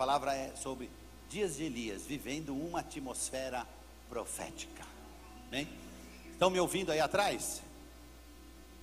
palavra 0.00 0.34
é 0.34 0.56
sobre 0.56 0.88
dias 1.28 1.58
de 1.58 1.64
Elias, 1.64 2.06
vivendo 2.06 2.54
uma 2.54 2.80
atmosfera 2.80 3.66
profética. 4.08 4.82
Amém? 5.48 5.68
Estão 6.32 6.48
me 6.48 6.58
ouvindo 6.58 6.90
aí 6.90 6.98
atrás? 6.98 7.60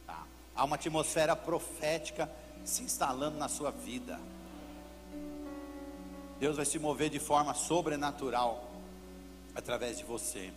Tá. 0.05 0.23
Há 0.55 0.63
uma 0.63 0.75
atmosfera 0.75 1.35
profética 1.35 2.31
se 2.63 2.83
instalando 2.83 3.35
na 3.35 3.49
sua 3.49 3.71
vida. 3.71 4.19
Deus 6.39 6.55
vai 6.55 6.65
se 6.65 6.78
mover 6.78 7.10
de 7.10 7.18
forma 7.18 7.56
sobrenatural 7.56 8.70
através 9.56 9.97
de 9.97 10.04
você. 10.04 10.54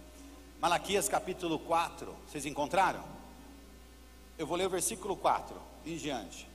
Malaquias 0.60 1.08
capítulo 1.08 1.58
4, 1.58 2.14
vocês 2.28 2.44
encontraram? 2.44 3.02
Eu 4.36 4.46
vou 4.46 4.58
ler 4.58 4.66
o 4.66 4.70
versículo 4.70 5.16
4 5.16 5.56
em 5.86 5.96
diante. 5.96 6.49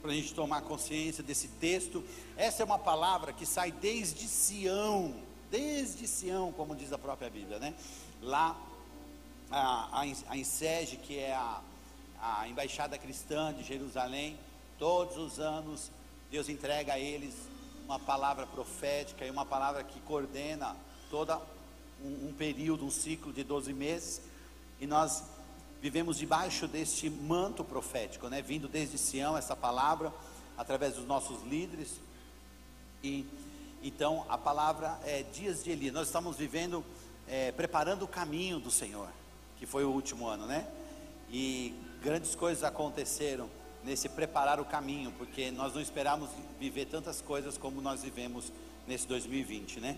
Para 0.00 0.12
a 0.12 0.14
gente 0.14 0.34
tomar 0.34 0.62
consciência 0.62 1.22
desse 1.22 1.48
texto. 1.48 2.02
Essa 2.36 2.62
é 2.62 2.64
uma 2.64 2.78
palavra 2.78 3.32
que 3.32 3.44
sai 3.44 3.70
desde 3.70 4.26
Sião, 4.26 5.14
desde 5.50 6.06
Sião, 6.06 6.52
como 6.52 6.74
diz 6.74 6.92
a 6.92 6.98
própria 6.98 7.28
Bíblia, 7.28 7.58
né? 7.58 7.74
Lá, 8.22 8.56
a, 9.50 10.02
a, 10.02 10.96
que 11.02 11.18
é 11.18 11.34
a, 11.34 11.60
a 12.20 12.48
embaixada 12.48 12.96
cristã 12.96 13.52
de 13.52 13.62
Jerusalém, 13.62 14.38
todos 14.78 15.16
os 15.18 15.38
anos 15.38 15.90
Deus 16.30 16.48
entrega 16.48 16.92
a 16.92 16.98
eles 16.98 17.34
uma 17.84 17.98
palavra 17.98 18.46
profética 18.46 19.26
e 19.26 19.30
uma 19.30 19.44
palavra 19.44 19.82
que 19.82 19.98
coordena 20.02 20.76
todo 21.10 21.36
um, 22.00 22.28
um, 22.28 22.32
período, 22.32 22.86
um 22.86 22.90
ciclo 22.90 23.32
de 23.32 23.42
12 23.42 23.72
meses, 23.72 24.22
e 24.80 24.86
nós 24.86 25.24
vivemos 25.80 26.18
debaixo 26.18 26.68
deste 26.68 27.08
manto 27.08 27.64
profético, 27.64 28.28
né? 28.28 28.42
vindo 28.42 28.68
desde 28.68 28.98
Sião 28.98 29.36
essa 29.36 29.56
palavra, 29.56 30.12
através 30.56 30.94
dos 30.94 31.06
nossos 31.06 31.42
líderes, 31.42 32.00
e 33.02 33.26
então 33.82 34.26
a 34.28 34.36
palavra 34.36 34.98
é 35.04 35.22
dias 35.22 35.64
de 35.64 35.70
Elias, 35.70 35.94
nós 35.94 36.08
estamos 36.08 36.36
vivendo, 36.36 36.84
é, 37.26 37.50
preparando 37.52 38.04
o 38.04 38.08
caminho 38.08 38.60
do 38.60 38.70
Senhor, 38.70 39.08
que 39.58 39.64
foi 39.64 39.84
o 39.84 39.90
último 39.90 40.26
ano, 40.26 40.46
né? 40.46 40.66
E 41.30 41.74
grandes 42.02 42.34
coisas 42.34 42.62
aconteceram 42.62 43.48
nesse 43.82 44.06
preparar 44.08 44.60
o 44.60 44.66
caminho, 44.66 45.10
porque 45.12 45.50
nós 45.50 45.72
não 45.72 45.80
esperamos 45.80 46.28
viver 46.58 46.86
tantas 46.86 47.22
coisas 47.22 47.56
como 47.56 47.80
nós 47.80 48.02
vivemos 48.02 48.52
nesse 48.86 49.06
2020, 49.06 49.80
né? 49.80 49.96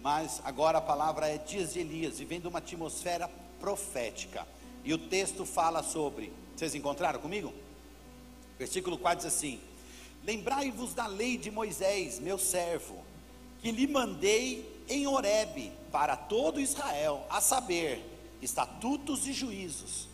Mas 0.00 0.40
agora 0.44 0.78
a 0.78 0.80
palavra 0.80 1.28
é 1.28 1.36
dias 1.36 1.74
de 1.74 1.80
Elias, 1.80 2.18
vivendo 2.18 2.46
uma 2.46 2.60
atmosfera 2.60 3.28
profética. 3.60 4.46
E 4.88 4.94
o 4.94 4.96
texto 4.96 5.44
fala 5.44 5.82
sobre, 5.82 6.32
vocês 6.56 6.74
encontraram 6.74 7.20
comigo? 7.20 7.52
Versículo 8.58 8.96
4 8.96 9.18
diz 9.18 9.36
assim: 9.36 9.60
Lembrai-vos 10.24 10.94
da 10.94 11.06
lei 11.06 11.36
de 11.36 11.50
Moisés, 11.50 12.18
meu 12.18 12.38
servo, 12.38 12.96
que 13.60 13.70
lhe 13.70 13.86
mandei 13.86 14.66
em 14.88 15.06
Horebe 15.06 15.70
para 15.92 16.16
todo 16.16 16.58
Israel, 16.58 17.22
a 17.28 17.38
saber, 17.38 18.02
estatutos 18.40 19.26
e 19.26 19.34
juízos 19.34 20.08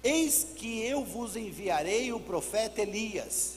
Eis 0.00 0.46
que 0.54 0.78
eu 0.82 1.02
vos 1.02 1.34
enviarei 1.34 2.12
o 2.12 2.20
profeta 2.20 2.82
Elias, 2.82 3.54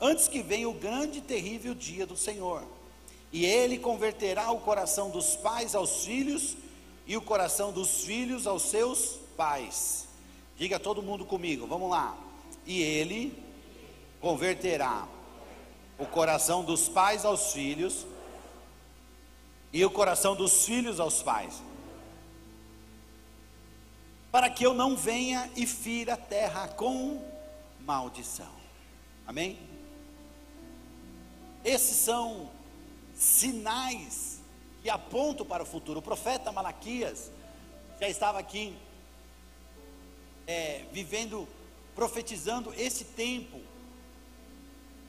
antes 0.00 0.26
que 0.26 0.42
venha 0.42 0.68
o 0.68 0.74
grande 0.74 1.18
e 1.18 1.22
terrível 1.22 1.72
dia 1.72 2.04
do 2.04 2.16
Senhor. 2.16 2.64
E 3.30 3.46
ele 3.46 3.78
converterá 3.78 4.50
o 4.50 4.58
coração 4.58 5.08
dos 5.08 5.36
pais 5.36 5.72
aos 5.72 6.04
filhos 6.04 6.56
e 7.06 7.16
o 7.16 7.22
coração 7.22 7.70
dos 7.70 8.02
filhos 8.02 8.44
aos 8.44 8.62
seus 8.62 9.19
pais. 9.40 10.06
Diga 10.58 10.78
todo 10.78 11.02
mundo 11.02 11.24
comigo, 11.24 11.66
vamos 11.66 11.88
lá. 11.88 12.14
E 12.66 12.82
ele 12.82 13.42
converterá 14.20 15.08
o 15.98 16.04
coração 16.04 16.62
dos 16.62 16.90
pais 16.90 17.24
aos 17.24 17.50
filhos 17.50 18.06
e 19.72 19.82
o 19.82 19.90
coração 19.90 20.36
dos 20.36 20.66
filhos 20.66 21.00
aos 21.00 21.22
pais 21.22 21.62
para 24.30 24.50
que 24.50 24.64
eu 24.64 24.74
não 24.74 24.94
venha 24.94 25.50
e 25.56 25.66
fira 25.66 26.14
a 26.14 26.18
terra 26.18 26.68
com 26.68 27.24
maldição. 27.80 28.52
Amém? 29.26 29.58
Esses 31.64 31.96
são 31.96 32.50
sinais 33.14 34.42
que 34.82 34.90
apontam 34.90 35.46
para 35.46 35.62
o 35.62 35.66
futuro. 35.66 36.00
O 36.00 36.02
profeta 36.02 36.52
Malaquias 36.52 37.32
já 37.98 38.06
estava 38.06 38.38
aqui 38.38 38.76
é, 40.50 40.84
vivendo, 40.92 41.46
profetizando 41.94 42.74
esse 42.76 43.04
tempo 43.04 43.60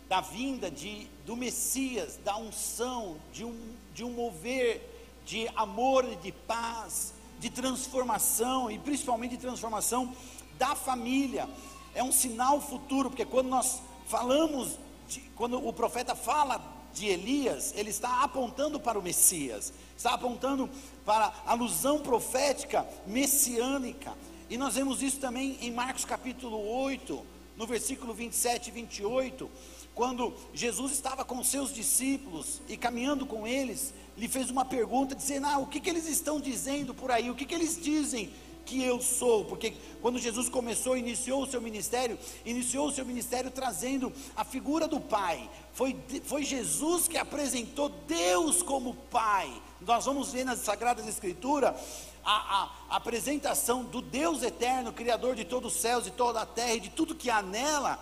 da 0.08 0.22
vinda 0.22 0.70
de, 0.70 1.08
do 1.26 1.36
Messias, 1.36 2.20
da 2.24 2.38
unção, 2.38 3.18
de 3.34 3.44
um, 3.44 3.76
de 3.92 4.04
um 4.04 4.12
mover 4.12 4.88
de 5.26 5.48
amor 5.56 6.06
e 6.06 6.16
de 6.18 6.32
paz, 6.32 7.16
de 7.40 7.50
transformação 7.50 8.70
e 8.70 8.78
principalmente 8.78 9.32
de 9.32 9.38
transformação 9.42 10.16
da 10.60 10.76
família. 10.76 11.50
É 11.96 12.04
um 12.04 12.12
sinal 12.12 12.62
futuro, 12.62 13.10
porque 13.10 13.26
quando 13.26 13.48
nós 13.48 13.82
falamos, 14.06 14.78
de, 15.08 15.22
quando 15.36 15.66
o 15.66 15.74
profeta 15.74 16.14
fala 16.14 16.62
de 16.94 17.08
Elias, 17.08 17.74
ele 17.76 17.90
está 17.90 18.22
apontando 18.22 18.80
para 18.80 19.00
o 19.00 19.02
Messias, 19.02 19.74
está 19.98 20.14
apontando 20.14 20.70
para 21.04 21.34
a 21.48 21.54
alusão 21.54 22.00
profética 22.00 22.88
messiânica. 23.08 24.16
E 24.52 24.58
nós 24.58 24.76
vemos 24.76 25.02
isso 25.02 25.18
também 25.18 25.58
em 25.62 25.72
Marcos 25.72 26.04
capítulo 26.04 26.60
8, 26.60 27.26
no 27.56 27.66
versículo 27.66 28.14
27 28.14 28.68
e 28.68 28.72
28, 28.72 29.50
quando 29.96 30.34
Jesus 30.54 30.92
estava 30.92 31.24
com 31.24 31.42
seus 31.42 31.74
discípulos 31.74 32.62
e 32.68 32.76
caminhando 32.76 33.26
com 33.26 33.48
eles, 33.48 33.94
lhe 34.18 34.28
fez 34.28 34.50
uma 34.50 34.66
pergunta, 34.66 35.16
dizendo: 35.16 35.48
ah, 35.48 35.58
o 35.58 35.68
que, 35.68 35.80
que 35.80 35.90
eles 35.90 36.06
estão 36.06 36.38
dizendo 36.38 36.94
por 36.94 37.12
aí? 37.12 37.30
O 37.30 37.34
que, 37.34 37.46
que 37.46 37.56
eles 37.56 37.82
dizem 37.82 38.30
que 38.66 38.84
eu 38.84 39.02
sou? 39.02 39.46
Porque 39.46 39.74
quando 40.02 40.20
Jesus 40.20 40.50
começou, 40.50 40.98
iniciou 40.98 41.44
o 41.44 41.48
seu 41.48 41.62
ministério, 41.62 42.20
iniciou 42.46 42.90
o 42.90 42.92
seu 42.92 43.06
ministério 43.06 43.50
trazendo 43.52 44.12
a 44.36 44.44
figura 44.44 44.86
do 44.86 45.00
Pai. 45.00 45.50
Foi, 45.72 45.96
foi 46.26 46.44
Jesus 46.44 47.08
que 47.08 47.18
apresentou 47.18 47.88
Deus 48.06 48.62
como 48.62 48.96
Pai. 49.10 49.50
Nós 49.80 50.04
vamos 50.04 50.34
ver 50.34 50.44
nas 50.44 50.60
Sagradas 50.60 51.08
Escrituras 51.08 52.11
a, 52.24 52.70
a, 52.90 52.96
apresentação 52.96 53.84
do 53.84 54.02
Deus 54.02 54.44
eterno, 54.44 54.94
Criador 54.94 55.36
de 55.36 55.44
todos 55.44 55.74
os 55.74 55.82
céus 55.82 56.06
e 56.08 56.12
toda 56.12 56.42
a 56.42 56.46
terra 56.46 56.74
e 56.74 56.80
de 56.80 56.90
tudo 56.90 57.16
que 57.16 57.30
há 57.30 57.42
nela 57.42 58.00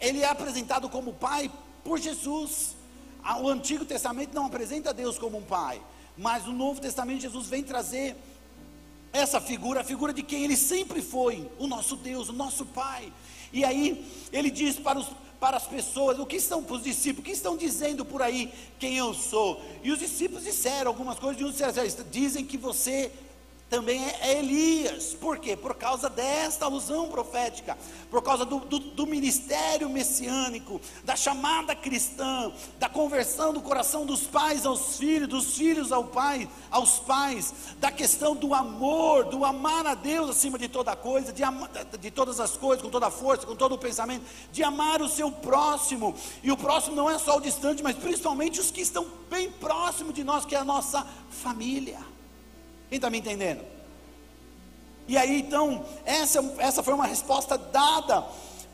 ele 0.00 0.22
é 0.22 0.28
apresentado 0.28 0.88
como 0.88 1.14
pai 1.14 1.50
por 1.82 1.98
Jesus. 1.98 2.76
O 3.40 3.48
Antigo 3.48 3.84
Testamento 3.84 4.34
não 4.34 4.46
apresenta 4.46 4.92
Deus 4.92 5.18
como 5.18 5.38
um 5.38 5.42
pai, 5.42 5.80
mas 6.16 6.46
o 6.46 6.52
Novo 6.52 6.80
Testamento 6.80 7.22
Jesus 7.22 7.48
vem 7.48 7.62
trazer 7.62 8.16
essa 9.12 9.40
figura, 9.40 9.80
a 9.80 9.84
figura 9.84 10.12
de 10.12 10.22
quem 10.22 10.44
ele 10.44 10.56
sempre 10.56 11.00
foi, 11.00 11.50
o 11.58 11.66
nosso 11.66 11.96
Deus, 11.96 12.28
o 12.28 12.32
nosso 12.32 12.66
Pai. 12.66 13.10
E 13.52 13.64
aí 13.64 14.06
ele 14.30 14.50
diz 14.50 14.76
para, 14.76 14.98
os, 14.98 15.08
para 15.40 15.56
as 15.56 15.66
pessoas, 15.66 16.18
o 16.18 16.26
que 16.26 16.36
estão 16.36 16.62
para 16.62 16.76
os 16.76 16.82
discípulos, 16.82 17.20
o 17.20 17.24
que 17.24 17.32
estão 17.32 17.56
dizendo 17.56 18.04
por 18.04 18.20
aí 18.20 18.52
quem 18.78 18.96
eu 18.98 19.14
sou? 19.14 19.60
E 19.82 19.90
os 19.90 19.98
discípulos 19.98 20.44
disseram 20.44 20.90
algumas 20.90 21.18
coisas, 21.18 21.42
disseram, 21.52 22.04
dizem 22.10 22.44
que 22.44 22.58
você 22.58 23.10
também 23.68 24.04
é 24.04 24.38
Elias, 24.38 25.14
por 25.14 25.38
quê? 25.38 25.56
Por 25.56 25.74
causa 25.74 26.08
desta 26.08 26.66
alusão 26.66 27.08
profética, 27.08 27.76
por 28.08 28.22
causa 28.22 28.44
do, 28.44 28.60
do, 28.60 28.78
do, 28.78 29.06
ministério 29.06 29.88
messiânico, 29.88 30.80
da 31.02 31.16
chamada 31.16 31.74
cristã, 31.74 32.52
da 32.78 32.88
conversão 32.88 33.52
do 33.52 33.60
coração 33.60 34.06
dos 34.06 34.22
pais 34.22 34.64
aos 34.64 34.98
filhos, 34.98 35.28
dos 35.28 35.56
filhos 35.56 35.90
ao 35.90 36.04
pai, 36.04 36.48
aos 36.70 37.00
pais, 37.00 37.52
da 37.78 37.90
questão 37.90 38.36
do 38.36 38.54
amor, 38.54 39.24
do 39.24 39.44
amar 39.44 39.84
a 39.84 39.94
Deus 39.94 40.30
acima 40.30 40.58
de 40.58 40.68
toda 40.68 40.94
coisa, 40.94 41.32
de, 41.32 41.42
de 41.98 42.10
todas 42.12 42.38
as 42.38 42.56
coisas, 42.56 42.84
com 42.84 42.90
toda 42.90 43.08
a 43.08 43.10
força, 43.10 43.46
com 43.46 43.56
todo 43.56 43.74
o 43.74 43.78
pensamento, 43.78 44.24
de 44.52 44.62
amar 44.62 45.02
o 45.02 45.08
seu 45.08 45.30
próximo, 45.32 46.14
e 46.40 46.52
o 46.52 46.56
próximo 46.56 46.94
não 46.94 47.10
é 47.10 47.18
só 47.18 47.36
o 47.36 47.40
distante, 47.40 47.82
mas 47.82 47.96
principalmente 47.96 48.60
os 48.60 48.70
que 48.70 48.80
estão 48.80 49.06
bem 49.28 49.50
próximo 49.50 50.12
de 50.12 50.22
nós, 50.22 50.44
que 50.44 50.54
é 50.54 50.58
a 50.58 50.64
nossa 50.64 51.04
família. 51.30 52.15
Quem 52.88 52.96
está 52.96 53.10
me 53.10 53.18
entendendo? 53.18 53.64
E 55.08 55.16
aí 55.16 55.40
então, 55.40 55.84
essa, 56.04 56.40
essa 56.58 56.82
foi 56.82 56.94
uma 56.94 57.06
resposta 57.06 57.56
dada 57.56 58.24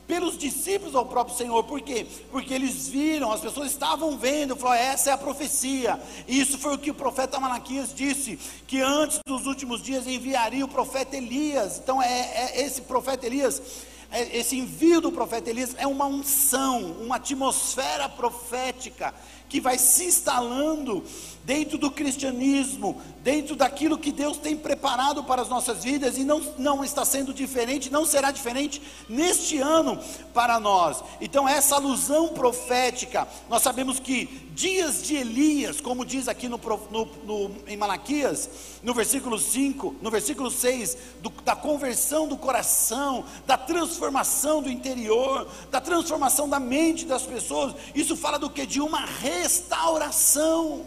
pelos 0.06 0.36
discípulos 0.36 0.94
ao 0.94 1.06
próprio 1.06 1.36
Senhor, 1.36 1.62
por 1.64 1.80
quê? 1.80 2.06
Porque 2.30 2.52
eles 2.52 2.88
viram, 2.88 3.30
as 3.30 3.40
pessoas 3.40 3.70
estavam 3.70 4.18
vendo, 4.18 4.56
falou, 4.56 4.74
essa 4.74 5.10
é 5.10 5.12
a 5.12 5.18
profecia, 5.18 5.98
isso 6.26 6.58
foi 6.58 6.74
o 6.74 6.78
que 6.78 6.90
o 6.90 6.94
profeta 6.94 7.38
Malaquias 7.38 7.94
disse, 7.94 8.38
que 8.66 8.80
antes 8.80 9.20
dos 9.26 9.46
últimos 9.46 9.82
dias 9.82 10.06
enviaria 10.06 10.64
o 10.64 10.68
profeta 10.68 11.16
Elias, 11.16 11.78
então 11.78 12.02
é, 12.02 12.52
é 12.52 12.62
esse 12.62 12.82
profeta 12.82 13.24
Elias, 13.24 13.62
é, 14.10 14.36
esse 14.36 14.58
envio 14.58 15.00
do 15.00 15.12
profeta 15.12 15.48
Elias 15.48 15.74
é 15.78 15.86
uma 15.86 16.06
unção, 16.06 16.92
uma 17.00 17.16
atmosfera 17.16 18.08
profética 18.08 19.14
que 19.48 19.60
vai 19.60 19.78
se 19.78 20.04
instalando 20.04 21.04
dentro 21.44 21.76
do 21.76 21.90
cristianismo, 21.90 23.00
dentro 23.22 23.56
daquilo 23.56 23.98
que 23.98 24.12
Deus 24.12 24.36
tem 24.36 24.56
preparado 24.56 25.24
para 25.24 25.42
as 25.42 25.48
nossas 25.48 25.82
vidas, 25.82 26.16
e 26.16 26.24
não, 26.24 26.40
não 26.58 26.84
está 26.84 27.04
sendo 27.04 27.32
diferente, 27.32 27.90
não 27.90 28.04
será 28.04 28.30
diferente 28.30 28.80
neste 29.08 29.58
ano 29.58 29.98
para 30.32 30.60
nós. 30.60 31.02
Então, 31.20 31.48
essa 31.48 31.76
alusão 31.76 32.28
profética, 32.28 33.26
nós 33.48 33.62
sabemos 33.62 33.98
que 33.98 34.26
dias 34.54 35.02
de 35.02 35.16
Elias, 35.16 35.80
como 35.80 36.04
diz 36.04 36.28
aqui 36.28 36.48
no, 36.48 36.60
no, 36.90 37.06
no 37.24 37.50
em 37.66 37.76
Malaquias, 37.76 38.48
no 38.82 38.94
versículo 38.94 39.38
5, 39.38 39.96
no 40.00 40.10
versículo 40.10 40.50
6, 40.50 40.96
do, 41.20 41.30
da 41.44 41.56
conversão 41.56 42.28
do 42.28 42.36
coração, 42.36 43.24
da 43.46 43.56
transformação 43.56 44.62
do 44.62 44.70
interior, 44.70 45.48
da 45.70 45.80
transformação 45.80 46.48
da 46.48 46.60
mente 46.60 47.04
das 47.04 47.22
pessoas, 47.22 47.74
isso 47.94 48.16
fala 48.16 48.38
do 48.38 48.50
que? 48.50 48.66
De 48.66 48.80
uma 48.80 49.04
restauração. 49.04 50.86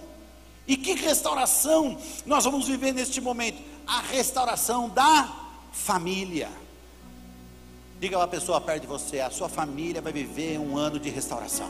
E 0.67 0.75
que 0.75 0.93
restauração 0.93 1.97
nós 2.25 2.43
vamos 2.43 2.67
viver 2.67 2.93
neste 2.93 3.21
momento? 3.21 3.61
A 3.85 4.01
restauração 4.01 4.89
da 4.89 5.29
família. 5.71 6.49
Diga 7.99 8.17
uma 8.17 8.27
pessoa 8.27 8.59
perto 8.59 8.81
de 8.81 8.87
você: 8.87 9.19
a 9.19 9.29
sua 9.29 9.47
família 9.47 10.01
vai 10.01 10.11
viver 10.11 10.59
um 10.59 10.77
ano 10.77 10.99
de 10.99 11.09
restauração. 11.09 11.69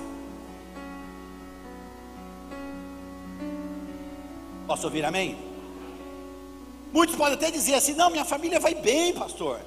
Posso 4.66 4.86
ouvir 4.86 5.04
amém? 5.06 5.38
Muitos 6.92 7.16
podem 7.16 7.34
até 7.34 7.52
dizer 7.52 7.76
assim: 7.76 7.94
não, 7.94 8.10
minha 8.10 8.26
família 8.26 8.60
vai 8.60 8.74
bem, 8.74 9.14
pastor. 9.14 9.60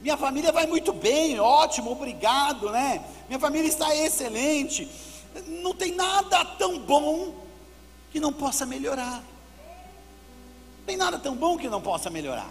Minha 0.00 0.18
família 0.18 0.52
vai 0.52 0.66
muito 0.66 0.92
bem, 0.92 1.40
ótimo, 1.40 1.90
obrigado, 1.92 2.68
né? 2.70 3.02
Minha 3.26 3.40
família 3.40 3.68
está 3.68 3.96
excelente. 3.96 4.86
Não 5.46 5.74
tem 5.74 5.94
nada 5.94 6.44
tão 6.44 6.78
bom 6.78 7.43
que 8.14 8.20
não 8.20 8.32
possa 8.32 8.64
melhorar. 8.64 9.24
Tem 10.86 10.96
nada 10.96 11.18
tão 11.18 11.34
bom 11.34 11.58
que 11.58 11.68
não 11.68 11.80
possa 11.80 12.08
melhorar. 12.08 12.48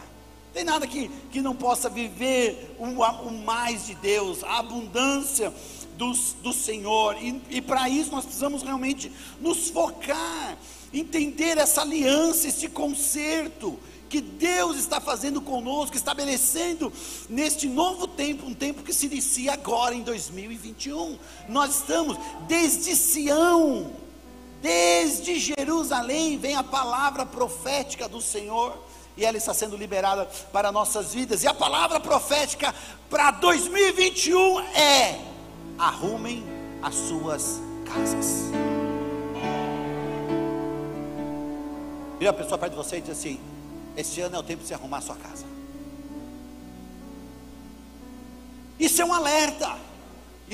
Tem 0.53 0.65
nada 0.65 0.85
que, 0.85 1.07
que 1.31 1.41
não 1.41 1.55
possa 1.55 1.89
viver 1.89 2.75
o, 2.77 2.83
o 2.83 3.31
mais 3.45 3.85
de 3.85 3.95
Deus, 3.95 4.43
a 4.43 4.59
abundância 4.59 5.53
do, 5.97 6.11
do 6.41 6.51
Senhor. 6.51 7.15
E, 7.15 7.41
e 7.49 7.61
para 7.61 7.87
isso 7.87 8.11
nós 8.11 8.25
precisamos 8.25 8.61
realmente 8.61 9.09
nos 9.39 9.69
focar, 9.69 10.57
entender 10.93 11.57
essa 11.57 11.79
aliança, 11.79 12.49
esse 12.49 12.67
conserto 12.67 13.79
que 14.09 14.19
Deus 14.19 14.75
está 14.75 14.99
fazendo 14.99 15.39
conosco, 15.39 15.95
estabelecendo 15.95 16.91
neste 17.29 17.69
novo 17.69 18.05
tempo, 18.05 18.47
um 18.47 18.53
tempo 18.53 18.83
que 18.83 18.91
se 18.91 19.05
inicia 19.05 19.53
agora 19.53 19.95
em 19.95 20.01
2021. 20.01 21.17
Nós 21.47 21.77
estamos 21.77 22.17
desde 22.49 22.97
Sião 22.97 24.02
Desde 24.63 25.37
Jerusalém 25.39 26.37
vem 26.37 26.55
a 26.55 26.63
palavra 26.63 27.25
profética 27.25 28.07
do 28.07 28.21
Senhor 28.21 28.81
e 29.17 29.25
ela 29.25 29.35
está 29.35 29.53
sendo 29.53 29.75
liberada 29.75 30.25
para 30.53 30.71
nossas 30.71 31.13
vidas. 31.13 31.43
E 31.43 31.47
a 31.49 31.53
palavra 31.53 31.99
profética 31.99 32.73
para 33.09 33.31
2021 33.31 34.61
é: 34.61 35.19
arrumem 35.77 36.45
as 36.81 36.95
suas 36.95 37.61
casas. 37.85 38.43
Vira 42.17 42.31
a 42.31 42.33
pessoa 42.33 42.57
perto 42.57 42.71
de 42.71 42.77
você 42.77 42.99
e 42.99 43.01
diz 43.01 43.09
assim: 43.09 43.41
Este 43.97 44.21
ano 44.21 44.37
é 44.37 44.39
o 44.39 44.43
tempo 44.43 44.61
de 44.61 44.69
você 44.69 44.75
arrumar 44.75 44.99
a 44.99 45.01
sua 45.01 45.17
casa. 45.17 45.45
Isso 48.79 49.01
é 49.01 49.05
um 49.05 49.13
alerta. 49.13 49.75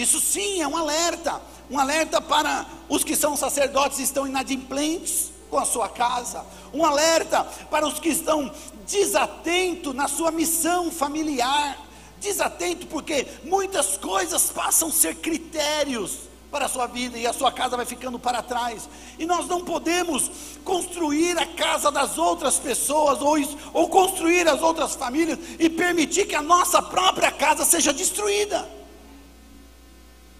Isso 0.01 0.19
sim 0.19 0.61
é 0.61 0.67
um 0.67 0.77
alerta 0.77 1.41
um 1.69 1.77
alerta 1.77 2.19
para 2.19 2.65
os 2.87 3.03
que 3.03 3.15
são 3.15 3.37
sacerdotes 3.37 3.99
e 3.99 4.03
estão 4.03 4.25
inadimplentes 4.25 5.31
com 5.49 5.57
a 5.57 5.65
sua 5.65 5.87
casa, 5.87 6.45
um 6.73 6.85
alerta 6.85 7.43
para 7.69 7.87
os 7.87 7.99
que 7.99 8.09
estão 8.09 8.51
desatentos 8.87 9.93
na 9.95 10.07
sua 10.07 10.31
missão 10.31 10.91
familiar, 10.91 11.77
desatento 12.19 12.87
porque 12.87 13.27
muitas 13.43 13.97
coisas 13.97 14.49
passam 14.49 14.89
a 14.89 14.91
ser 14.91 15.15
critérios 15.15 16.29
para 16.51 16.65
a 16.65 16.69
sua 16.69 16.87
vida 16.87 17.17
e 17.17 17.27
a 17.27 17.33
sua 17.33 17.51
casa 17.51 17.77
vai 17.77 17.85
ficando 17.85 18.17
para 18.17 18.41
trás. 18.41 18.89
E 19.19 19.25
nós 19.25 19.47
não 19.47 19.63
podemos 19.63 20.31
construir 20.63 21.37
a 21.37 21.45
casa 21.45 21.91
das 21.91 22.17
outras 22.17 22.57
pessoas 22.57 23.21
ou, 23.21 23.37
ou 23.73 23.87
construir 23.87 24.47
as 24.47 24.61
outras 24.61 24.95
famílias 24.95 25.37
e 25.59 25.69
permitir 25.69 26.25
que 26.25 26.35
a 26.35 26.41
nossa 26.41 26.81
própria 26.81 27.31
casa 27.31 27.63
seja 27.65 27.93
destruída. 27.93 28.78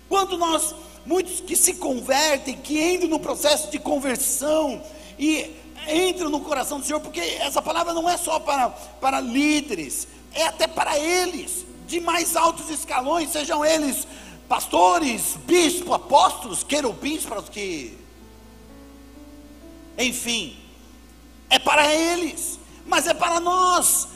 Quando 0.10 0.38
nós 0.38 0.76
muitos 1.06 1.40
que 1.40 1.56
se 1.56 1.76
convertem, 1.76 2.58
que 2.58 2.82
entram 2.84 3.10
no 3.10 3.20
processo 3.20 3.70
de 3.72 3.80
conversão 3.80 4.82
e 5.18 5.56
entram 5.88 6.30
no 6.30 6.42
coração 6.42 6.80
do 6.80 6.86
Senhor, 6.86 7.00
porque 7.00 7.20
essa 7.20 7.62
palavra 7.62 7.94
não 7.94 8.10
é 8.10 8.18
só 8.18 8.40
para, 8.40 8.70
para 8.70 9.22
líderes, 9.22 10.08
é 10.34 10.48
até 10.48 10.68
para 10.68 11.00
eles, 11.00 11.66
de 11.88 12.00
mais 12.00 12.36
altos 12.36 12.70
escalões, 12.70 13.32
sejam 13.32 13.64
eles 13.64 14.08
pastores, 14.48 15.38
bispos, 15.46 15.94
apóstolos, 15.94 16.64
querubins, 16.64 17.24
para 17.24 17.40
os 17.40 17.50
que. 17.50 17.96
Enfim, 19.98 20.58
é 21.50 21.60
para 21.60 21.94
eles, 21.94 22.60
mas 22.86 23.06
é 23.06 23.14
para 23.14 23.40
nós, 23.40 24.08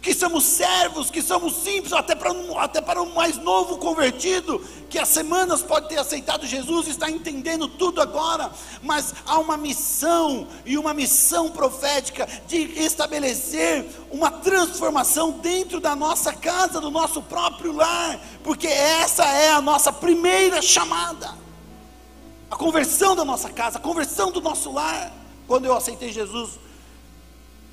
que 0.00 0.14
somos 0.14 0.44
servos, 0.44 1.10
que 1.10 1.20
somos 1.20 1.54
simples, 1.56 1.92
até 1.92 2.14
para, 2.14 2.30
até 2.58 2.80
para 2.80 3.02
o 3.02 3.14
mais 3.14 3.36
novo 3.36 3.78
convertido, 3.78 4.64
que 4.88 4.98
há 4.98 5.04
semanas 5.04 5.60
pode 5.60 5.88
ter 5.88 5.98
aceitado 5.98 6.46
Jesus, 6.46 6.86
está 6.86 7.10
entendendo 7.10 7.66
tudo 7.66 8.00
agora, 8.00 8.50
mas 8.80 9.12
há 9.26 9.38
uma 9.38 9.56
missão, 9.56 10.46
e 10.64 10.78
uma 10.78 10.94
missão 10.94 11.50
profética, 11.50 12.28
de 12.46 12.58
estabelecer 12.80 13.86
uma 14.10 14.30
transformação 14.30 15.32
dentro 15.32 15.80
da 15.80 15.96
nossa 15.96 16.32
casa, 16.32 16.80
do 16.80 16.90
nosso 16.90 17.20
próprio 17.20 17.72
lar, 17.72 18.20
porque 18.44 18.68
essa 18.68 19.24
é 19.24 19.50
a 19.50 19.60
nossa 19.60 19.92
primeira 19.92 20.62
chamada, 20.62 21.34
a 22.48 22.56
conversão 22.56 23.16
da 23.16 23.24
nossa 23.24 23.50
casa, 23.50 23.78
a 23.78 23.80
conversão 23.80 24.30
do 24.30 24.40
nosso 24.40 24.72
lar. 24.72 25.12
Quando 25.46 25.64
eu 25.64 25.74
aceitei 25.74 26.12
Jesus, 26.12 26.58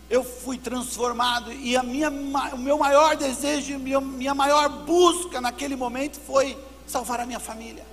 eu 0.09 0.23
fui 0.23 0.57
transformado 0.57 1.51
e 1.51 1.75
a 1.75 1.81
minha, 1.81 2.09
o 2.09 2.57
meu 2.57 2.77
maior 2.77 3.15
desejo, 3.15 3.79
minha, 3.79 3.99
minha 3.99 4.35
maior 4.35 4.69
busca 4.69 5.41
naquele 5.41 5.75
momento 5.75 6.19
foi 6.19 6.57
salvar 6.85 7.19
a 7.19 7.25
minha 7.25 7.39
família, 7.39 7.85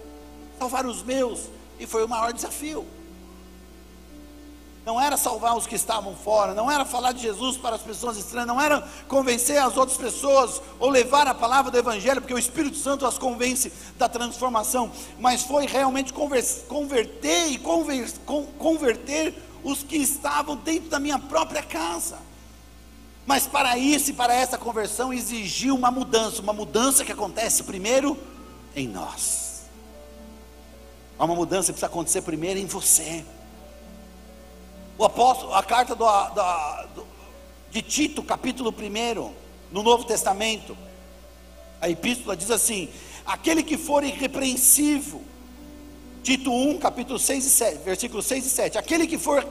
salvar 0.59 0.85
os 0.85 1.03
meus, 1.03 1.49
e 1.79 1.87
foi 1.87 2.05
o 2.05 2.09
maior 2.09 2.33
desafio. 2.33 2.87
Não 4.85 5.01
era 5.01 5.17
salvar 5.17 5.57
os 5.57 5.65
que 5.65 5.77
estavam 5.77 6.15
fora, 6.15 6.55
não 6.55 6.69
era 6.69 6.85
falar 6.85 7.13
de 7.13 7.23
Jesus 7.23 7.57
para 7.57 7.77
as 7.77 7.83
pessoas 7.83 8.17
estranhas, 8.17 8.49
não 8.49 8.61
era 8.61 8.87
convencer 9.07 9.57
as 9.59 9.77
outras 9.77 9.97
pessoas 9.97 10.61
ou 10.81 10.91
levar 10.91 11.29
a 11.29 11.35
palavra 11.35 11.71
do 11.71 11.79
Evangelho, 11.79 12.21
porque 12.21 12.35
o 12.35 12.39
Espírito 12.39 12.77
Santo 12.77 13.07
as 13.07 13.17
convence 13.17 13.73
da 13.97 14.09
transformação, 14.09 14.91
mas 15.21 15.45
foi 15.45 15.67
realmente 15.67 16.13
converter 16.13 17.47
e 17.53 17.59
converter 18.59 19.35
os 19.63 19.83
que 19.83 19.97
estavam 19.97 20.57
dentro 20.57 20.89
da 20.89 20.99
minha 20.99 21.19
própria 21.19 21.63
casa. 21.63 22.19
Mas 23.27 23.47
para 23.47 23.79
isso 23.79 24.11
e 24.11 24.15
para 24.15 24.35
essa 24.35 24.59
conversão 24.59 25.13
exigiu 25.13 25.75
uma 25.75 25.91
mudança, 25.91 26.43
uma 26.43 26.53
mudança 26.53 27.05
que 27.05 27.13
acontece 27.13 27.63
primeiro 27.63 28.19
em 28.75 28.89
nós. 28.89 29.63
Uma 31.19 31.35
mudança 31.35 31.67
que 31.67 31.75
precisa 31.75 31.87
acontecer 31.87 32.23
primeiro 32.23 32.59
em 32.59 32.67
você. 32.67 33.25
O 34.99 35.05
apóstolo, 35.05 35.55
a 35.55 35.63
carta 35.63 35.95
do, 35.95 36.05
do, 36.95 37.07
de 37.71 37.81
Tito, 37.81 38.23
capítulo 38.23 38.71
1, 38.71 39.33
no 39.71 39.83
Novo 39.83 40.05
Testamento, 40.05 40.77
a 41.81 41.89
epístola 41.89 42.37
diz 42.37 42.51
assim: 42.51 42.89
aquele 43.25 43.63
que 43.63 43.79
for 43.79 44.03
irrepreensível, 44.03 45.23
Tito 46.23 46.53
1, 46.53 46.79
capítulo 46.79 47.19
6 47.19 47.45
e 47.45 47.51
7, 47.51 47.79
versículos 47.85 48.27
6 48.27 48.47
e 48.47 48.51
7. 48.51 48.79
Aquele 48.79 49.07
que 49.07 49.19
for 49.19 49.47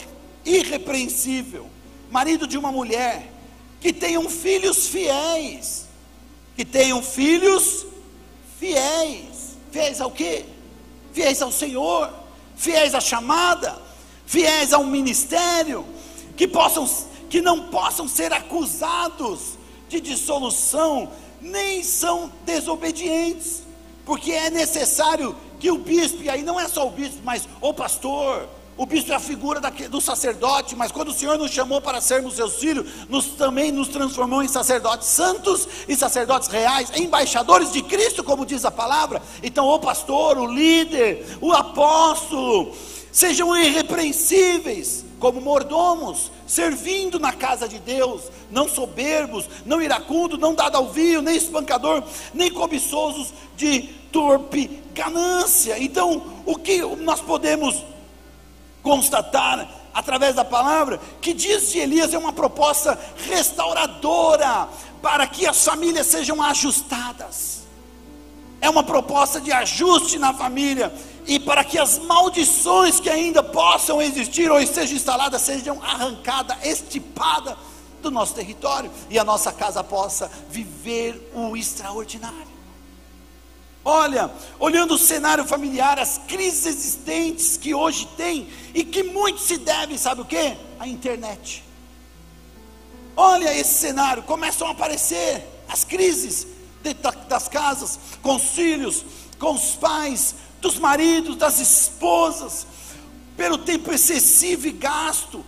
irrepreensível, 0.46 1.70
marido 2.10 2.48
de 2.48 2.58
uma 2.58 2.72
mulher, 2.72 3.30
que 3.80 3.92
tenham 3.92 4.30
filhos 4.30 4.88
fiéis, 4.88 5.86
que 6.56 6.64
tenham 6.64 7.02
filhos 7.04 7.86
fiéis. 8.60 9.58
Fiéis 9.72 10.00
ao 10.00 10.12
quê? 10.12 10.46
Fiéis 11.14 11.42
ao 11.42 11.52
Senhor, 11.52 12.14
fiéis 12.56 12.94
à 12.94 13.02
chamada, 13.02 13.82
fiéis 14.26 14.72
ao 14.72 14.84
ministério, 14.84 15.86
que 16.38 16.48
possam 16.48 16.88
que 17.30 17.42
não 17.42 17.70
possam 17.70 18.10
ser 18.10 18.34
acusados 18.34 19.58
de 19.88 20.02
dissolução, 20.02 21.10
nem 21.42 21.82
são 21.82 22.30
desobedientes, 22.46 23.64
porque 24.06 24.32
é 24.32 24.50
necessário 24.50 25.36
que 25.60 25.70
o 25.70 25.78
bispo, 25.78 26.24
e 26.24 26.30
aí 26.30 26.42
não 26.42 26.60
é 26.60 26.68
só 26.68 26.88
o 26.88 26.92
bispo, 26.92 27.20
mas 27.24 27.48
o 27.62 27.74
pastor, 27.74 28.50
o 28.76 28.86
bispo 28.86 29.12
é 29.12 29.16
a 29.16 29.20
figura 29.20 29.62
do 29.62 30.02
sacerdote, 30.02 30.76
mas 30.76 30.92
quando 30.92 31.10
o 31.10 31.14
Senhor 31.14 31.38
nos 31.38 31.52
chamou 31.52 31.80
para 31.80 32.02
sermos 32.02 32.34
seus 32.34 32.56
filhos, 32.56 33.08
nos, 33.08 33.28
também 33.28 33.72
nos 33.72 33.90
transformou 33.90 34.42
em 34.42 34.48
sacerdotes 34.48 35.08
santos 35.08 35.68
e 35.88 35.96
sacerdotes 35.96 36.48
reais, 36.48 36.92
embaixadores 36.96 37.72
de 37.72 37.84
Cristo, 37.84 38.24
como 38.24 38.46
diz 38.46 38.66
a 38.66 38.72
palavra. 38.72 39.22
Então, 39.44 39.68
o 39.68 39.80
pastor, 39.80 40.38
o 40.40 40.48
líder, 40.48 41.38
o 41.40 41.54
apóstolo, 41.54 42.74
sejam 43.12 43.56
irrepreensíveis, 43.56 45.06
como 45.20 45.40
mordomos, 45.40 46.32
servindo 46.52 47.18
na 47.18 47.32
casa 47.32 47.66
de 47.66 47.80
Deus, 47.80 48.24
não 48.52 48.68
soberbos, 48.68 49.48
não 49.66 49.82
iracundos, 49.82 50.38
não 50.38 50.54
dado 50.54 50.76
ao 50.76 50.90
vinho, 50.90 51.22
nem 51.22 51.38
espancador, 51.38 52.04
nem 52.34 52.52
cobiçosos 52.52 53.34
de 53.56 53.84
torpe 54.12 54.68
ganância. 54.94 55.82
Então, 55.82 56.42
o 56.46 56.58
que 56.58 56.82
nós 56.98 57.22
podemos 57.22 57.86
constatar 58.84 59.66
através 59.94 60.36
da 60.36 60.44
palavra 60.44 61.00
que 61.22 61.34
diz 61.34 61.72
de 61.72 61.80
Elias 61.80 62.14
é 62.14 62.18
uma 62.18 62.34
proposta 62.34 63.00
restauradora 63.30 64.68
para 65.02 65.26
que 65.28 65.48
as 65.48 65.64
famílias 65.64 66.08
sejam 66.08 66.42
ajustadas. 66.42 67.61
Uma 68.72 68.84
proposta 68.84 69.42
de 69.42 69.52
ajuste 69.52 70.18
na 70.18 70.34
família 70.34 70.94
e 71.28 71.38
para 71.38 71.62
que 71.62 71.78
as 71.78 72.00
maldições 72.00 73.02
que 73.02 73.10
ainda 73.10 73.44
possam 73.44 74.02
existir 74.02 74.50
ou 74.50 74.62
estejam 74.62 74.96
instaladas 74.96 75.42
sejam 75.42 75.84
arrancadas, 75.84 76.58
estipadas 76.64 77.58
do 78.02 78.10
nosso 78.10 78.34
território 78.34 78.90
e 79.10 79.20
a 79.20 79.26
nossa 79.26 79.52
casa 79.52 79.84
possa 79.84 80.32
viver 80.50 81.32
o 81.36 81.58
extraordinário. 81.58 82.48
Olha, 83.84 84.32
olhando 84.58 84.94
o 84.94 84.98
cenário 84.98 85.44
familiar, 85.44 86.00
as 86.00 86.20
crises 86.20 86.66
existentes 86.66 87.58
que 87.58 87.76
hoje 87.76 88.08
tem 88.16 88.48
e 88.74 88.86
que 88.86 89.04
muito 89.04 89.42
se 89.42 89.58
deve, 89.58 89.98
sabe 89.98 90.22
o 90.22 90.26
que? 90.26 90.56
A 90.80 90.88
internet. 90.88 91.62
Olha 93.18 93.54
esse 93.54 93.74
cenário, 93.74 94.24
começam 94.24 94.66
a 94.66 94.72
aparecer 94.72 95.46
as 95.68 95.84
crises 95.84 96.48
das 97.28 97.48
casas, 97.48 98.00
com 98.22 98.36
os 98.36 98.44
filhos, 98.50 99.06
com 99.40 99.54
os 99.54 99.76
pais, 99.76 100.36
dos 100.60 100.78
maridos, 100.78 101.36
das 101.36 101.60
esposas, 101.60 102.68
pelo 103.36 103.58
tempo 103.58 103.92
excessivo 103.92 104.68
e 104.68 104.72
gasto, 104.72 105.44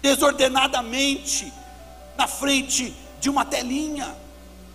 desordenadamente, 0.00 1.52
na 2.16 2.26
frente 2.26 2.94
de 3.20 3.28
uma 3.28 3.44
telinha, 3.44 4.14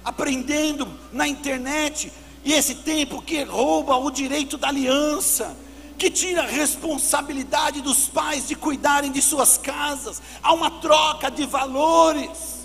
aprendendo 0.03 0.88
na 1.12 1.27
internet, 1.27 2.12
e 2.43 2.53
esse 2.53 2.75
tempo 2.75 3.21
que 3.21 3.43
rouba 3.43 3.97
o 3.97 4.09
direito 4.09 4.57
da 4.57 4.69
aliança, 4.69 5.55
que 5.97 6.09
tira 6.09 6.43
a 6.43 6.47
responsabilidade 6.47 7.81
dos 7.81 8.07
pais 8.07 8.47
de 8.47 8.55
cuidarem 8.55 9.12
de 9.12 9.21
suas 9.21 9.57
casas, 9.57 10.21
há 10.41 10.53
uma 10.53 10.69
troca 10.69 11.29
de 11.29 11.45
valores. 11.45 12.56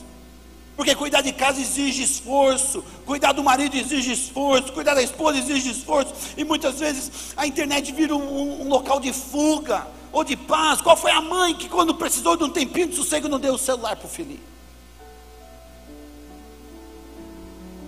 Porque 0.83 0.97
cuidar 0.97 1.21
de 1.21 1.33
casa 1.33 1.61
exige 1.61 2.03
esforço, 2.03 2.83
cuidar 3.07 3.31
do 3.31 3.45
marido 3.45 3.77
exige 3.77 4.15
esforço, 4.15 4.73
cuidar 4.73 4.95
da 4.95 5.03
esposa 5.03 5.39
exige 5.39 5.71
esforço, 5.71 6.13
e 6.37 6.43
muitas 6.43 6.81
vezes 6.81 7.33
a 7.37 7.47
internet 7.47 7.93
vira 7.93 8.17
um, 8.17 8.63
um 8.63 8.69
local 8.69 8.99
de 8.99 9.13
fuga 9.13 9.87
ou 10.11 10.25
de 10.25 10.37
paz. 10.37 10.81
Qual 10.81 10.97
foi 10.97 11.13
a 11.13 11.21
mãe 11.21 11.55
que, 11.55 11.69
quando 11.69 11.95
precisou 11.95 12.37
de 12.37 12.43
um 12.43 12.51
tempinho 12.51 12.89
de 12.89 12.97
sossego, 12.97 13.29
não 13.29 13.39
deu 13.39 13.55
o 13.55 13.59
celular 13.59 13.95
para 13.95 14.07
o 14.07 14.11
filho? 14.11 14.41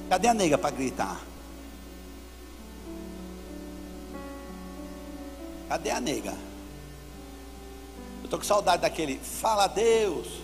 Cadê 0.09 0.29
a 0.29 0.35
nega 0.35 0.57
para 0.57 0.71
gritar? 0.71 1.21
Cadê 5.69 5.91
a 5.91 6.01
nega? 6.01 6.35
Eu 8.21 8.27
estou 8.27 8.39
com 8.39 8.45
saudade 8.45 8.83
daquele, 8.83 9.19
fala 9.19 9.67
Deus. 9.67 10.44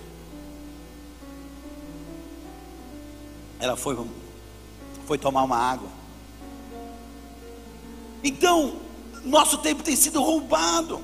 Ela 3.60 3.76
foi, 3.76 3.96
foi 5.06 5.18
tomar 5.18 5.42
uma 5.42 5.56
água. 5.56 5.88
Então, 8.24 8.76
nosso 9.24 9.58
tempo 9.58 9.82
tem 9.82 9.96
sido 9.96 10.22
roubado. 10.22 11.00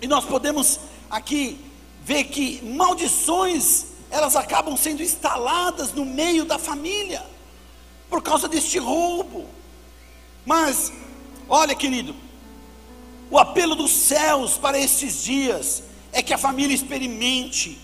E 0.00 0.06
nós 0.06 0.24
podemos 0.24 0.80
aqui 1.10 1.58
ver 2.04 2.24
que 2.24 2.62
maldições, 2.62 3.86
elas 4.10 4.36
acabam 4.36 4.76
sendo 4.76 5.02
instaladas 5.02 5.92
no 5.92 6.04
meio 6.04 6.44
da 6.44 6.58
família, 6.58 7.24
por 8.08 8.22
causa 8.22 8.46
deste 8.46 8.78
roubo. 8.78 9.46
Mas, 10.44 10.92
olha, 11.48 11.74
querido, 11.74 12.14
o 13.30 13.38
apelo 13.38 13.74
dos 13.74 13.90
céus 13.90 14.58
para 14.58 14.78
estes 14.78 15.22
dias 15.24 15.82
é 16.12 16.22
que 16.22 16.34
a 16.34 16.38
família 16.38 16.74
experimente 16.74 17.78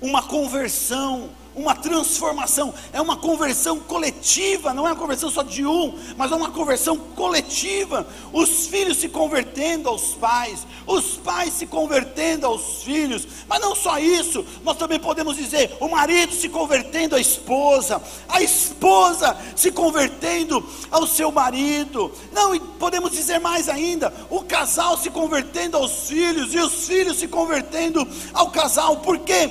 uma 0.00 0.22
conversão, 0.22 1.30
uma 1.54 1.74
transformação, 1.74 2.72
é 2.92 3.00
uma 3.00 3.16
conversão 3.16 3.78
coletiva, 3.78 4.72
não 4.72 4.86
é 4.86 4.92
uma 4.92 4.98
conversão 4.98 5.30
só 5.30 5.42
de 5.42 5.66
um, 5.66 5.98
mas 6.16 6.32
é 6.32 6.34
uma 6.34 6.50
conversão 6.50 6.96
coletiva. 6.96 8.06
Os 8.32 8.66
filhos 8.66 8.98
se 8.98 9.08
convertendo 9.08 9.88
aos 9.88 10.14
pais, 10.14 10.66
os 10.86 11.16
pais 11.16 11.52
se 11.52 11.66
convertendo 11.66 12.46
aos 12.46 12.82
filhos, 12.82 13.26
mas 13.48 13.60
não 13.60 13.74
só 13.74 13.98
isso, 13.98 14.44
nós 14.64 14.76
também 14.76 14.98
podemos 14.98 15.36
dizer 15.36 15.76
o 15.80 15.88
marido 15.88 16.32
se 16.32 16.48
convertendo 16.48 17.16
à 17.16 17.20
esposa, 17.20 18.00
a 18.28 18.40
esposa 18.40 19.36
se 19.54 19.70
convertendo 19.70 20.66
ao 20.90 21.06
seu 21.06 21.30
marido, 21.30 22.12
não, 22.32 22.54
e 22.54 22.60
podemos 22.60 23.10
dizer 23.10 23.38
mais 23.38 23.68
ainda, 23.68 24.12
o 24.30 24.42
casal 24.42 24.96
se 24.96 25.10
convertendo 25.10 25.76
aos 25.76 26.08
filhos 26.08 26.54
e 26.54 26.58
os 26.58 26.86
filhos 26.86 27.18
se 27.18 27.28
convertendo 27.28 28.06
ao 28.32 28.50
casal, 28.50 28.98
por 28.98 29.18
quê? 29.18 29.50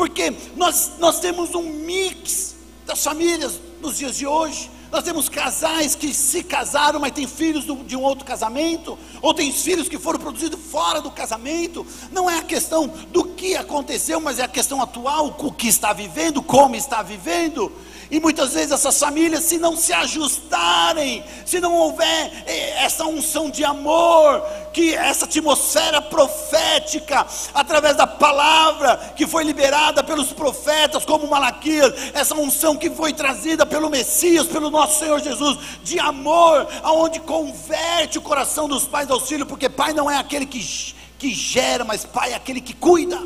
Porque 0.00 0.32
nós, 0.56 0.92
nós 0.98 1.20
temos 1.20 1.54
um 1.54 1.62
mix 1.62 2.56
das 2.86 3.04
famílias 3.04 3.60
nos 3.82 3.98
dias 3.98 4.16
de 4.16 4.26
hoje. 4.26 4.70
Nós 4.90 5.04
temos 5.04 5.28
casais 5.28 5.94
que 5.94 6.12
se 6.12 6.42
casaram, 6.42 6.98
mas 6.98 7.12
têm 7.12 7.26
filhos 7.26 7.64
do, 7.64 7.76
de 7.76 7.96
um 7.96 8.02
outro 8.02 8.24
casamento, 8.24 8.98
ou 9.22 9.32
têm 9.32 9.52
filhos 9.52 9.88
que 9.88 9.98
foram 9.98 10.18
produzidos 10.18 10.58
fora 10.70 11.00
do 11.00 11.10
casamento. 11.10 11.86
Não 12.10 12.28
é 12.28 12.38
a 12.38 12.42
questão 12.42 12.88
do 12.88 13.24
que 13.24 13.56
aconteceu, 13.56 14.20
mas 14.20 14.38
é 14.38 14.42
a 14.42 14.48
questão 14.48 14.82
atual, 14.82 15.34
o 15.38 15.52
que 15.52 15.68
está 15.68 15.92
vivendo, 15.92 16.42
como 16.42 16.74
está 16.74 17.02
vivendo. 17.02 17.70
E 18.10 18.18
muitas 18.18 18.54
vezes 18.54 18.72
essas 18.72 18.98
famílias, 18.98 19.44
se 19.44 19.56
não 19.56 19.76
se 19.76 19.92
ajustarem, 19.92 21.22
se 21.46 21.60
não 21.60 21.72
houver 21.72 22.42
eh, 22.44 22.82
essa 22.82 23.04
unção 23.04 23.48
de 23.48 23.64
amor, 23.64 24.42
que 24.72 24.94
essa 24.94 25.26
atmosfera 25.26 26.02
profética, 26.02 27.24
através 27.54 27.96
da 27.96 28.08
palavra 28.08 29.12
que 29.14 29.28
foi 29.28 29.44
liberada 29.44 30.02
pelos 30.02 30.32
profetas, 30.32 31.04
como 31.04 31.28
Malaquias, 31.28 31.92
essa 32.12 32.34
unção 32.34 32.76
que 32.76 32.90
foi 32.90 33.12
trazida 33.12 33.64
pelo 33.64 33.88
Messias, 33.88 34.48
pelo 34.48 34.72
nosso 34.80 34.98
Senhor 34.98 35.20
Jesus, 35.20 35.58
de 35.82 35.98
amor, 35.98 36.66
aonde 36.82 37.20
converte 37.20 38.18
o 38.18 38.22
coração 38.22 38.66
dos 38.66 38.86
pais 38.86 39.10
ao 39.10 39.20
filho, 39.20 39.44
porque 39.44 39.68
pai 39.68 39.92
não 39.92 40.10
é 40.10 40.16
aquele 40.16 40.46
que, 40.46 40.94
que 41.18 41.34
gera, 41.34 41.84
mas 41.84 42.04
pai 42.04 42.32
é 42.32 42.34
aquele 42.34 42.60
que 42.60 42.72
cuida. 42.72 43.20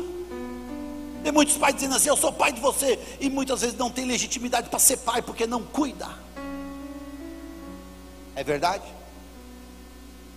Tem 1.23 1.31
muitos 1.31 1.57
pais 1.57 1.75
dizendo 1.75 1.95
assim: 1.95 2.09
Eu 2.09 2.17
sou 2.17 2.31
pai 2.31 2.51
de 2.51 2.59
você, 2.59 2.99
e 3.21 3.29
muitas 3.29 3.61
vezes 3.61 3.77
não 3.77 3.89
tem 3.89 4.05
legitimidade 4.05 4.69
para 4.69 4.79
ser 4.79 4.97
pai 4.97 5.21
porque 5.21 5.47
não 5.47 5.63
cuida. 5.63 6.07
É 8.35 8.43
verdade? 8.43 8.83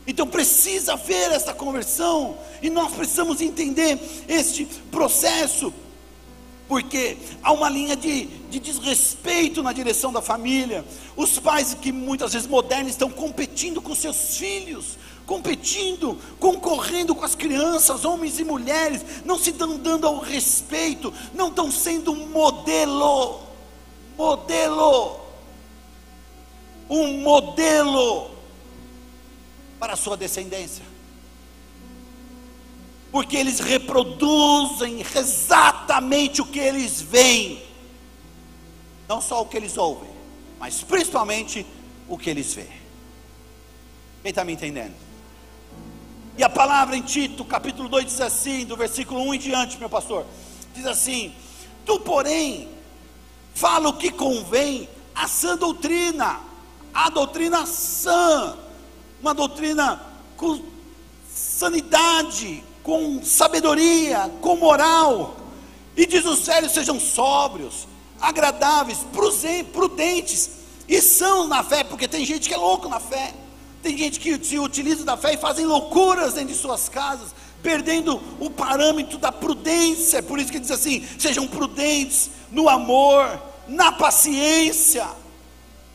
Então 0.07 0.27
precisa 0.27 0.93
haver 0.93 1.33
essa 1.33 1.53
conversão, 1.53 2.39
e 2.63 2.71
nós 2.71 2.93
precisamos 2.93 3.41
entender 3.41 3.99
este 4.29 4.65
processo, 4.91 5.75
porque 6.69 7.17
há 7.43 7.51
uma 7.51 7.71
linha 7.71 7.97
de, 7.97 8.27
de 8.27 8.61
desrespeito 8.61 9.63
na 9.63 9.73
direção 9.73 10.13
da 10.13 10.21
família. 10.21 10.85
Os 11.17 11.39
pais 11.39 11.73
que 11.73 11.91
muitas 11.91 12.35
vezes 12.35 12.47
modernos 12.47 12.93
estão 12.93 13.11
competindo 13.11 13.81
com 13.81 13.95
seus 13.95 14.37
filhos, 14.37 14.99
competindo, 15.27 16.19
concorrendo 16.39 17.15
com 17.15 17.25
as 17.25 17.35
crianças, 17.35 18.05
homens 18.05 18.39
e 18.39 18.45
mulheres, 18.45 19.03
não 19.25 19.39
se 19.39 19.51
dão 19.51 19.79
dando 19.79 20.07
ao 20.07 20.19
respeito, 20.19 21.13
não 21.35 21.49
estão 21.49 21.73
sendo 21.73 22.13
um 22.13 22.29
modelo, 22.29 23.41
modelo, 24.17 25.21
um 26.89 27.19
modelo 27.23 28.31
para 29.81 29.95
a 29.95 29.97
sua 29.97 30.17
descendência. 30.19 30.85
Porque 33.11 33.37
eles 33.37 33.59
reproduzem 33.59 35.01
exatamente 35.01 36.43
o 36.43 36.47
que 36.47 36.59
eles 36.59 37.01
veem, 37.01 37.63
não 39.09 39.21
só 39.21 39.43
o 39.43 39.47
que 39.47 39.57
eles 39.57 39.79
ouvem, 39.79 40.11
mas 40.59 40.83
principalmente 40.83 41.65
o 42.07 42.19
que 42.19 42.29
eles 42.29 42.53
veem. 42.53 42.79
Quem 44.23 44.31
está 44.31 44.45
me 44.45 44.53
entendendo? 44.53 44.95
E 46.37 46.45
a 46.45 46.49
palavra 46.49 46.97
em 46.97 47.03
Tito, 47.03 47.45
capítulo 47.45 47.89
2, 47.89 48.05
diz 48.05 48.21
assim, 48.21 48.65
do 48.65 48.77
versículo 48.77 49.23
1 49.23 49.35
em 49.35 49.39
diante, 49.39 49.79
meu 49.79 49.89
pastor, 49.89 50.25
diz 50.75 50.87
assim: 50.87 51.35
Tu, 51.85 51.99
porém, 52.01 52.69
fala 53.55 53.89
o 53.89 53.97
que 53.97 54.11
convém 54.11 54.89
a 55.15 55.27
sã 55.27 55.57
doutrina, 55.57 56.39
a 56.95 57.11
doutrina 57.11 57.67
sã, 57.67 58.57
uma 59.21 59.35
doutrina 59.35 60.01
com 60.37 60.63
sanidade, 61.29 62.63
com 62.89 63.23
sabedoria, 63.23 64.33
com 64.41 64.57
moral. 64.57 65.37
E 65.95 66.07
diz 66.07 66.25
os 66.25 66.47
velhos: 66.47 66.73
sejam 66.73 66.99
sóbrios, 66.99 67.87
agradáveis, 68.19 69.01
prudentes 69.71 70.51
e 70.89 71.03
são 71.03 71.47
na 71.47 71.63
fé, 71.63 71.85
porque 71.85 72.09
tem 72.09 72.25
gente 72.25 72.49
que 72.49 72.55
é 72.55 72.57
louco 72.57 72.89
na 72.89 72.99
fé. 72.99 73.35
Tem 73.83 73.97
gente 73.97 74.19
que 74.19 74.43
se 74.43 74.59
utiliza 74.59 75.05
da 75.05 75.19
fé 75.19 75.35
e 75.35 75.37
fazem 75.37 75.67
loucuras 75.67 76.33
dentro 76.33 76.55
de 76.55 76.59
suas 76.59 76.89
casas, 76.89 77.35
perdendo 77.63 78.23
o 78.41 78.49
parâmetro 78.49 79.19
da 79.19 79.31
prudência. 79.31 80.23
Por 80.23 80.39
isso 80.39 80.51
que 80.51 80.59
diz 80.59 80.71
assim: 80.71 81.07
sejam 81.19 81.47
prudentes 81.47 82.31
no 82.51 82.71
amor, 82.71 83.39
na 83.69 83.93
paciência, 83.93 85.07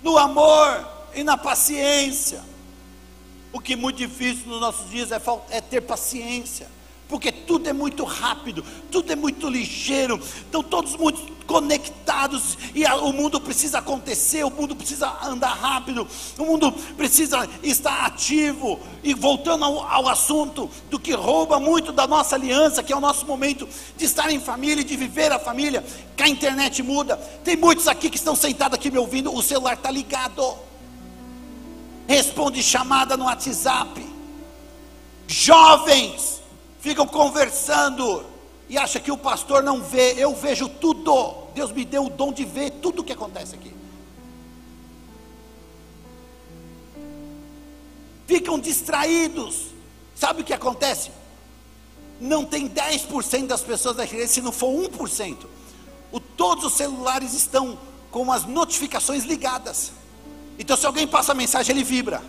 no 0.04 0.16
amor 0.16 0.88
e 1.16 1.24
na 1.24 1.38
paciência. 1.38 2.44
O 3.52 3.60
que 3.60 3.74
é 3.74 3.76
muito 3.76 3.98
difícil 3.98 4.46
nos 4.46 4.62
nossos 4.62 4.92
dias 4.92 5.12
é, 5.12 5.20
é 5.50 5.60
ter 5.60 5.82
paciência 5.82 6.68
porque 7.08 7.32
tudo 7.32 7.70
é 7.70 7.74
muito 7.74 8.04
rápido, 8.04 8.64
tudo 8.92 9.12
é 9.12 9.16
muito 9.16 9.50
ligeiro, 9.50 10.20
estão 10.20 10.64
todos 10.64 10.96
muito 10.96 11.34
conectados 11.46 12.58
e 12.74 12.86
a, 12.86 12.96
o 12.96 13.12
mundo 13.14 13.40
precisa 13.40 13.80
acontecer, 13.80 14.44
o 14.44 14.50
mundo 14.50 14.76
precisa 14.76 15.16
andar 15.24 15.54
rápido, 15.54 16.08
o 16.38 16.46
mundo 16.46 16.72
precisa 16.96 17.48
estar 17.62 18.06
ativo. 18.06 18.80
E 19.04 19.14
voltando 19.14 19.66
ao, 19.66 19.88
ao 19.88 20.08
assunto 20.08 20.70
do 20.90 21.00
que 21.00 21.12
rouba 21.14 21.60
muito 21.60 21.92
da 21.92 22.08
nossa 22.08 22.36
aliança, 22.36 22.82
que 22.82 22.94
é 22.94 22.96
o 22.96 23.02
nosso 23.02 23.26
momento 23.26 23.68
de 23.98 24.06
estar 24.06 24.32
em 24.32 24.40
família 24.40 24.82
e 24.82 24.86
de 24.86 24.96
viver 24.96 25.32
a 25.32 25.40
família, 25.40 25.84
que 26.16 26.24
a 26.24 26.28
internet 26.28 26.82
muda. 26.82 27.18
Tem 27.44 27.56
muitos 27.56 27.88
aqui 27.88 28.10
que 28.10 28.18
estão 28.18 28.36
sentados 28.36 28.78
aqui 28.78 28.90
me 28.90 28.98
ouvindo, 28.98 29.34
o 29.34 29.42
celular 29.42 29.74
está 29.74 29.92
ligado. 29.92 30.56
Responde 32.08 32.62
chamada 32.64 33.16
no 33.18 33.26
WhatsApp. 33.26 34.04
Jovens, 35.28 36.43
ficam 36.84 37.08
conversando 37.08 38.26
e 38.68 38.78
acha 38.78 39.00
que 39.00 39.10
o 39.10 39.18
pastor 39.18 39.64
não 39.64 39.82
vê. 39.82 40.16
Eu 40.18 40.36
vejo 40.36 40.68
tudo. 40.68 41.48
Deus 41.56 41.72
me 41.72 41.86
deu 41.86 42.08
o 42.08 42.10
dom 42.10 42.34
de 42.34 42.44
ver 42.44 42.72
tudo 42.72 43.02
o 43.02 43.04
que 43.06 43.14
acontece 43.14 43.56
aqui. 43.56 43.74
Ficam 48.28 48.60
distraídos. 48.60 49.68
Sabe 50.14 50.42
o 50.42 50.44
que 50.44 50.54
acontece? 50.54 51.10
Não 52.20 52.44
tem 52.44 52.70
10% 52.70 53.48
das 53.48 53.62
pessoas 53.62 53.96
da 53.96 54.04
igreja, 54.04 54.28
se 54.28 54.42
não 54.42 54.52
for 54.52 54.68
1%. 54.68 55.38
O, 56.12 56.20
todos 56.20 56.66
os 56.66 56.74
celulares 56.74 57.34
estão 57.34 57.80
com 58.12 58.30
as 58.30 58.44
notificações 58.44 59.24
ligadas. 59.24 59.94
Então, 60.60 60.76
se 60.76 60.86
alguém 60.86 61.08
passa 61.08 61.34
mensagem, 61.34 61.74
ele 61.74 61.84
vibra. 61.84 62.22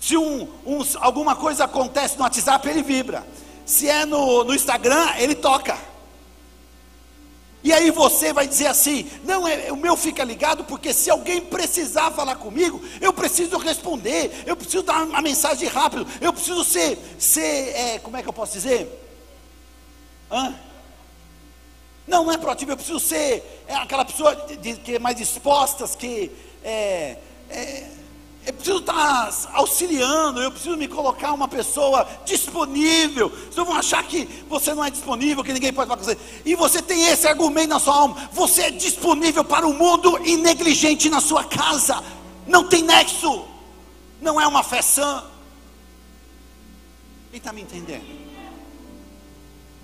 Se 0.00 0.16
um, 0.16 0.48
um, 0.66 0.82
alguma 1.00 1.36
coisa 1.36 1.64
acontece 1.64 2.16
no 2.16 2.24
WhatsApp, 2.24 2.68
ele 2.68 2.82
vibra. 2.82 3.24
Se 3.70 3.88
é 3.88 4.04
no, 4.04 4.42
no 4.42 4.52
Instagram, 4.52 5.14
ele 5.16 5.36
toca. 5.36 5.78
E 7.62 7.72
aí 7.72 7.92
você 7.92 8.32
vai 8.32 8.48
dizer 8.48 8.66
assim: 8.66 9.08
não, 9.22 9.46
é, 9.46 9.70
o 9.70 9.76
meu 9.76 9.96
fica 9.96 10.24
ligado, 10.24 10.64
porque 10.64 10.92
se 10.92 11.08
alguém 11.08 11.40
precisar 11.40 12.10
falar 12.10 12.34
comigo, 12.34 12.82
eu 13.00 13.12
preciso 13.12 13.56
responder, 13.58 14.42
eu 14.44 14.56
preciso 14.56 14.82
dar 14.82 15.04
uma 15.04 15.22
mensagem 15.22 15.68
rápido, 15.68 16.04
eu 16.20 16.32
preciso 16.32 16.64
ser, 16.64 16.98
ser 17.16 17.68
é, 17.76 17.98
como 18.00 18.16
é 18.16 18.22
que 18.24 18.28
eu 18.28 18.32
posso 18.32 18.54
dizer? 18.54 18.88
Hã? 20.28 20.52
Não, 22.08 22.24
não 22.24 22.32
é 22.32 22.38
proativo, 22.38 22.72
eu 22.72 22.76
preciso 22.76 22.98
ser 22.98 23.62
é, 23.68 23.74
aquela 23.76 24.04
pessoa 24.04 24.34
de, 24.34 24.56
de, 24.56 24.74
que 24.80 24.96
é 24.96 24.98
mais 24.98 25.16
disposta, 25.16 25.86
que 25.96 26.28
é, 26.64 27.18
é 27.48 27.86
eu 28.46 28.54
preciso 28.54 28.78
estar 28.78 29.30
auxiliando, 29.52 30.40
eu 30.40 30.50
preciso 30.50 30.76
me 30.76 30.88
colocar 30.88 31.32
uma 31.34 31.46
pessoa 31.46 32.08
disponível. 32.24 33.28
Vocês 33.28 33.66
vão 33.66 33.74
achar 33.74 34.02
que 34.04 34.26
você 34.48 34.72
não 34.74 34.84
é 34.84 34.90
disponível, 34.90 35.44
que 35.44 35.52
ninguém 35.52 35.72
pode 35.72 35.88
falar 35.88 35.98
com 35.98 36.04
você. 36.04 36.18
E 36.44 36.54
você 36.54 36.80
tem 36.80 37.06
esse 37.06 37.28
argumento 37.28 37.68
na 37.68 37.78
sua 37.78 37.94
alma. 37.94 38.30
Você 38.32 38.62
é 38.62 38.70
disponível 38.70 39.44
para 39.44 39.66
o 39.66 39.74
mundo 39.74 40.18
e 40.24 40.36
negligente 40.38 41.10
na 41.10 41.20
sua 41.20 41.44
casa. 41.44 42.02
Não 42.46 42.66
tem 42.66 42.82
nexo. 42.82 43.44
Não 44.22 44.40
é 44.40 44.46
uma 44.46 44.62
fé 44.62 44.80
sã. 44.80 45.22
Quem 47.30 47.38
está 47.38 47.52
me 47.52 47.60
entendendo? 47.60 48.06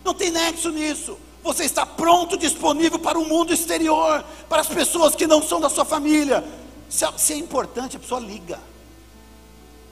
Não 0.02 0.14
tem 0.14 0.30
nexo 0.30 0.70
nisso. 0.70 1.18
Você 1.44 1.64
está 1.64 1.84
pronto, 1.84 2.38
disponível 2.38 2.98
para 2.98 3.18
o 3.18 3.24
mundo 3.24 3.52
exterior, 3.52 4.24
para 4.48 4.62
as 4.62 4.66
pessoas 4.66 5.14
que 5.14 5.26
não 5.26 5.42
são 5.42 5.60
da 5.60 5.68
sua 5.68 5.84
família 5.84 6.42
se 6.88 7.04
é, 7.04 7.18
se 7.18 7.32
é 7.32 7.36
importante, 7.36 7.96
a 7.96 8.00
pessoa 8.00 8.20
liga. 8.20 8.60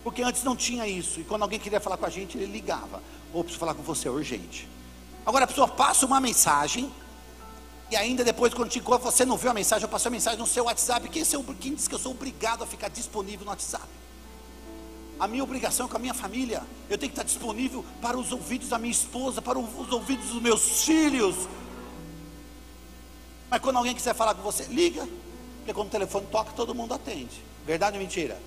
Porque 0.02 0.22
antes 0.22 0.44
não 0.44 0.54
tinha 0.54 0.86
isso. 0.86 1.20
E 1.20 1.24
quando 1.24 1.42
alguém 1.42 1.58
queria 1.58 1.80
falar 1.80 1.96
com 1.96 2.06
a 2.06 2.10
gente, 2.10 2.36
ele 2.36 2.46
ligava. 2.46 3.02
Ou 3.32 3.42
preciso 3.42 3.58
falar 3.58 3.74
com 3.74 3.82
você, 3.82 4.06
é 4.06 4.10
urgente. 4.10 4.68
Agora 5.24 5.44
a 5.44 5.48
pessoa 5.48 5.66
passa 5.66 6.04
uma 6.04 6.20
mensagem. 6.20 6.92
E 7.90 7.96
ainda 7.96 8.22
depois, 8.22 8.52
quando 8.52 8.68
te 8.68 8.78
encontra, 8.78 9.10
você 9.10 9.24
não 9.24 9.36
viu 9.36 9.50
a 9.50 9.54
mensagem, 9.54 9.84
eu 9.84 9.88
passei 9.88 10.08
a 10.08 10.10
mensagem 10.10 10.38
no 10.38 10.46
seu 10.46 10.64
WhatsApp. 10.64 11.08
Quem, 11.08 11.22
é 11.22 11.54
quem 11.60 11.74
diz 11.74 11.88
que 11.88 11.94
eu 11.94 11.98
sou 11.98 12.12
obrigado 12.12 12.62
a 12.62 12.66
ficar 12.66 12.88
disponível 12.88 13.44
no 13.44 13.50
WhatsApp? 13.50 13.88
A 15.18 15.28
minha 15.28 15.44
obrigação 15.44 15.86
é 15.86 15.88
com 15.88 15.96
a 15.96 16.00
minha 16.00 16.14
família. 16.14 16.62
Eu 16.90 16.98
tenho 16.98 17.10
que 17.10 17.18
estar 17.18 17.22
disponível 17.22 17.84
para 18.00 18.18
os 18.18 18.32
ouvidos 18.32 18.68
da 18.68 18.78
minha 18.78 18.90
esposa, 18.92 19.40
para 19.40 19.58
os 19.58 19.92
ouvidos 19.92 20.26
dos 20.28 20.42
meus 20.42 20.84
filhos. 20.84 21.48
Mas 23.48 23.60
quando 23.60 23.76
alguém 23.76 23.94
quiser 23.94 24.14
falar 24.14 24.34
com 24.34 24.42
você, 24.42 24.64
liga. 24.64 25.06
Porque 25.64 25.72
quando 25.72 25.88
o 25.88 25.90
telefone 25.90 26.26
toca, 26.30 26.52
todo 26.52 26.74
mundo 26.74 26.92
atende. 26.92 27.42
Verdade 27.64 27.96
ou 27.96 28.02
mentira? 28.02 28.38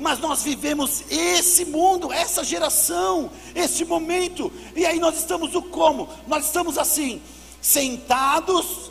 Mas 0.00 0.18
nós 0.20 0.42
vivemos 0.42 1.04
esse 1.10 1.66
mundo, 1.66 2.10
essa 2.10 2.42
geração, 2.42 3.30
esse 3.54 3.84
momento. 3.84 4.50
E 4.74 4.86
aí 4.86 4.98
nós 4.98 5.18
estamos 5.18 5.54
o 5.54 5.60
como? 5.60 6.08
Nós 6.26 6.46
estamos 6.46 6.78
assim, 6.78 7.20
sentados 7.60 8.90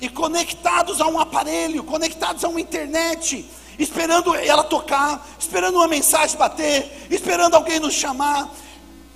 e 0.00 0.08
conectados 0.08 1.00
a 1.00 1.06
um 1.06 1.20
aparelho, 1.20 1.84
conectados 1.84 2.42
a 2.42 2.48
uma 2.48 2.60
internet, 2.60 3.48
esperando 3.78 4.34
ela 4.34 4.64
tocar, 4.64 5.24
esperando 5.38 5.76
uma 5.76 5.86
mensagem 5.86 6.36
bater, 6.36 7.06
esperando 7.08 7.54
alguém 7.54 7.78
nos 7.78 7.94
chamar, 7.94 8.52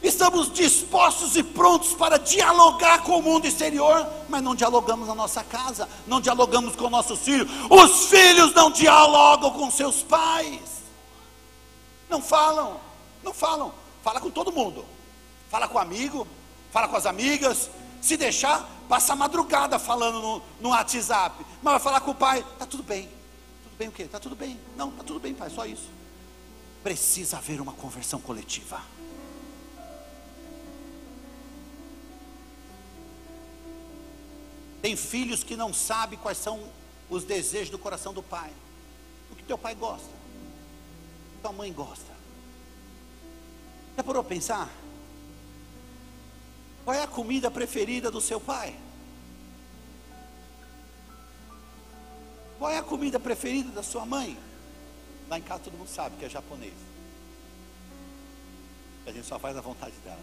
Estamos 0.02 0.50
dispostos 0.50 1.36
e 1.36 1.42
prontos 1.42 1.92
para 1.92 2.18
dialogar 2.18 3.02
com 3.02 3.18
o 3.18 3.22
mundo 3.22 3.46
exterior, 3.46 4.06
mas 4.30 4.42
não 4.42 4.54
dialogamos 4.54 5.06
na 5.06 5.14
nossa 5.14 5.44
casa, 5.44 5.86
não 6.06 6.22
dialogamos 6.22 6.74
com 6.74 6.88
nossos 6.88 7.20
filhos. 7.20 7.50
Os 7.68 8.06
filhos 8.06 8.54
não 8.54 8.70
dialogam 8.70 9.50
com 9.50 9.70
seus 9.70 10.02
pais. 10.02 10.80
Não 12.08 12.22
falam, 12.22 12.80
não 13.22 13.34
falam. 13.34 13.74
Fala 14.02 14.20
com 14.20 14.30
todo 14.30 14.50
mundo. 14.50 14.86
Fala 15.50 15.68
com 15.68 15.76
o 15.76 15.80
amigo, 15.80 16.26
fala 16.72 16.88
com 16.88 16.96
as 16.96 17.04
amigas. 17.04 17.68
Se 18.00 18.16
deixar, 18.16 18.66
passa 18.88 19.12
a 19.12 19.16
madrugada 19.16 19.78
falando 19.78 20.18
no, 20.20 20.42
no 20.60 20.68
WhatsApp. 20.70 21.44
Mas 21.62 21.72
vai 21.74 21.80
falar 21.80 22.00
com 22.00 22.12
o 22.12 22.14
pai, 22.14 22.42
tá 22.58 22.64
tudo 22.64 22.82
bem. 22.82 23.06
Tudo 23.64 23.76
bem 23.76 23.88
o 23.88 23.92
quê? 23.92 24.04
Tá 24.04 24.18
tudo 24.18 24.34
bem. 24.34 24.58
Não, 24.76 24.90
tá 24.92 25.04
tudo 25.04 25.20
bem, 25.20 25.34
pai, 25.34 25.50
só 25.50 25.66
isso. 25.66 25.90
Precisa 26.82 27.36
haver 27.36 27.60
uma 27.60 27.74
conversão 27.74 28.18
coletiva. 28.18 28.80
Tem 34.80 34.96
filhos 34.96 35.44
que 35.44 35.56
não 35.56 35.72
sabem 35.72 36.18
quais 36.18 36.38
são 36.38 36.68
os 37.08 37.24
desejos 37.24 37.70
do 37.70 37.78
coração 37.78 38.14
do 38.14 38.22
pai. 38.22 38.50
O 39.30 39.34
que 39.36 39.42
teu 39.42 39.58
pai 39.58 39.74
gosta, 39.74 40.08
o 40.08 41.36
que 41.36 41.42
tua 41.42 41.52
mãe 41.52 41.72
gosta. 41.72 42.12
Já 43.96 44.02
parou 44.02 44.22
a 44.22 44.24
pensar? 44.24 44.70
Qual 46.84 46.96
é 46.96 47.02
a 47.02 47.06
comida 47.06 47.50
preferida 47.50 48.10
do 48.10 48.20
seu 48.20 48.40
pai? 48.40 48.74
Qual 52.58 52.70
é 52.70 52.78
a 52.78 52.82
comida 52.82 53.20
preferida 53.20 53.70
da 53.70 53.82
sua 53.82 54.04
mãe? 54.06 54.38
Lá 55.28 55.38
em 55.38 55.42
casa 55.42 55.64
todo 55.64 55.76
mundo 55.76 55.88
sabe 55.88 56.16
que 56.16 56.24
é 56.24 56.28
japonês. 56.28 56.74
A 59.06 59.12
gente 59.12 59.26
só 59.26 59.38
faz 59.38 59.56
a 59.56 59.60
vontade 59.60 59.94
dela. 60.04 60.20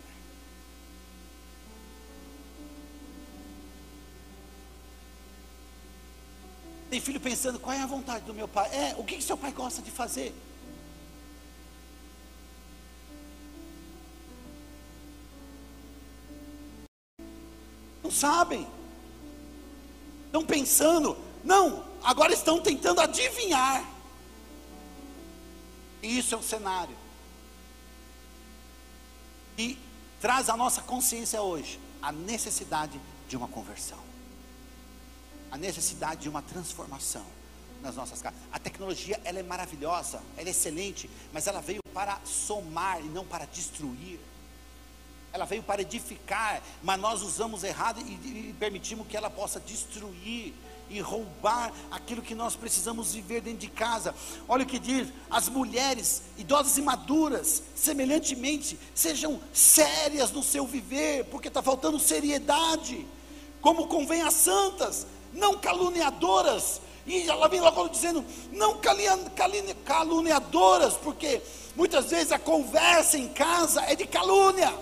Tem 6.90 7.02
filho 7.02 7.20
pensando, 7.20 7.60
qual 7.60 7.76
é 7.76 7.82
a 7.82 7.86
vontade 7.86 8.24
do 8.24 8.34
meu 8.34 8.48
pai? 8.48 8.70
É, 8.74 8.96
o 8.98 9.04
que, 9.04 9.18
que 9.18 9.24
seu 9.24 9.38
pai 9.38 9.52
gosta 9.52 9.82
de 9.82 9.92
fazer? 9.92 10.34
Não 18.02 18.10
sabem. 18.10 18.66
Estão 20.28 20.46
pensando, 20.46 21.18
não, 21.44 21.86
agora 22.02 22.34
estão 22.34 22.62
tentando 22.62 23.02
adivinhar. 23.02 23.86
E 26.02 26.18
isso 26.18 26.36
é 26.36 26.38
o 26.38 26.44
cenário. 26.44 26.96
E 29.58 29.78
traz 30.22 30.48
à 30.48 30.56
nossa 30.56 30.82
consciência 30.82 31.42
hoje 31.42 31.80
a 32.02 32.14
necessidade 32.14 32.98
de 33.28 33.36
uma 33.36 33.50
conversão 33.50 34.07
a 35.52 35.58
necessidade 35.58 36.22
de 36.22 36.30
uma 36.30 36.42
transformação. 36.42 37.26
nas 37.82 37.96
nossas 37.96 38.22
casas. 38.22 38.40
A 38.52 38.58
tecnologia 38.58 39.22
ela 39.24 39.40
é 39.40 39.44
maravilhosa, 39.44 40.20
ela 40.36 40.48
é 40.48 40.52
excelente, 40.52 41.08
mas 41.32 41.46
ela 41.46 41.62
veio 41.62 41.80
para 41.94 42.20
somar 42.26 43.00
e 43.00 43.08
não 43.08 43.24
para 43.24 43.46
destruir. 43.46 44.20
Ela 45.32 45.46
veio 45.46 45.62
para 45.62 45.82
edificar, 45.84 46.62
mas 46.82 47.00
nós 47.00 47.22
usamos 47.22 47.64
errado 47.64 48.02
e, 48.02 48.50
e 48.50 48.56
permitimos 48.60 49.08
que 49.08 49.16
ela 49.16 49.30
possa 49.30 49.60
destruir 49.60 50.54
e 50.90 51.00
roubar 51.00 51.72
aquilo 51.92 52.22
que 52.22 52.34
nós 52.34 52.56
precisamos 52.56 53.14
viver 53.14 53.42
dentro 53.42 53.60
de 53.60 53.68
casa. 53.68 54.16
Olha 54.48 54.64
o 54.64 54.68
que 54.68 54.80
diz: 54.80 55.10
as 55.30 55.50
mulheres 55.50 56.24
idosas 56.38 56.78
e 56.78 56.82
maduras, 56.82 57.62
semelhantemente, 57.76 58.80
sejam 58.96 59.40
sérias 59.54 60.32
no 60.32 60.42
seu 60.42 60.66
viver, 60.66 61.26
porque 61.26 61.50
está 61.50 61.62
faltando 61.62 62.00
seriedade, 62.00 63.06
como 63.62 63.88
convém 63.88 64.22
às 64.22 64.34
santas, 64.34 65.06
não 65.34 65.58
caluniadoras. 65.58 66.82
E 67.06 67.30
ela 67.30 67.48
vem 67.48 67.62
logo 67.62 67.88
dizendo, 67.88 68.24
não 68.52 68.80
caluniadoras, 69.86 70.96
porque 70.96 71.42
muitas 71.76 72.10
vezes 72.10 72.32
a 72.32 72.40
conversa 72.40 73.18
em 73.18 73.30
casa 73.30 73.82
é 73.84 73.96
de 73.96 74.06
calúnia. 74.06 74.74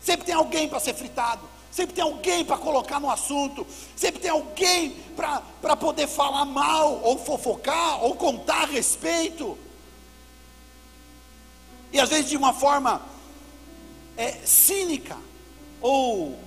Sempre 0.00 0.26
tem 0.26 0.34
alguém 0.34 0.68
para 0.68 0.80
ser 0.80 0.94
fritado 0.94 1.56
sempre 1.76 1.94
tem 1.94 2.02
alguém 2.02 2.42
para 2.42 2.56
colocar 2.56 2.98
no 2.98 3.10
assunto, 3.10 3.66
sempre 3.94 4.18
tem 4.18 4.30
alguém 4.30 4.96
para 5.14 5.76
poder 5.76 6.08
falar 6.08 6.46
mal, 6.46 7.02
ou 7.02 7.18
fofocar, 7.18 8.02
ou 8.02 8.16
contar 8.16 8.62
a 8.62 8.66
respeito. 8.66 9.58
E 11.92 12.00
às 12.00 12.08
vezes 12.08 12.30
de 12.30 12.36
uma 12.36 12.54
forma 12.54 13.02
é, 14.16 14.32
cínica, 14.46 15.18
ou 15.82 16.38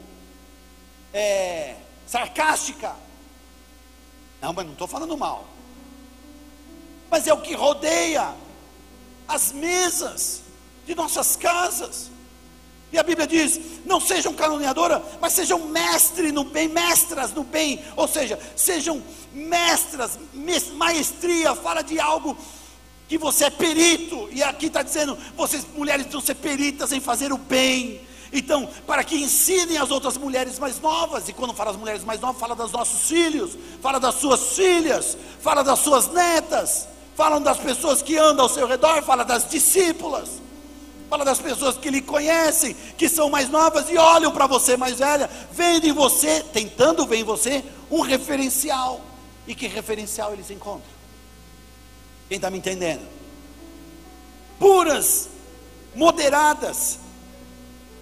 é, 1.13 1.75
sarcástica. 2.07 2.95
Não, 4.41 4.53
mas 4.53 4.65
não 4.65 4.73
estou 4.73 4.87
falando 4.87 5.17
mal. 5.17 5.47
Mas 7.09 7.27
é 7.27 7.33
o 7.33 7.41
que 7.41 7.53
rodeia 7.53 8.33
as 9.27 9.51
mesas 9.51 10.41
de 10.85 10.95
nossas 10.95 11.35
casas. 11.35 12.09
E 12.91 12.97
a 12.97 13.03
Bíblia 13.03 13.27
diz: 13.27 13.59
não 13.85 13.99
sejam 14.01 14.33
caluniadoras, 14.33 15.01
mas 15.21 15.33
sejam 15.33 15.59
mestres 15.67 16.31
no 16.31 16.43
bem, 16.43 16.67
mestras 16.67 17.31
no 17.31 17.43
bem, 17.43 17.83
ou 17.95 18.07
seja, 18.07 18.39
sejam 18.55 19.03
mestras, 19.33 20.17
maestria, 20.73 21.53
fala 21.55 21.83
de 21.83 21.99
algo 21.99 22.35
que 23.07 23.17
você 23.17 23.45
é 23.45 23.49
perito, 23.49 24.29
e 24.31 24.41
aqui 24.41 24.67
está 24.67 24.81
dizendo: 24.81 25.17
vocês 25.35 25.65
mulheres 25.75 26.03
precisam 26.03 26.25
ser 26.25 26.35
peritas 26.35 26.91
em 26.91 26.99
fazer 26.99 27.31
o 27.31 27.37
bem. 27.37 28.07
Então, 28.31 28.69
para 28.85 29.03
que 29.03 29.15
ensinem 29.15 29.77
as 29.77 29.89
outras 29.89 30.15
mulheres 30.17 30.59
mais 30.59 30.79
novas, 30.79 31.27
e 31.27 31.33
quando 31.33 31.53
fala 31.53 31.71
das 31.71 31.79
mulheres 31.79 32.03
mais 32.03 32.19
novas, 32.19 32.39
fala 32.39 32.55
dos 32.55 32.71
nossos 32.71 33.07
filhos, 33.07 33.57
fala 33.81 33.99
das 33.99 34.15
suas 34.15 34.53
filhas, 34.55 35.17
fala 35.41 35.63
das 35.63 35.79
suas 35.79 36.07
netas, 36.11 36.87
falam 37.15 37.41
das 37.41 37.57
pessoas 37.57 38.01
que 38.01 38.17
andam 38.17 38.45
ao 38.45 38.49
seu 38.49 38.65
redor, 38.65 39.01
fala 39.03 39.25
das 39.25 39.49
discípulas. 39.49 40.29
Fala 41.09 41.25
das 41.25 41.39
pessoas 41.39 41.75
que 41.75 41.89
lhe 41.89 42.01
conhecem, 42.01 42.75
que 42.95 43.09
são 43.09 43.29
mais 43.31 43.49
novas 43.49 43.89
e 43.89 43.97
olham 43.97 44.31
para 44.31 44.45
você 44.45 44.77
mais 44.77 44.99
velha, 44.99 45.27
vendo 45.51 45.87
em 45.87 45.91
você, 45.91 46.43
tentando 46.53 47.05
ver 47.07 47.17
em 47.17 47.23
você 47.23 47.65
um 47.89 48.01
referencial. 48.01 49.01
E 49.47 49.55
que 49.55 49.67
referencial 49.67 50.31
eles 50.31 50.51
encontram? 50.51 50.91
Quem 52.29 52.35
está 52.35 52.51
me 52.51 52.59
entendendo? 52.59 53.05
Puras, 54.59 55.29
moderadas, 55.95 56.99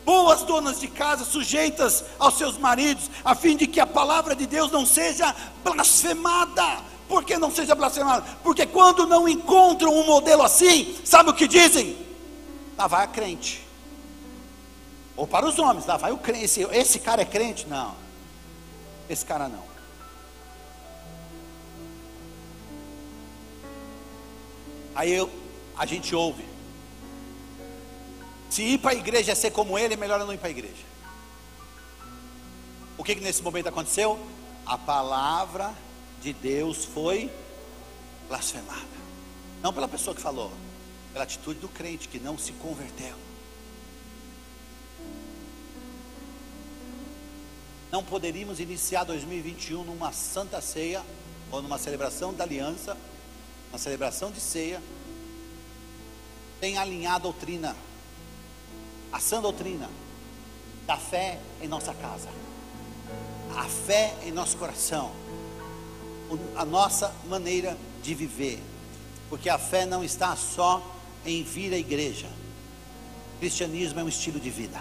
boas 0.07 0.43
donas 0.43 0.79
de 0.79 0.87
casa, 0.87 1.25
sujeitas 1.25 2.05
aos 2.17 2.37
seus 2.37 2.57
maridos, 2.57 3.11
a 3.25 3.35
fim 3.35 3.57
de 3.57 3.67
que 3.67 3.77
a 3.77 3.85
palavra 3.85 4.33
de 4.33 4.47
Deus 4.47 4.71
não 4.71 4.85
seja 4.85 5.35
blasfemada. 5.65 6.81
Por 7.09 7.25
que 7.25 7.37
não 7.37 7.51
seja 7.51 7.75
blasfemada? 7.75 8.25
Porque 8.41 8.65
quando 8.65 9.05
não 9.05 9.27
encontram 9.27 9.93
um 9.93 10.05
modelo 10.05 10.43
assim, 10.43 10.97
sabe 11.03 11.29
o 11.29 11.33
que 11.33 11.45
dizem? 11.45 12.07
lá 12.77 12.87
vai 12.87 13.03
a 13.03 13.07
crente. 13.07 13.67
Ou 15.17 15.27
para 15.27 15.45
os 15.45 15.59
homens, 15.59 15.85
lá 15.85 15.97
vai 15.97 16.13
o 16.13 16.17
crente. 16.17 16.45
Esse, 16.45 16.61
esse 16.71 16.99
cara 16.99 17.23
é 17.23 17.25
crente? 17.25 17.67
Não. 17.67 17.93
Esse 19.09 19.25
cara 19.25 19.49
não. 19.49 19.63
Aí 24.95 25.11
eu, 25.11 25.29
a 25.75 25.85
gente 25.85 26.15
ouve. 26.15 26.56
Se 28.49 28.63
ir 28.63 28.77
para 28.79 28.91
a 28.91 28.95
igreja 28.95 29.31
é 29.31 29.35
ser 29.35 29.51
como 29.51 29.77
ele, 29.77 29.93
é 29.93 29.97
melhor 29.97 30.19
não 30.19 30.33
ir 30.33 30.37
para 30.37 30.47
a 30.47 30.51
igreja. 30.51 30.85
O 32.97 33.03
que, 33.03 33.15
que 33.15 33.21
nesse 33.21 33.43
momento 33.43 33.67
aconteceu? 33.67 34.19
A 34.65 34.77
palavra 34.77 35.73
de 36.21 36.33
Deus 36.33 36.85
foi 36.85 37.31
blasfemada. 38.27 38.97
Não 39.61 39.73
pela 39.73 39.87
pessoa 39.87 40.15
que 40.15 40.21
falou, 40.21 40.51
pela 41.13 41.23
atitude 41.23 41.59
do 41.59 41.67
crente 41.67 42.07
que 42.07 42.19
não 42.19 42.37
se 42.37 42.51
converteu. 42.53 43.15
Não 47.91 48.03
poderíamos 48.03 48.59
iniciar 48.59 49.03
2021 49.05 49.83
numa 49.83 50.11
santa 50.11 50.59
ceia 50.59 51.03
ou 51.51 51.61
numa 51.61 51.77
celebração 51.77 52.33
da 52.33 52.43
aliança, 52.43 52.97
uma 53.69 53.77
celebração 53.77 54.29
de 54.31 54.41
ceia, 54.41 54.81
sem 56.59 56.77
alinhar 56.77 57.15
a 57.15 57.19
doutrina, 57.19 57.75
a 59.11 59.19
sã 59.19 59.41
doutrina 59.41 59.89
da 60.85 60.97
fé 60.97 61.39
em 61.61 61.67
nossa 61.67 61.93
casa, 61.93 62.29
a 63.55 63.65
fé 63.65 64.15
em 64.25 64.31
nosso 64.31 64.57
coração, 64.57 65.11
a 66.55 66.65
nossa 66.65 67.13
maneira 67.27 67.77
de 68.01 68.13
viver, 68.15 68.61
porque 69.29 69.49
a 69.49 69.57
fé 69.57 69.85
não 69.85 70.03
está 70.03 70.35
só 70.35 70.81
em 71.25 71.43
vir 71.43 71.73
à 71.73 71.77
igreja. 71.77 72.27
Cristianismo 73.39 73.99
é 73.99 74.03
um 74.03 74.09
estilo 74.09 74.39
de 74.39 74.49
vida. 74.49 74.79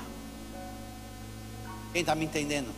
Quem 1.92 2.00
está 2.00 2.14
me 2.14 2.24
entendendo? 2.24 2.72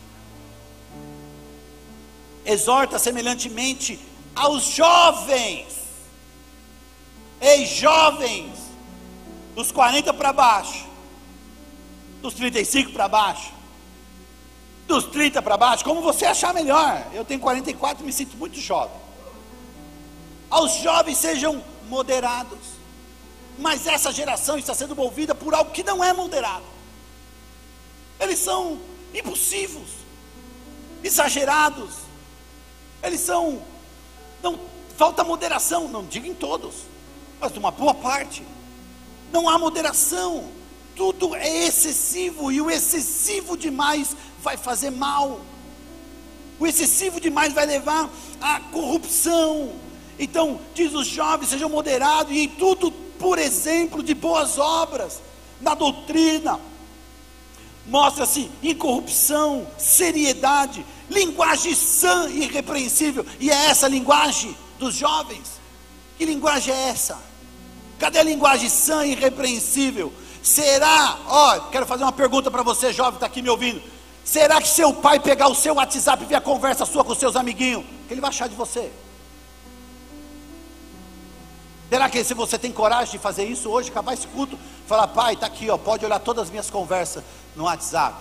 Exorta 2.45 2.97
semelhantemente 2.97 3.99
aos 4.35 4.63
jovens. 4.63 5.67
Ei, 7.39 7.65
jovens, 7.65 8.57
dos 9.55 9.71
40 9.71 10.13
para 10.13 10.33
baixo, 10.33 10.88
dos 12.21 12.33
35 12.33 12.91
para 12.91 13.07
baixo, 13.07 13.53
dos 14.87 15.05
30 15.05 15.41
para 15.41 15.57
baixo, 15.57 15.83
como 15.83 16.01
você 16.01 16.25
achar 16.25 16.53
melhor. 16.53 17.07
Eu 17.13 17.23
tenho 17.23 17.39
44 17.39 18.03
e 18.03 18.05
me 18.05 18.13
sinto 18.13 18.35
muito 18.37 18.59
jovem. 18.59 18.97
Aos 20.49 20.75
jovens 20.75 21.17
sejam 21.17 21.63
moderados 21.87 22.79
mas 23.59 23.85
essa 23.85 24.11
geração 24.11 24.57
está 24.57 24.73
sendo 24.73 24.95
movida 24.95 25.35
por 25.35 25.53
algo 25.53 25.71
que 25.71 25.83
não 25.83 26.03
é 26.03 26.13
moderado. 26.13 26.63
Eles 28.19 28.39
são 28.39 28.79
impulsivos, 29.13 29.89
exagerados. 31.03 31.91
Eles 33.03 33.19
são 33.19 33.61
não 34.41 34.57
falta 34.97 35.23
moderação, 35.23 35.89
não 35.89 36.05
digo 36.05 36.25
em 36.25 36.33
todos, 36.33 36.75
mas 37.39 37.51
de 37.51 37.59
uma 37.59 37.69
boa 37.69 37.93
parte. 37.93 38.43
Não 39.31 39.49
há 39.49 39.59
moderação. 39.59 40.49
Tudo 40.99 41.33
é 41.33 41.65
excessivo 41.65 42.51
e 42.51 42.59
o 42.59 42.69
excessivo 42.69 43.55
demais 43.55 44.17
vai 44.43 44.57
fazer 44.57 44.89
mal. 44.89 45.39
O 46.59 46.67
excessivo 46.67 47.21
demais 47.21 47.53
vai 47.53 47.65
levar 47.65 48.09
à 48.41 48.59
corrupção. 48.59 49.75
Então, 50.19 50.59
diz 50.75 50.93
os 50.93 51.07
jovens, 51.07 51.51
sejam 51.51 51.69
moderados 51.69 52.33
e 52.33 52.39
em 52.39 52.49
tudo 52.49 52.91
por 52.91 53.39
exemplo 53.39 54.03
de 54.03 54.13
boas 54.13 54.57
obras, 54.57 55.21
na 55.61 55.73
doutrina, 55.73 56.59
mostra-se 57.87 58.51
incorrupção, 58.61 59.65
seriedade, 59.77 60.85
linguagem 61.09 61.75
sã 61.75 62.27
e 62.29 62.43
irrepreensível, 62.43 63.25
e 63.39 63.49
é 63.49 63.67
essa 63.67 63.85
a 63.85 63.89
linguagem 63.89 64.53
dos 64.77 64.95
jovens. 64.95 65.61
Que 66.17 66.25
linguagem 66.25 66.73
é 66.73 66.89
essa? 66.89 67.17
Cadê 67.97 68.19
a 68.19 68.23
linguagem 68.23 68.67
sã 68.67 69.05
e 69.05 69.13
irrepreensível? 69.13 70.11
Será, 70.41 71.19
ó, 71.27 71.59
quero 71.69 71.85
fazer 71.85 72.03
uma 72.03 72.11
pergunta 72.11 72.49
para 72.49 72.63
você, 72.63 72.93
jovem, 72.93 73.15
está 73.15 73.25
aqui 73.25 73.41
me 73.41 73.49
ouvindo. 73.49 73.81
Será 74.23 74.61
que 74.61 74.67
seu 74.67 74.93
pai 74.93 75.19
pegar 75.19 75.47
o 75.47 75.55
seu 75.55 75.75
WhatsApp 75.75 76.23
e 76.23 76.27
ver 76.27 76.35
a 76.35 76.41
conversa 76.41 76.85
sua 76.85 77.03
com 77.03 77.15
seus 77.15 77.35
amiguinhos, 77.35 77.83
o 77.83 78.07
que 78.07 78.13
ele 78.13 78.21
vai 78.21 78.29
achar 78.29 78.47
de 78.47 78.55
você? 78.55 78.91
Será 81.89 82.07
que 82.07 82.23
se 82.23 82.35
você 82.35 82.57
tem 82.57 82.71
coragem 82.71 83.13
de 83.13 83.17
fazer 83.17 83.45
isso 83.45 83.67
hoje, 83.69 83.89
acabar 83.89 84.13
esse 84.13 84.27
culto, 84.27 84.57
falar, 84.85 85.07
pai, 85.07 85.33
está 85.33 85.47
aqui, 85.47 85.69
ó, 85.69 85.77
pode 85.77 86.05
olhar 86.05 86.19
todas 86.19 86.43
as 86.43 86.49
minhas 86.51 86.69
conversas 86.69 87.23
no 87.55 87.63
WhatsApp. 87.63 88.15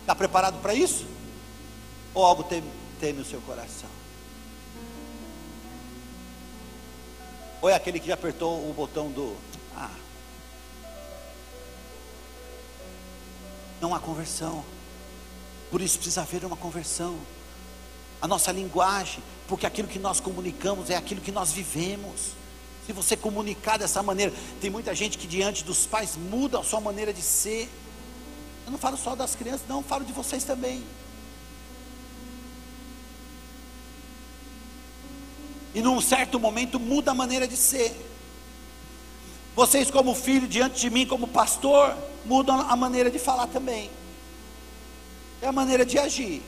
Está 0.00 0.14
preparado 0.14 0.60
para 0.60 0.74
isso? 0.74 1.06
Ou 2.12 2.24
algo 2.24 2.42
teme, 2.42 2.68
teme 2.98 3.20
o 3.20 3.24
seu 3.24 3.40
coração? 3.42 3.88
Ou 7.62 7.68
é 7.68 7.74
aquele 7.74 8.00
que 8.00 8.08
já 8.08 8.14
apertou 8.14 8.68
o 8.68 8.72
botão 8.72 9.10
do. 9.10 9.36
Não 13.80 13.94
há 13.94 14.00
conversão. 14.00 14.64
Por 15.70 15.80
isso 15.80 15.98
precisa 15.98 16.22
haver 16.22 16.44
uma 16.44 16.56
conversão. 16.56 17.18
a 18.20 18.26
nossa 18.26 18.50
linguagem, 18.50 19.22
porque 19.46 19.64
aquilo 19.64 19.86
que 19.86 19.98
nós 19.98 20.18
comunicamos 20.18 20.90
é 20.90 20.96
aquilo 20.96 21.20
que 21.20 21.30
nós 21.30 21.52
vivemos. 21.52 22.32
Se 22.84 22.92
você 22.92 23.16
comunicar 23.16 23.78
dessa 23.78 24.02
maneira, 24.02 24.32
tem 24.60 24.70
muita 24.70 24.94
gente 24.94 25.16
que 25.16 25.26
diante 25.26 25.62
dos 25.62 25.86
pais 25.86 26.16
muda 26.16 26.58
a 26.58 26.64
sua 26.64 26.80
maneira 26.80 27.12
de 27.12 27.22
ser. 27.22 27.70
Eu 28.66 28.72
não 28.72 28.78
falo 28.78 28.96
só 28.96 29.14
das 29.14 29.36
crianças, 29.36 29.62
não, 29.68 29.82
falo 29.82 30.04
de 30.04 30.12
vocês 30.12 30.42
também. 30.42 30.82
E 35.74 35.80
num 35.80 36.00
certo 36.00 36.40
momento 36.40 36.80
muda 36.80 37.12
a 37.12 37.14
maneira 37.14 37.46
de 37.46 37.56
ser. 37.56 37.94
Vocês, 39.54 39.90
como 39.90 40.14
filho, 40.14 40.48
diante 40.48 40.80
de 40.80 40.90
mim, 40.90 41.06
como 41.06 41.28
pastor, 41.28 41.96
mudam 42.28 42.60
a 42.60 42.76
maneira 42.76 43.10
de 43.10 43.18
falar 43.18 43.46
também. 43.46 43.90
É 45.40 45.46
a 45.46 45.52
maneira 45.52 45.84
de 45.84 45.98
agir. 45.98 46.42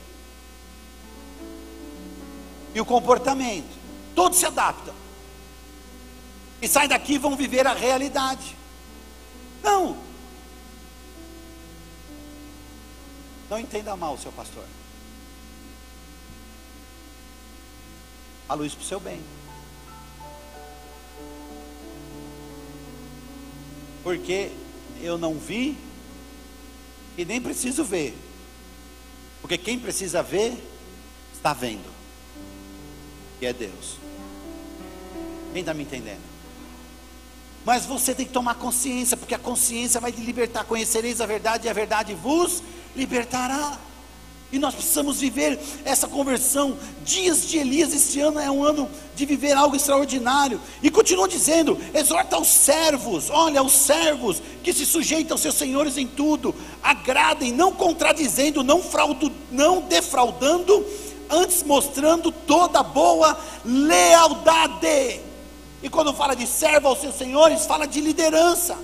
E 2.75 2.79
o 2.79 2.85
comportamento. 2.85 3.81
Todos 4.15 4.37
se 4.37 4.45
adaptam. 4.45 4.93
E 6.61 6.67
saem 6.67 6.87
daqui 6.87 7.13
e 7.13 7.17
vão 7.17 7.35
viver 7.35 7.65
a 7.65 7.73
realidade. 7.73 8.55
Não. 9.63 9.97
Não 13.49 13.59
entenda 13.59 13.95
mal, 13.95 14.17
seu 14.17 14.31
pastor. 14.31 14.63
Falo 18.47 18.65
isso 18.65 18.75
para 18.77 18.83
o 18.83 18.87
seu 18.87 18.99
bem. 18.99 19.21
Porque 24.03 24.51
eu 25.01 25.17
não 25.17 25.35
vi 25.35 25.77
e 27.17 27.25
nem 27.25 27.41
preciso 27.41 27.83
ver. 27.83 28.17
Porque 29.41 29.57
quem 29.57 29.79
precisa 29.79 30.21
ver, 30.21 30.53
está 31.33 31.53
vendo. 31.53 31.89
E 33.41 33.45
é 33.45 33.53
Deus. 33.53 33.97
Quem 35.51 35.61
está 35.61 35.73
me 35.73 35.83
entendendo? 35.83 36.21
Mas 37.65 37.85
você 37.85 38.15
tem 38.15 38.25
que 38.25 38.31
tomar 38.31 38.55
consciência, 38.55 39.15
porque 39.15 39.35
a 39.35 39.39
consciência 39.39 39.99
vai 39.99 40.11
te 40.11 40.21
libertar. 40.21 40.63
Conhecereis 40.63 41.21
a 41.21 41.25
verdade 41.25 41.67
e 41.67 41.69
a 41.69 41.73
verdade 41.73 42.13
vos 42.13 42.63
libertará. 42.95 43.79
E 44.51 44.59
nós 44.59 44.75
precisamos 44.75 45.21
viver 45.21 45.57
essa 45.85 46.07
conversão. 46.07 46.77
Dias 47.05 47.47
de 47.47 47.57
Elias, 47.57 47.93
este 47.93 48.19
ano 48.19 48.37
é 48.37 48.51
um 48.51 48.63
ano 48.63 48.89
de 49.15 49.25
viver 49.25 49.53
algo 49.53 49.75
extraordinário. 49.75 50.59
E 50.83 50.91
continua 50.91 51.27
dizendo: 51.27 51.77
exorta 51.93 52.37
os 52.37 52.49
servos, 52.49 53.29
olha, 53.29 53.63
os 53.63 53.71
servos 53.71 54.41
que 54.61 54.73
se 54.73 54.85
sujeitam 54.85 55.35
aos 55.35 55.41
seus 55.41 55.55
senhores 55.55 55.97
em 55.97 56.05
tudo, 56.05 56.53
agradem, 56.83 57.53
não 57.53 57.71
contradizendo, 57.71 58.61
não, 58.61 58.83
fraudo, 58.83 59.31
não 59.49 59.81
defraudando, 59.81 60.85
antes 61.29 61.63
mostrando 61.63 62.29
toda 62.29 62.83
boa 62.83 63.39
lealdade. 63.63 65.21
E 65.81 65.89
quando 65.89 66.13
fala 66.13 66.35
de 66.35 66.45
servo 66.45 66.89
aos 66.89 66.99
seus 66.99 67.15
senhores, 67.15 67.65
fala 67.65 67.87
de 67.87 68.01
liderança. 68.01 68.77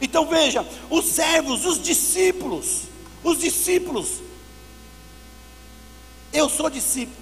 Então 0.00 0.26
veja, 0.26 0.64
os 0.90 1.06
servos, 1.06 1.64
os 1.64 1.82
discípulos, 1.82 2.89
os 3.22 3.38
discípulos. 3.38 4.20
Eu 6.32 6.48
sou 6.48 6.70
discípulo. 6.70 7.16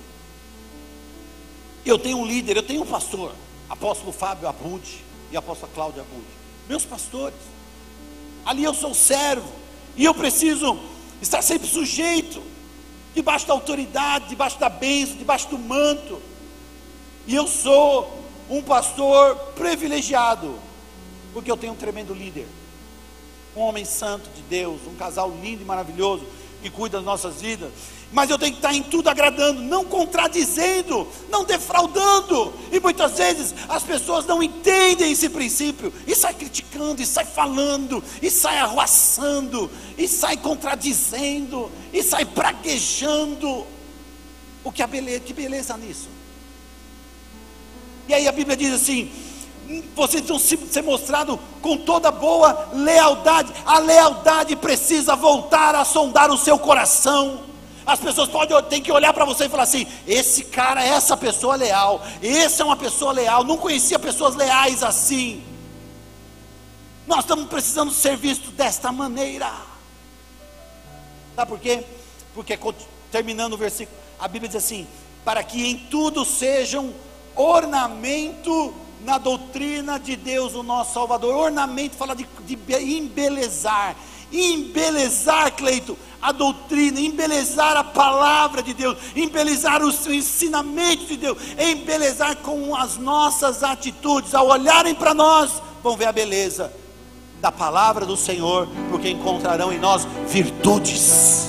Eu 1.84 1.98
tenho 1.98 2.18
um 2.18 2.26
líder, 2.26 2.56
eu 2.56 2.62
tenho 2.62 2.82
um 2.82 2.86
pastor, 2.86 3.34
apóstolo 3.68 4.12
Fábio 4.12 4.48
Abud 4.48 5.04
e 5.30 5.36
apóstola 5.36 5.72
Cláudia 5.74 6.02
Abud. 6.02 6.24
Meus 6.68 6.84
pastores. 6.84 7.38
Ali 8.44 8.64
eu 8.64 8.74
sou 8.74 8.94
servo. 8.94 9.50
E 9.96 10.04
eu 10.04 10.14
preciso 10.14 10.78
estar 11.20 11.42
sempre 11.42 11.66
sujeito, 11.66 12.40
debaixo 13.14 13.46
da 13.46 13.52
autoridade, 13.52 14.28
debaixo 14.28 14.58
da 14.60 14.68
bênção, 14.68 15.16
debaixo 15.16 15.48
do 15.48 15.58
manto. 15.58 16.22
E 17.26 17.34
eu 17.34 17.48
sou 17.48 18.22
um 18.48 18.62
pastor 18.62 19.34
privilegiado, 19.56 20.58
porque 21.32 21.50
eu 21.50 21.56
tenho 21.56 21.72
um 21.72 21.76
tremendo 21.76 22.14
líder 22.14 22.46
um 23.56 23.60
homem 23.60 23.84
santo 23.84 24.28
de 24.34 24.42
Deus, 24.42 24.80
um 24.86 24.94
casal 24.94 25.30
lindo 25.42 25.62
e 25.62 25.64
maravilhoso 25.64 26.24
que 26.62 26.70
cuida 26.70 26.98
das 26.98 27.06
nossas 27.06 27.40
vidas. 27.40 27.70
Mas 28.10 28.30
eu 28.30 28.38
tenho 28.38 28.52
que 28.52 28.58
estar 28.58 28.72
em 28.72 28.82
tudo 28.82 29.08
agradando, 29.08 29.60
não 29.60 29.84
contradizendo, 29.84 31.06
não 31.30 31.44
defraudando. 31.44 32.54
E 32.72 32.80
muitas 32.80 33.18
vezes 33.18 33.54
as 33.68 33.82
pessoas 33.82 34.24
não 34.24 34.42
entendem 34.42 35.12
esse 35.12 35.28
princípio 35.28 35.92
e 36.06 36.14
sai 36.14 36.32
criticando, 36.32 37.02
e 37.02 37.06
sai 37.06 37.26
falando, 37.26 38.02
e 38.22 38.30
sai 38.30 38.58
arruaçando, 38.58 39.70
e 39.96 40.08
sai 40.08 40.38
contradizendo, 40.38 41.70
e 41.92 42.02
sai 42.02 42.24
praguejando. 42.24 43.66
O 44.64 44.72
que, 44.72 44.82
a 44.82 44.86
beleza, 44.86 45.20
que 45.20 45.34
beleza 45.34 45.76
nisso? 45.76 46.08
E 48.08 48.14
aí 48.14 48.26
a 48.26 48.32
Bíblia 48.32 48.56
diz 48.56 48.72
assim: 48.72 49.12
vocês 49.94 50.26
vão 50.26 50.38
ser 50.38 50.82
mostrados 50.82 51.38
com 51.60 51.76
toda 51.76 52.10
boa 52.10 52.70
lealdade. 52.72 53.52
A 53.66 53.78
lealdade 53.78 54.56
precisa 54.56 55.14
voltar 55.14 55.74
a 55.74 55.84
sondar 55.84 56.30
o 56.30 56.38
seu 56.38 56.58
coração. 56.58 57.42
As 57.84 58.00
pessoas 58.00 58.28
podem 58.28 58.62
ter 58.64 58.80
que 58.80 58.92
olhar 58.92 59.12
para 59.12 59.26
você 59.26 59.44
e 59.44 59.48
falar 59.48 59.64
assim: 59.64 59.86
esse 60.06 60.44
cara, 60.44 60.82
essa 60.84 61.16
pessoa 61.16 61.54
é 61.54 61.58
leal, 61.58 62.02
esse 62.22 62.62
é 62.62 62.64
uma 62.64 62.76
pessoa 62.76 63.12
leal. 63.12 63.44
Não 63.44 63.58
conhecia 63.58 63.98
pessoas 63.98 64.34
leais 64.34 64.82
assim. 64.82 65.44
Nós 67.06 67.20
estamos 67.20 67.46
precisando 67.46 67.90
ser 67.90 68.16
vistos 68.16 68.50
desta 68.52 68.90
maneira. 68.90 69.50
Sabe 71.36 71.50
por 71.50 71.58
quê? 71.58 71.84
Porque 72.34 72.58
terminando 73.10 73.52
o 73.54 73.58
versículo, 73.58 73.96
a 74.18 74.28
Bíblia 74.28 74.48
diz 74.48 74.64
assim: 74.64 74.86
para 75.24 75.42
que 75.42 75.66
em 75.66 75.76
tudo 75.76 76.24
sejam 76.24 76.94
ornamento 77.34 78.74
na 79.04 79.18
doutrina 79.18 79.98
de 79.98 80.16
Deus, 80.16 80.54
o 80.54 80.62
nosso 80.62 80.94
Salvador. 80.94 81.34
Ornamento 81.34 81.96
fala 81.96 82.14
de, 82.14 82.26
de 82.44 82.58
embelezar, 82.74 83.96
embelezar, 84.32 85.52
Cleito, 85.52 85.96
a 86.20 86.32
doutrina, 86.32 87.00
embelezar 87.00 87.76
a 87.76 87.84
palavra 87.84 88.62
de 88.62 88.74
Deus, 88.74 88.96
embelezar 89.14 89.82
os 89.82 90.06
ensinamentos 90.06 91.08
de 91.08 91.16
Deus, 91.16 91.38
embelezar 91.58 92.36
com 92.36 92.74
as 92.74 92.96
nossas 92.96 93.62
atitudes. 93.62 94.34
Ao 94.34 94.48
olharem 94.48 94.94
para 94.94 95.14
nós, 95.14 95.62
vão 95.82 95.96
ver 95.96 96.06
a 96.06 96.12
beleza 96.12 96.72
da 97.40 97.52
palavra 97.52 98.04
do 98.04 98.16
Senhor, 98.16 98.68
porque 98.90 99.08
encontrarão 99.08 99.72
em 99.72 99.78
nós 99.78 100.06
virtudes. 100.26 101.48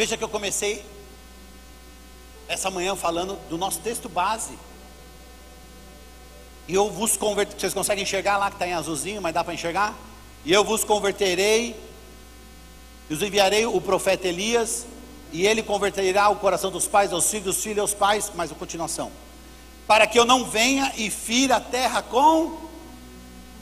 Veja 0.00 0.16
que 0.16 0.24
eu 0.24 0.30
comecei 0.30 0.82
essa 2.48 2.70
manhã 2.70 2.96
falando 2.96 3.38
do 3.50 3.58
nosso 3.58 3.80
texto 3.80 4.08
base. 4.08 4.58
E 6.66 6.72
eu 6.72 6.90
vos 6.90 7.18
converterei. 7.18 7.60
Vocês 7.60 7.74
conseguem 7.74 8.04
enxergar 8.04 8.38
lá 8.38 8.48
que 8.48 8.56
está 8.56 8.66
em 8.66 8.72
azulzinho, 8.72 9.20
mas 9.20 9.34
dá 9.34 9.44
para 9.44 9.52
enxergar? 9.52 9.94
E 10.42 10.54
eu 10.54 10.64
vos 10.64 10.84
converterei, 10.84 11.78
e 13.10 13.12
os 13.12 13.20
enviarei 13.20 13.66
o 13.66 13.78
profeta 13.78 14.26
Elias, 14.26 14.86
e 15.34 15.46
ele 15.46 15.62
converterá 15.62 16.30
o 16.30 16.36
coração 16.36 16.70
dos 16.70 16.88
pais 16.88 17.12
aos 17.12 17.28
filhos, 17.28 17.56
dos 17.56 17.62
filhos 17.62 17.80
aos 17.80 17.92
pais, 17.92 18.32
mas 18.34 18.50
a 18.50 18.54
continuação. 18.54 19.12
Para 19.86 20.06
que 20.06 20.18
eu 20.18 20.24
não 20.24 20.46
venha 20.46 20.94
e 20.96 21.10
fira 21.10 21.56
a 21.56 21.60
terra 21.60 22.00
com 22.00 22.58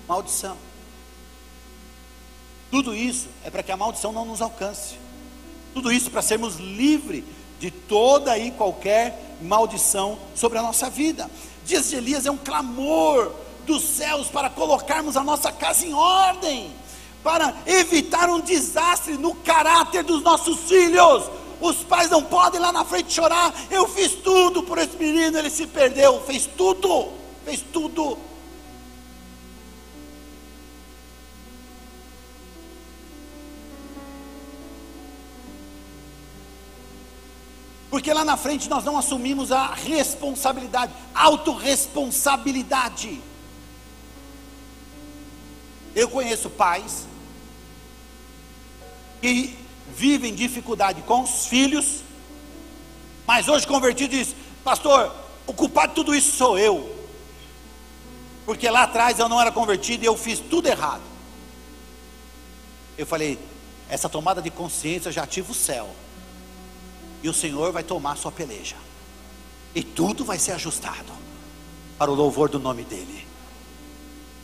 maldição. 0.07 0.57
Tudo 2.71 2.95
isso 2.95 3.27
é 3.45 3.51
para 3.51 3.65
que 3.65 3.73
a 3.73 3.77
maldição 3.77 4.13
não 4.13 4.25
nos 4.25 4.41
alcance. 4.41 5.08
Tudo 5.75 5.93
isso 5.93 6.11
para 6.11 6.23
sermos 6.23 6.57
livres 6.57 7.25
de 7.59 7.71
toda 7.71 8.39
e 8.39 8.51
qualquer 8.51 9.37
maldição 9.43 10.19
sobre 10.35 10.59
a 10.59 10.63
nossa 10.63 10.89
vida. 10.89 11.31
Dias 11.65 11.91
de 11.91 11.97
Elias 11.97 12.27
é 12.27 12.31
um 12.31 12.37
clamor 12.37 13.33
dos 13.67 13.83
céus 13.83 14.29
para 14.29 14.49
colocarmos 14.49 15.17
a 15.17 15.23
nossa 15.23 15.53
casa 15.53 15.87
em 15.87 15.93
ordem, 15.93 16.73
para 17.23 17.55
evitar 17.67 18.31
um 18.31 18.41
desastre 18.41 19.15
no 19.19 19.35
caráter 19.35 20.03
dos 20.03 20.23
nossos 20.23 20.61
filhos. 20.61 21.25
Os 21.61 21.77
pais 21.79 22.09
não 22.09 22.23
podem 22.23 22.61
lá 22.61 22.73
na 22.73 22.85
frente 22.85 23.13
chorar. 23.13 23.53
Eu 23.71 23.87
fiz 23.89 24.13
tudo 24.15 24.63
por 24.63 24.79
esse 24.79 24.97
menino, 24.97 25.39
ele 25.39 25.51
se 25.51 25.67
perdeu. 25.67 26.21
Fez 26.23 26.47
tudo, 26.47 27.09
fez 27.45 27.63
tudo. 27.73 28.17
Porque 37.99 38.13
lá 38.13 38.25
na 38.25 38.37
frente 38.37 38.71
nós 38.71 38.85
não 38.85 38.97
assumimos 38.97 39.51
a 39.51 39.75
responsabilidade, 39.75 40.93
autorresponsabilidade. 41.13 43.21
Eu 45.97 46.09
conheço 46.09 46.49
pais 46.49 47.09
que 49.21 49.59
vivem 49.97 50.33
dificuldade 50.33 51.03
com 51.03 51.25
os 51.25 51.47
filhos, 51.47 52.05
mas 53.27 53.49
hoje 53.49 53.67
convertido 53.67 54.17
diz: 54.17 54.33
pastor, 54.63 55.13
o 55.45 55.53
culpado 55.53 55.89
de 55.89 55.97
tudo 55.97 56.15
isso 56.15 56.37
sou 56.37 56.57
eu. 56.57 56.97
Porque 58.47 58.71
lá 58.71 58.85
atrás 58.85 59.19
eu 59.19 59.29
não 59.29 59.41
era 59.41 59.51
convertido 59.51 60.05
e 60.05 60.07
eu 60.07 60.17
fiz 60.17 60.39
tudo 60.39 60.69
errado. 60.69 61.03
Eu 62.97 63.07
falei, 63.07 63.41
essa 63.89 64.09
tomada 64.09 64.41
de 64.41 64.51
consciência 64.51 65.11
já 65.11 65.25
ativa 65.25 65.51
o 65.51 65.55
céu. 65.55 65.93
E 67.23 67.29
o 67.29 67.35
Senhor 67.35 67.73
vai 67.73 67.83
tomar 67.83 68.17
sua 68.17 68.31
peleja. 68.31 68.77
E 69.75 69.83
tudo 69.83 70.25
vai 70.25 70.39
ser 70.39 70.53
ajustado 70.53 71.13
para 71.99 72.11
o 72.11 72.15
louvor 72.15 72.49
do 72.49 72.59
nome 72.59 72.85
dEle. 72.85 73.27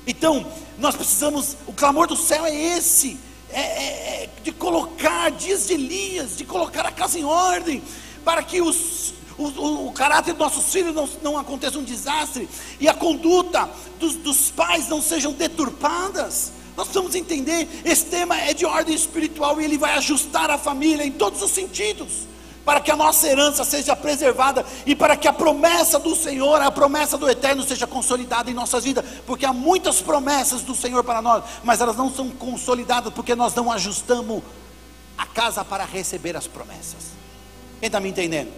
Então, 0.06 0.46
nós 0.78 0.94
precisamos, 0.94 1.56
o 1.66 1.72
clamor 1.72 2.06
do 2.06 2.16
céu 2.16 2.44
é 2.44 2.54
esse: 2.54 3.18
é, 3.50 3.60
é, 3.60 4.24
é 4.24 4.30
de 4.42 4.52
colocar 4.52 5.30
dias 5.30 5.66
de 5.66 5.74
Elias, 5.74 6.36
de 6.36 6.44
colocar 6.44 6.84
a 6.84 6.92
casa 6.92 7.18
em 7.18 7.24
ordem, 7.24 7.82
para 8.24 8.42
que 8.42 8.60
os, 8.60 9.14
o, 9.38 9.44
o, 9.44 9.88
o, 9.88 9.92
caráter 9.92 10.32
dos 10.32 10.40
nossos 10.40 10.70
filhos 10.70 10.94
não, 10.94 11.08
não 11.22 11.38
aconteça 11.38 11.78
um 11.78 11.84
desastre 11.84 12.48
e 12.78 12.88
a 12.88 12.94
conduta 12.94 13.70
dos, 13.98 14.16
dos 14.16 14.50
pais 14.50 14.88
não 14.88 15.00
sejam 15.00 15.32
deturpadas. 15.32 16.52
Nós 16.76 16.88
precisamos 16.88 17.14
entender, 17.14 17.68
esse 17.84 18.06
tema 18.06 18.36
é 18.36 18.52
de 18.52 18.66
ordem 18.66 18.94
espiritual 18.94 19.60
e 19.60 19.64
ele 19.64 19.78
vai 19.78 19.94
ajustar 19.94 20.50
a 20.50 20.58
família 20.58 21.06
em 21.06 21.12
todos 21.12 21.40
os 21.40 21.52
sentidos 21.52 22.33
para 22.64 22.80
que 22.80 22.90
a 22.90 22.96
nossa 22.96 23.28
herança 23.28 23.64
seja 23.64 23.94
preservada 23.94 24.64
e 24.86 24.96
para 24.96 25.16
que 25.16 25.28
a 25.28 25.32
promessa 25.32 25.98
do 25.98 26.16
Senhor, 26.16 26.60
a 26.60 26.70
promessa 26.70 27.18
do 27.18 27.28
eterno 27.28 27.62
seja 27.62 27.86
consolidada 27.86 28.50
em 28.50 28.54
nossas 28.54 28.84
vidas, 28.84 29.04
porque 29.26 29.44
há 29.44 29.52
muitas 29.52 30.00
promessas 30.00 30.62
do 30.62 30.74
Senhor 30.74 31.04
para 31.04 31.20
nós, 31.20 31.44
mas 31.62 31.80
elas 31.80 31.96
não 31.96 32.12
são 32.12 32.30
consolidadas 32.30 33.12
porque 33.12 33.34
nós 33.34 33.54
não 33.54 33.70
ajustamos 33.70 34.42
a 35.16 35.26
casa 35.26 35.64
para 35.64 35.84
receber 35.84 36.36
as 36.36 36.46
promessas. 36.46 37.12
Quem 37.80 37.86
está 37.86 38.00
me 38.00 38.08
entendendo? 38.08 38.50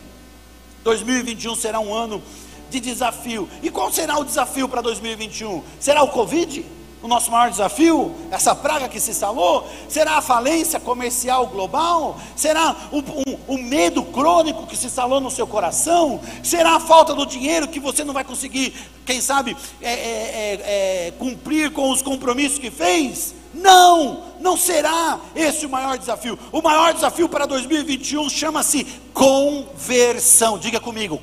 2021 0.85 1.57
será 1.57 1.81
um 1.81 1.93
ano 1.93 2.23
de 2.71 2.81
desafio. 2.81 3.49
E 3.63 3.71
qual 3.71 3.93
será 3.93 4.19
o 4.19 4.25
desafio 4.25 4.69
para 4.69 4.81
2021? 4.81 5.63
Será 5.81 6.03
o 6.03 6.09
Covid? 6.09 6.65
O 7.07 7.09
nosso 7.09 7.31
maior 7.31 7.51
desafio, 7.51 8.15
essa 8.31 8.55
praga 8.55 8.89
que 8.89 9.01
se 9.01 9.13
instalou? 9.13 9.67
Será 9.89 10.19
a 10.19 10.21
falência 10.21 10.79
comercial 10.81 11.47
global? 11.47 12.19
Será 12.35 12.75
o, 12.93 13.55
o 13.55 13.57
medo 13.57 14.03
crônico 14.03 14.67
que 14.67 14.77
se 14.77 14.87
instalou 14.87 15.21
no 15.21 15.31
seu 15.31 15.47
coração? 15.47 16.21
Será 16.43 16.75
a 16.75 16.81
falta 16.81 17.15
do 17.15 17.25
dinheiro 17.25 17.69
que 17.69 17.79
você 17.79 18.05
não 18.05 18.13
vai 18.13 18.25
conseguir, 18.25 18.75
quem 19.07 19.21
sabe, 19.21 19.57
é, 19.81 19.93
é, 19.93 19.95
é, 19.95 21.07
é 21.07 21.13
cumprir 21.13 21.71
com 21.71 21.91
os 21.91 22.03
compromissos 22.03 22.59
que 22.59 22.71
fez? 22.71 23.35
Não, 23.55 24.25
não 24.41 24.57
será 24.57 25.21
esse 25.35 25.65
o 25.65 25.71
maior 25.71 25.97
desafio. 25.97 26.37
O 26.53 26.61
maior 26.61 26.93
desafio 26.93 27.29
para 27.29 27.47
2021 27.47 28.29
chama-se 28.29 28.85
conversão. 29.15 30.59
Diga 30.59 30.81
comigo, 30.81 31.19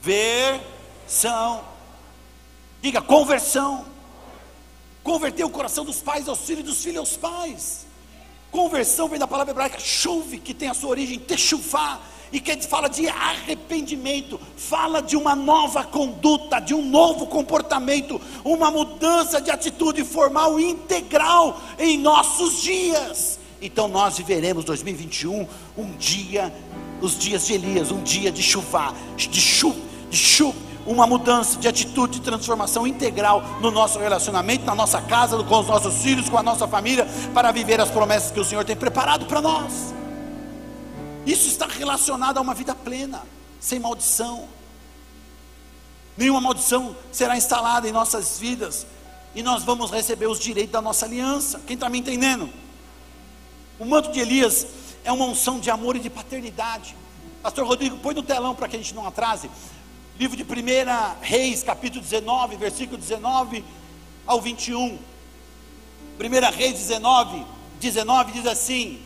conversão. 0.00 1.64
Diga 2.80 3.00
conversão. 3.00 3.87
Converter 5.08 5.42
o 5.42 5.48
coração 5.48 5.86
dos 5.86 6.02
pais 6.02 6.28
aos 6.28 6.40
filhos, 6.40 6.64
dos 6.64 6.82
filhos 6.82 6.98
aos 6.98 7.16
pais. 7.16 7.86
Conversão 8.50 9.08
vem 9.08 9.18
da 9.18 9.26
palavra 9.26 9.52
hebraica 9.52 9.80
chuve, 9.80 10.38
que 10.38 10.52
tem 10.52 10.68
a 10.68 10.74
sua 10.74 10.90
origem 10.90 11.18
techufá, 11.18 11.98
e 12.30 12.38
que 12.38 12.54
fala 12.66 12.90
de 12.90 13.08
arrependimento, 13.08 14.38
fala 14.54 15.00
de 15.00 15.16
uma 15.16 15.34
nova 15.34 15.82
conduta, 15.82 16.60
de 16.60 16.74
um 16.74 16.84
novo 16.84 17.26
comportamento, 17.26 18.20
uma 18.44 18.70
mudança 18.70 19.40
de 19.40 19.50
atitude 19.50 20.04
formal 20.04 20.60
integral 20.60 21.58
em 21.78 21.96
nossos 21.96 22.60
dias. 22.60 23.40
Então 23.62 23.88
nós 23.88 24.18
viveremos 24.18 24.62
2021 24.66 25.48
um 25.78 25.96
dia, 25.96 26.52
os 27.00 27.18
dias 27.18 27.46
de 27.46 27.54
Elias, 27.54 27.90
um 27.90 28.02
dia 28.02 28.30
de 28.30 28.42
chuva, 28.42 28.92
de 29.16 29.40
chuva, 29.40 29.80
de 30.10 30.18
chuva 30.18 30.67
uma 30.88 31.06
mudança 31.06 31.58
de 31.58 31.68
atitude, 31.68 32.18
de 32.18 32.24
transformação 32.24 32.86
integral 32.86 33.42
no 33.60 33.70
nosso 33.70 33.98
relacionamento, 33.98 34.64
na 34.64 34.74
nossa 34.74 35.02
casa, 35.02 35.42
com 35.44 35.60
os 35.60 35.66
nossos 35.66 36.02
filhos, 36.02 36.28
com 36.30 36.38
a 36.38 36.42
nossa 36.42 36.66
família, 36.66 37.06
para 37.34 37.52
viver 37.52 37.78
as 37.80 37.90
promessas 37.90 38.30
que 38.30 38.40
o 38.40 38.44
Senhor 38.44 38.64
tem 38.64 38.74
preparado 38.74 39.26
para 39.26 39.42
nós. 39.42 39.94
Isso 41.26 41.46
está 41.46 41.66
relacionado 41.66 42.38
a 42.38 42.40
uma 42.40 42.54
vida 42.54 42.74
plena, 42.74 43.22
sem 43.60 43.78
maldição. 43.78 44.48
Nenhuma 46.16 46.40
maldição 46.40 46.96
será 47.12 47.36
instalada 47.36 47.86
em 47.86 47.92
nossas 47.92 48.38
vidas, 48.38 48.86
e 49.34 49.42
nós 49.42 49.62
vamos 49.62 49.90
receber 49.90 50.26
os 50.26 50.40
direitos 50.40 50.72
da 50.72 50.80
nossa 50.80 51.04
aliança. 51.04 51.60
Quem 51.66 51.74
está 51.74 51.90
me 51.90 51.98
entendendo? 51.98 52.48
O 53.78 53.84
manto 53.84 54.10
de 54.10 54.20
Elias 54.20 54.66
é 55.04 55.12
uma 55.12 55.26
unção 55.26 55.60
de 55.60 55.70
amor 55.70 55.96
e 55.96 56.00
de 56.00 56.08
paternidade. 56.08 56.96
Pastor 57.42 57.66
Rodrigo, 57.66 57.98
põe 57.98 58.14
no 58.14 58.22
telão 58.22 58.54
para 58.54 58.66
que 58.66 58.76
a 58.76 58.78
gente 58.78 58.94
não 58.94 59.06
atrase. 59.06 59.50
Livro 60.18 60.36
de 60.36 60.42
1 60.42 60.46
Reis, 61.20 61.62
capítulo 61.62 62.02
19, 62.02 62.56
versículo 62.56 62.98
19 62.98 63.64
ao 64.26 64.40
21. 64.40 64.98
1 66.18 66.56
Reis 66.56 66.72
19, 66.72 67.46
19 67.78 68.32
diz 68.32 68.44
assim: 68.44 69.00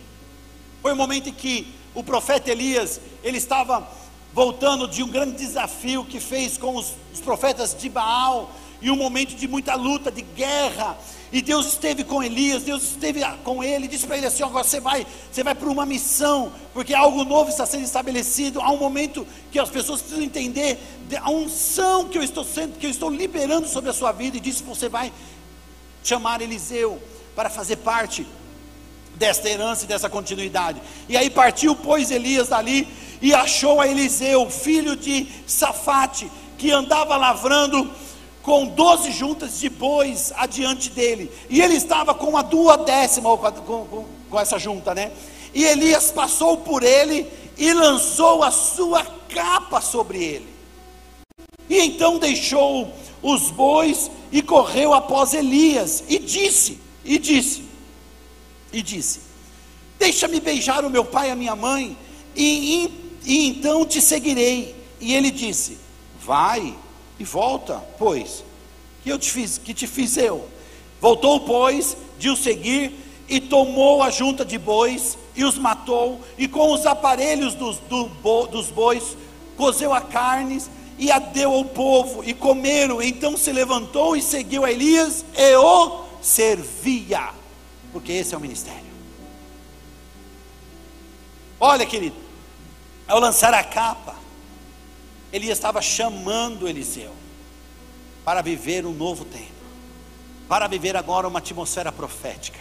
Foi 0.81 0.93
o 0.93 0.95
um 0.95 0.97
momento 0.97 1.29
em 1.29 1.33
que 1.33 1.75
o 1.95 2.03
profeta 2.03 2.51
Elias, 2.51 2.99
ele 3.23 3.37
estava 3.37 3.87
voltando 4.33 4.89
de 4.89 5.03
um 5.03 5.09
grande 5.09 5.37
desafio 5.37 6.03
que 6.03 6.19
fez 6.19 6.57
com 6.57 6.77
os, 6.77 6.95
os 7.13 7.21
profetas 7.21 7.77
de 7.79 7.91
Baal, 7.91 8.51
e 8.81 8.91
um 8.91 8.97
momento 8.97 9.37
de 9.37 9.47
muita 9.47 9.75
luta, 9.75 10.11
de 10.11 10.23
guerra, 10.23 10.97
e 11.33 11.41
Deus 11.41 11.67
esteve 11.67 12.05
com 12.05 12.23
Elias, 12.23 12.63
Deus 12.63 12.83
esteve 12.83 13.23
com 13.43 13.65
ele, 13.65 13.89
disse 13.89 14.07
para 14.07 14.19
ele 14.19 14.27
assim: 14.27 14.43
agora 14.43 14.65
você 14.65 14.81
vai, 14.81 15.07
você 15.31 15.43
vai 15.43 15.55
para 15.55 15.69
uma 15.69 15.87
missão, 15.87 16.53
porque 16.75 16.93
algo 16.93 17.25
novo 17.25 17.49
está 17.49 17.65
sendo 17.65 17.85
estabelecido. 17.85 18.61
Há 18.61 18.71
um 18.71 18.77
momento 18.77 19.27
que 19.51 19.59
as 19.59 19.71
pessoas 19.71 20.01
precisam 20.03 20.25
entender 20.25 20.79
a 21.21 21.31
unção 21.31 22.09
que 22.09 22.19
eu 22.19 22.23
estou 22.23 22.45
sendo, 22.45 22.79
que 22.79 22.85
eu 22.85 22.91
estou 22.91 23.09
liberando 23.09 23.67
sobre 23.67 23.89
a 23.89 23.95
sua 23.95 24.13
vida, 24.13 24.37
e 24.37 24.41
disse: 24.41 24.63
você 24.63 24.91
vai 24.91 25.11
chamar 26.05 26.43
Eliseu 26.43 27.01
para 27.35 27.49
fazer 27.49 27.77
parte 27.77 28.27
desta 29.15 29.49
herança 29.49 29.85
e 29.85 29.89
dessa 29.89 30.11
continuidade. 30.11 30.83
E 31.09 31.17
aí 31.17 31.31
partiu, 31.31 31.75
pois, 31.75 32.11
Elias 32.11 32.49
dali 32.49 32.87
e 33.23 33.33
achou 33.33 33.81
a 33.81 33.87
Eliseu, 33.87 34.51
filho 34.51 34.97
de 34.97 35.29
Safate, 35.47 36.31
que 36.59 36.71
andava 36.71 37.17
lavrando 37.17 37.91
com 38.43 38.67
doze 38.67 39.13
juntas 39.13 39.61
de 39.61 39.69
bois 39.69 40.33
adiante 40.35 40.91
dele, 40.91 41.31
e 41.49 41.61
ele 41.61 41.75
estava 41.75 42.13
com 42.13 42.37
a 42.37 42.43
duodécima, 42.43 43.37
com, 43.37 43.87
com, 43.87 44.07
com 44.29 44.41
essa 44.41 44.59
junta, 44.59 44.95
né? 44.95 45.13
E 45.55 45.65
Elias 45.65 46.11
passou 46.11 46.57
por 46.59 46.83
ele 46.83 47.27
e 47.57 47.73
lançou 47.73 48.43
a 48.43 48.51
sua 48.51 49.05
capa 49.29 49.81
sobre 49.81 50.23
ele. 50.23 50.49
E 51.69 51.79
então 51.79 52.19
deixou 52.19 52.93
os 53.23 53.51
bois 53.51 54.11
e 54.33 54.43
correu 54.43 54.93
após 54.93 55.35
Elias 55.35 56.03
e 56.09 56.19
disse, 56.19 56.79
e 57.05 57.19
disse, 57.19 57.63
e 58.73 58.83
disse: 58.83 59.21
Deixa-me 59.99 60.41
beijar 60.41 60.85
o 60.85 60.91
meu 60.91 61.05
pai 61.05 61.29
e 61.29 61.31
a 61.31 61.37
minha 61.37 61.55
mãe, 61.55 61.97
e, 62.35 62.91
e, 63.25 63.31
e 63.33 63.49
então 63.49 63.87
te 63.87 64.01
seguirei. 64.01 64.75
E 65.01 65.15
ele 65.15 65.31
disse: 65.31 65.79
Vai 66.21 66.75
e 67.23 67.25
volta, 67.25 67.81
pois, 67.99 68.45
que 69.05 69.09
eu 69.09 69.17
te 69.17 69.31
fiz, 69.31 69.57
que 69.57 69.73
te 69.73 69.87
fiz 69.87 70.17
eu. 70.17 70.49
Voltou, 71.01 71.39
pois, 71.41 71.97
de 72.19 72.29
o 72.29 72.37
seguir 72.37 72.93
e 73.29 73.41
tomou 73.41 74.03
a 74.03 74.11
junta 74.11 74.45
de 74.45 74.59
bois 74.59 75.17
e 75.37 75.45
os 75.45 75.57
matou, 75.57 76.21
e 76.37 76.49
com 76.49 76.73
os 76.73 76.85
aparelhos 76.85 77.55
dos, 77.55 77.79
do, 77.79 78.09
dos 78.49 78.71
bois 78.71 79.17
cozeu 79.57 79.95
a 79.95 80.01
carne 80.01 80.61
e 80.99 81.13
a 81.13 81.21
deu 81.21 81.53
ao 81.53 81.65
povo, 81.65 82.25
e 82.25 82.35
comeram. 82.35 83.01
Então 83.01 83.37
se 83.37 83.53
levantou 83.53 84.17
e 84.17 84.21
seguiu 84.21 84.65
a 84.65 84.73
Elias 84.73 85.25
e 85.37 85.57
o 85.57 86.05
servia, 86.21 87.31
porque 87.93 88.13
esse 88.13 88.35
é 88.35 88.37
o 88.37 88.41
ministério. 88.41 88.93
Olha, 91.61 91.87
querido, 91.87 92.17
ao 93.07 93.21
lançar 93.21 93.55
a 93.55 93.63
capa, 93.63 94.22
Elias 95.33 95.57
estava 95.57 95.81
chamando 95.81 96.69
Eliseu 96.69 97.13
para 98.25 98.43
viver 98.43 98.85
um 98.85 98.93
novo 98.93 99.25
tempo, 99.25 99.47
para 100.49 100.69
viver 100.69 100.97
agora 100.97 101.27
uma 101.27 101.39
atmosfera 101.39 101.91
profética. 101.91 102.61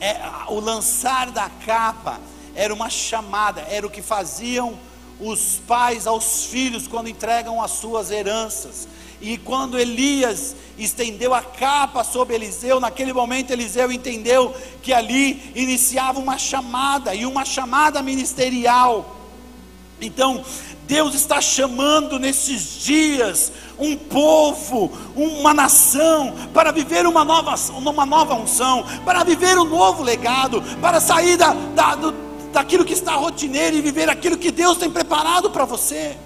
É, 0.00 0.16
o 0.48 0.60
lançar 0.60 1.30
da 1.30 1.50
capa 1.50 2.20
era 2.54 2.72
uma 2.72 2.88
chamada, 2.88 3.62
era 3.62 3.86
o 3.86 3.90
que 3.90 4.00
faziam 4.00 4.78
os 5.20 5.60
pais 5.66 6.06
aos 6.06 6.44
filhos 6.44 6.86
quando 6.86 7.08
entregam 7.08 7.60
as 7.60 7.72
suas 7.72 8.10
heranças. 8.10 8.86
E 9.20 9.36
quando 9.36 9.76
Elias 9.76 10.54
estendeu 10.78 11.34
a 11.34 11.42
capa 11.42 12.04
sobre 12.04 12.36
Eliseu, 12.36 12.78
naquele 12.78 13.12
momento 13.12 13.50
Eliseu 13.50 13.90
entendeu 13.90 14.54
que 14.80 14.92
ali 14.92 15.52
iniciava 15.56 16.20
uma 16.20 16.38
chamada 16.38 17.12
e 17.14 17.26
uma 17.26 17.44
chamada 17.44 18.00
ministerial. 18.00 19.17
Então, 20.00 20.44
Deus 20.86 21.14
está 21.14 21.40
chamando 21.40 22.18
nesses 22.18 22.82
dias 22.82 23.52
um 23.78 23.96
povo, 23.96 24.90
uma 25.14 25.52
nação, 25.52 26.34
para 26.54 26.72
viver 26.72 27.06
uma 27.06 27.24
nova, 27.24 27.54
uma 27.72 28.06
nova 28.06 28.34
unção, 28.34 28.84
para 29.04 29.24
viver 29.24 29.58
um 29.58 29.64
novo 29.64 30.02
legado, 30.02 30.62
para 30.80 31.00
sair 31.00 31.36
da, 31.36 31.52
da, 31.52 31.94
do, 31.94 32.14
daquilo 32.52 32.84
que 32.84 32.92
está 32.92 33.14
rotineiro 33.14 33.76
e 33.76 33.80
viver 33.80 34.08
aquilo 34.08 34.38
que 34.38 34.50
Deus 34.50 34.78
tem 34.78 34.90
preparado 34.90 35.50
para 35.50 35.64
você. 35.64 36.16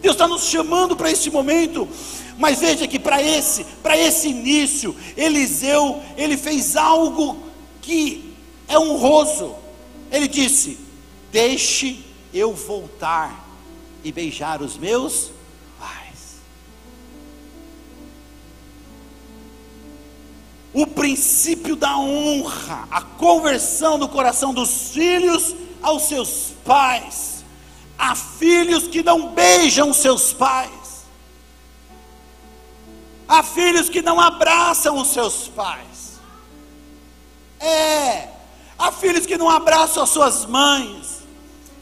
Deus 0.00 0.14
está 0.14 0.28
nos 0.28 0.44
chamando 0.44 0.96
para 0.96 1.10
esse 1.10 1.30
momento. 1.30 1.88
Mas 2.38 2.60
veja 2.60 2.86
que 2.86 3.00
para 3.00 3.20
esse, 3.20 3.64
para 3.82 3.96
esse 3.96 4.28
início, 4.28 4.94
Eliseu, 5.16 6.00
ele 6.16 6.36
fez 6.36 6.76
algo 6.76 7.36
que 7.82 8.32
é 8.68 8.78
honroso. 8.78 9.56
Ele 10.12 10.28
disse: 10.28 10.78
Deixe 11.32 12.07
eu 12.32 12.52
voltar 12.54 13.48
e 14.04 14.12
beijar 14.12 14.62
os 14.62 14.76
meus 14.76 15.30
pais. 15.78 16.38
O 20.72 20.86
princípio 20.86 21.74
da 21.74 21.96
honra, 21.98 22.86
a 22.90 23.02
conversão 23.02 23.98
do 23.98 24.08
coração 24.08 24.52
dos 24.52 24.90
filhos 24.90 25.54
aos 25.82 26.04
seus 26.04 26.52
pais. 26.64 27.44
Há 27.98 28.14
filhos 28.14 28.86
que 28.86 29.02
não 29.02 29.32
beijam 29.32 29.92
seus 29.92 30.32
pais. 30.32 30.70
Há 33.28 33.42
filhos 33.42 33.90
que 33.90 34.00
não 34.00 34.18
abraçam 34.20 34.96
os 34.98 35.08
seus 35.08 35.48
pais. 35.48 36.18
É. 37.60 38.28
Há 38.78 38.92
filhos 38.92 39.26
que 39.26 39.36
não 39.36 39.50
abraçam 39.50 40.02
as 40.02 40.10
suas 40.10 40.46
mães. 40.46 41.17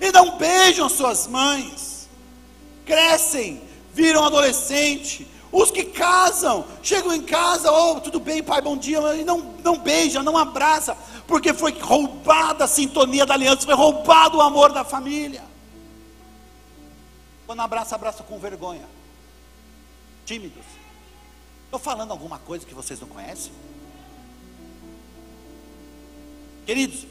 E 0.00 0.12
não 0.12 0.36
beijam 0.36 0.88
suas 0.88 1.26
mães. 1.26 2.08
Crescem, 2.84 3.62
viram 3.92 4.24
adolescente. 4.24 5.26
Os 5.50 5.70
que 5.70 5.84
casam, 5.84 6.66
chegam 6.82 7.12
em 7.14 7.22
casa, 7.22 7.72
oh, 7.72 8.00
tudo 8.00 8.20
bem, 8.20 8.42
pai, 8.42 8.60
bom 8.60 8.76
dia, 8.76 8.98
e 9.14 9.24
não, 9.24 9.38
não 9.64 9.78
beija, 9.78 10.22
não 10.22 10.36
abraça, 10.36 10.96
porque 11.26 11.54
foi 11.54 11.72
roubada 11.78 12.64
a 12.64 12.68
sintonia 12.68 13.24
da 13.24 13.34
aliança, 13.34 13.64
foi 13.64 13.74
roubado 13.74 14.36
o 14.36 14.42
amor 14.42 14.72
da 14.72 14.84
família. 14.84 15.42
Quando 17.46 17.60
abraça, 17.60 17.94
abraça 17.94 18.22
com 18.22 18.38
vergonha, 18.38 18.84
tímidos. 20.26 20.64
Estou 21.64 21.78
falando 21.78 22.10
alguma 22.10 22.38
coisa 22.38 22.66
que 22.66 22.74
vocês 22.74 23.00
não 23.00 23.08
conhecem? 23.08 23.52
Queridos, 26.66 27.06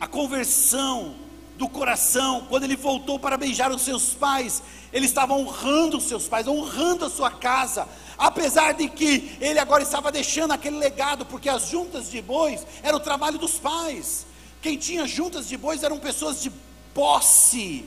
a 0.00 0.06
conversão 0.06 1.14
do 1.56 1.68
coração, 1.68 2.46
quando 2.48 2.64
ele 2.64 2.76
voltou 2.76 3.18
para 3.18 3.36
beijar 3.36 3.70
os 3.70 3.82
seus 3.82 4.12
pais, 4.12 4.62
ele 4.92 5.06
estava 5.06 5.32
honrando 5.32 5.96
os 5.96 6.04
seus 6.04 6.28
pais, 6.28 6.46
honrando 6.46 7.06
a 7.06 7.10
sua 7.10 7.30
casa, 7.30 7.88
apesar 8.18 8.72
de 8.72 8.88
que 8.88 9.36
ele 9.40 9.58
agora 9.58 9.82
estava 9.82 10.12
deixando 10.12 10.52
aquele 10.52 10.76
legado, 10.76 11.24
porque 11.24 11.48
as 11.48 11.68
juntas 11.68 12.10
de 12.10 12.20
bois 12.20 12.66
era 12.82 12.96
o 12.96 13.00
trabalho 13.00 13.38
dos 13.38 13.58
pais. 13.58 14.26
Quem 14.60 14.76
tinha 14.76 15.06
juntas 15.06 15.48
de 15.48 15.56
bois 15.56 15.82
eram 15.82 15.98
pessoas 15.98 16.42
de 16.42 16.52
posse, 16.92 17.84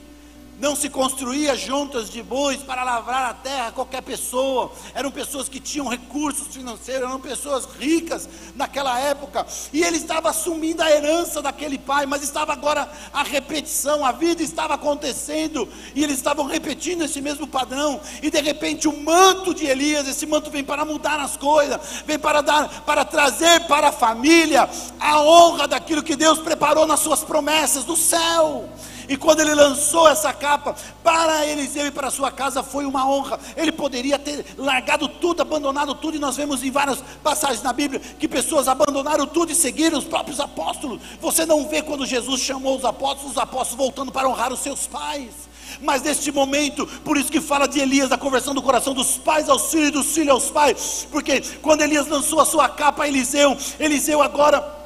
não 0.60 0.76
se 0.76 0.90
construía 0.90 1.56
juntas 1.56 2.10
de 2.10 2.22
bois 2.22 2.62
para 2.62 2.84
lavrar 2.84 3.30
a 3.30 3.34
terra 3.34 3.72
qualquer 3.72 4.02
pessoa. 4.02 4.72
Eram 4.94 5.10
pessoas 5.10 5.48
que 5.48 5.60
tinham 5.60 5.88
recursos 5.88 6.48
financeiros, 6.48 7.08
eram 7.08 7.20
pessoas 7.20 7.66
ricas 7.80 8.28
naquela 8.56 9.00
época. 9.00 9.46
E 9.72 9.82
ele 9.82 9.98
estava 9.98 10.30
assumindo 10.30 10.84
a 10.84 10.92
herança 10.92 11.42
daquele 11.42 11.78
pai, 11.78 12.06
mas 12.06 12.22
estava 12.22 12.52
agora 12.52 12.92
a 13.14 13.24
repetição, 13.24 14.06
a 14.06 14.12
vida 14.12 14.44
estava 14.44 14.74
acontecendo 14.74 15.68
e 15.96 16.04
eles 16.04 16.18
estavam 16.18 16.46
repetindo 16.46 17.04
esse 17.04 17.22
mesmo 17.22 17.48
padrão. 17.48 18.02
E 18.22 18.30
de 18.30 18.42
repente 18.42 18.88
o 18.88 19.02
manto 19.02 19.54
de 19.54 19.66
Elias, 19.66 20.08
esse 20.08 20.26
manto 20.26 20.52
vem 20.52 20.64
para 20.64 20.84
mudar 20.84 21.20
as 21.20 21.38
coisas, 21.38 21.80
vem 22.06 22.20
para 22.20 22.42
dar, 22.42 22.84
para 22.84 23.06
trazer 23.06 23.62
para 23.62 23.90
a 23.90 23.94
família 23.94 24.70
a 25.00 25.22
honra 25.22 25.68
daquilo 25.68 26.04
que 26.04 26.16
Deus 26.16 26.40
preparou 26.40 26.86
nas 26.86 27.00
suas 27.00 27.24
promessas 27.24 27.86
do 27.86 27.96
céu. 27.96 28.70
E 29.10 29.18
quando 29.18 29.40
ele 29.40 29.56
lançou 29.56 30.08
essa 30.08 30.32
capa 30.32 30.76
para 31.04 31.46
Eliseu 31.48 31.88
e 31.88 31.92
para 31.92 32.12
sua 32.12 32.32
casa, 32.32 32.62
foi 32.62 32.86
uma 32.86 33.10
honra. 33.10 33.40
Ele 33.58 33.72
poderia 33.72 34.20
ter 34.20 34.46
largado 34.56 35.08
tudo, 35.08 35.42
abandonado 35.42 35.96
tudo, 35.96 36.16
e 36.16 36.20
nós 36.20 36.38
vemos 36.38 36.64
em 36.64 36.70
várias 36.70 37.00
passagens 37.24 37.64
na 37.64 37.74
Bíblia 37.74 38.00
que 38.00 38.28
pessoas 38.28 38.68
abandonaram 38.68 39.26
tudo 39.26 39.52
e 39.52 39.56
seguiram 39.56 39.98
os 39.98 40.06
próprios 40.06 40.40
apóstolos. 40.40 41.02
Você 41.20 41.44
não 41.44 41.68
vê 41.68 41.82
quando 41.82 42.06
Jesus 42.06 42.40
chamou 42.40 42.78
os 42.78 42.86
apóstolos, 42.86 43.32
os 43.32 43.38
apóstolos 43.38 43.78
voltando 43.78 44.12
para 44.12 44.30
honrar 44.30 44.54
os 44.54 44.60
seus 44.60 44.86
pais. 44.86 45.50
Mas 45.82 46.04
neste 46.04 46.32
momento, 46.32 46.86
por 47.04 47.18
isso 47.18 47.32
que 47.32 47.42
fala 47.42 47.68
de 47.68 47.80
Elias, 47.80 48.10
da 48.10 48.18
conversão 48.18 48.54
do 48.54 48.62
coração 48.62 48.94
dos 48.94 49.18
pais 49.18 49.50
aos 49.50 49.72
filhos, 49.72 49.92
dos 49.92 50.08
filhos 50.08 50.30
aos 50.30 50.52
pais, 50.52 51.08
porque 51.12 51.42
quando 51.62 51.82
Elias 51.82 52.08
lançou 52.08 52.40
a 52.40 52.46
sua 52.46 52.70
capa 52.70 53.04
a 53.04 53.08
Eliseu, 53.08 53.58
Eliseu 53.80 54.22
agora 54.22 54.79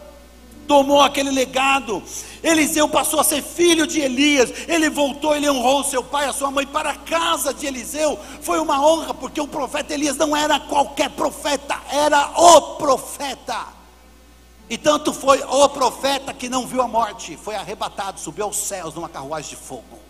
tomou 0.68 1.02
aquele 1.02 1.32
legado. 1.32 2.04
Eliseu 2.44 2.90
passou 2.90 3.20
a 3.20 3.24
ser 3.24 3.42
filho 3.42 3.88
de 3.88 4.00
Elias. 4.00 4.52
Ele 4.68 4.90
voltou, 4.90 5.36
ele 5.36 5.50
honrou 5.50 5.84
seu 5.84 6.04
pai, 6.04 6.26
a 6.26 6.34
sua 6.34 6.52
mãe 6.52 6.66
para 6.66 6.92
a 6.92 6.96
casa 6.96 7.54
de 7.54 7.66
Eliseu. 7.66 8.20
Foi 8.42 8.60
uma 8.60 8.86
honra, 8.86 9.14
porque 9.14 9.40
o 9.40 9.48
profeta 9.48 9.94
Elias 9.94 10.18
não 10.18 10.36
era 10.36 10.60
qualquer 10.60 11.10
profeta, 11.12 11.80
era 11.92 12.32
o 12.36 12.76
profeta. 12.76 13.68
E 14.70 14.78
tanto 14.78 15.14
foi 15.14 15.42
o 15.44 15.70
profeta 15.70 16.34
que 16.34 16.50
não 16.50 16.66
viu 16.66 16.82
a 16.82 16.88
morte, 16.88 17.38
foi 17.38 17.56
arrebatado, 17.56 18.20
subiu 18.20 18.46
aos 18.46 18.58
céus 18.58 18.94
numa 18.94 19.10
carruagem 19.10 19.52
de 19.52 19.56
fogo 19.56 20.03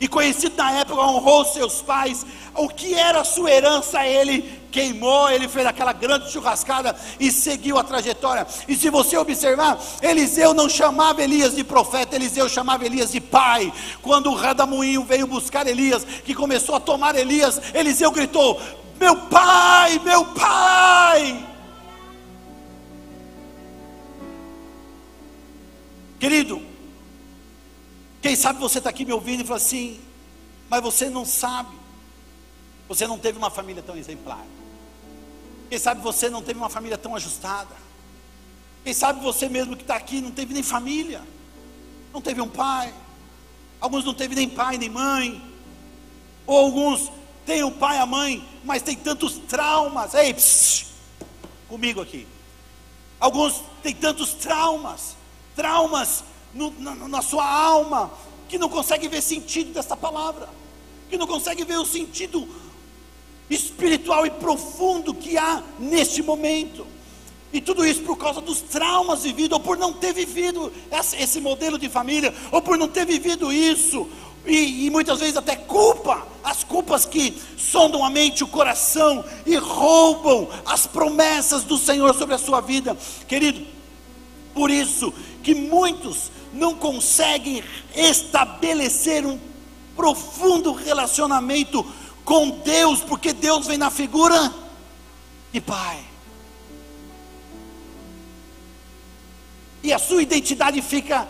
e 0.00 0.08
conhecido 0.08 0.56
na 0.56 0.72
época, 0.72 0.98
honrou 0.98 1.44
seus 1.44 1.82
pais. 1.82 2.24
O 2.56 2.68
que 2.68 2.94
era 2.94 3.22
sua 3.22 3.50
herança, 3.50 4.04
ele 4.06 4.60
queimou, 4.72 5.30
ele 5.30 5.46
fez 5.46 5.66
aquela 5.66 5.92
grande 5.92 6.32
churrascada 6.32 6.96
e 7.18 7.30
seguiu 7.30 7.76
a 7.76 7.84
trajetória. 7.84 8.46
E 8.66 8.74
se 8.74 8.88
você 8.88 9.18
observar, 9.18 9.78
Eliseu 10.00 10.54
não 10.54 10.70
chamava 10.70 11.22
Elias 11.22 11.54
de 11.54 11.62
profeta, 11.62 12.16
Eliseu 12.16 12.48
chamava 12.48 12.86
Elias 12.86 13.12
de 13.12 13.20
pai. 13.20 13.70
Quando 14.00 14.30
o 14.30 14.34
redamoinho 14.34 15.04
veio 15.04 15.26
buscar 15.26 15.66
Elias, 15.66 16.02
que 16.24 16.34
começou 16.34 16.74
a 16.74 16.80
tomar 16.80 17.14
Elias, 17.14 17.60
Eliseu 17.74 18.10
gritou: 18.10 18.58
Meu 18.98 19.14
pai, 19.16 20.00
meu 20.02 20.24
pai. 20.24 21.46
Querido, 26.18 26.69
quem 28.22 28.36
sabe 28.36 28.58
você 28.58 28.78
está 28.78 28.90
aqui 28.90 29.04
me 29.04 29.12
ouvindo 29.12 29.42
e 29.42 29.46
fala 29.46 29.56
assim, 29.56 30.00
mas 30.68 30.82
você 30.82 31.08
não 31.08 31.24
sabe, 31.24 31.74
você 32.88 33.06
não 33.06 33.18
teve 33.18 33.38
uma 33.38 33.50
família 33.50 33.82
tão 33.82 33.96
exemplar. 33.96 34.44
Quem 35.68 35.78
sabe 35.78 36.00
você 36.02 36.28
não 36.28 36.42
teve 36.42 36.58
uma 36.58 36.68
família 36.68 36.98
tão 36.98 37.14
ajustada. 37.14 37.74
Quem 38.82 38.92
sabe 38.92 39.20
você 39.20 39.48
mesmo 39.48 39.76
que 39.76 39.82
está 39.82 39.94
aqui 39.94 40.20
não 40.20 40.32
teve 40.32 40.52
nem 40.52 40.62
família, 40.62 41.22
não 42.12 42.20
teve 42.20 42.40
um 42.40 42.48
pai. 42.48 42.92
Alguns 43.80 44.04
não 44.04 44.12
teve 44.12 44.34
nem 44.34 44.48
pai 44.48 44.76
nem 44.76 44.88
mãe. 44.88 45.42
Ou 46.46 46.58
alguns 46.58 47.10
têm 47.46 47.62
o 47.62 47.70
pai 47.70 47.96
e 47.96 48.00
a 48.00 48.06
mãe, 48.06 48.44
mas 48.64 48.82
tem 48.82 48.96
tantos 48.96 49.34
traumas. 49.38 50.12
Ei, 50.14 50.34
psiu, 50.34 50.88
comigo 51.68 52.00
aqui. 52.00 52.26
Alguns 53.20 53.62
têm 53.82 53.94
tantos 53.94 54.32
traumas, 54.34 55.16
traumas 55.54 56.24
no, 56.54 56.70
na, 56.78 56.94
na 56.94 57.22
sua 57.22 57.44
alma, 57.44 58.10
que 58.48 58.58
não 58.58 58.68
consegue 58.68 59.08
ver 59.08 59.22
sentido 59.22 59.72
dessa 59.72 59.96
palavra, 59.96 60.48
que 61.08 61.16
não 61.16 61.26
consegue 61.26 61.64
ver 61.64 61.78
o 61.78 61.86
sentido 61.86 62.48
espiritual 63.48 64.26
e 64.26 64.30
profundo 64.30 65.12
que 65.12 65.36
há 65.36 65.62
neste 65.78 66.22
momento. 66.22 66.86
E 67.52 67.60
tudo 67.60 67.84
isso 67.84 68.02
por 68.02 68.16
causa 68.16 68.40
dos 68.40 68.60
traumas 68.60 69.24
vividos, 69.24 69.58
ou 69.58 69.64
por 69.64 69.76
não 69.76 69.92
ter 69.92 70.12
vivido 70.12 70.72
esse 71.18 71.40
modelo 71.40 71.78
de 71.78 71.88
família, 71.88 72.32
ou 72.52 72.62
por 72.62 72.78
não 72.78 72.86
ter 72.86 73.04
vivido 73.04 73.52
isso, 73.52 74.08
e, 74.46 74.86
e, 74.86 74.90
muitas 74.90 75.20
vezes 75.20 75.36
até 75.36 75.54
culpa, 75.54 76.26
as 76.42 76.64
culpas 76.64 77.04
que 77.04 77.36
sondam 77.58 78.04
a 78.04 78.08
mente, 78.08 78.42
o 78.42 78.48
coração 78.48 79.22
e 79.44 79.56
roubam 79.56 80.48
as 80.64 80.86
promessas 80.86 81.62
do 81.62 81.76
Senhor 81.76 82.14
sobre 82.14 82.34
a 82.34 82.38
sua 82.38 82.60
vida, 82.60 82.96
querido. 83.28 83.66
Por 84.54 84.70
isso 84.70 85.12
que 85.42 85.54
muitos 85.54 86.30
não 86.52 86.74
conseguem 86.74 87.62
estabelecer 87.94 89.24
um 89.24 89.38
profundo 89.94 90.72
relacionamento 90.72 91.84
com 92.24 92.50
Deus, 92.60 93.00
porque 93.00 93.32
Deus 93.32 93.66
vem 93.66 93.78
na 93.78 93.90
figura 93.90 94.52
de 95.52 95.60
Pai. 95.60 96.04
E 99.82 99.92
a 99.92 99.98
sua 99.98 100.22
identidade 100.22 100.82
fica 100.82 101.26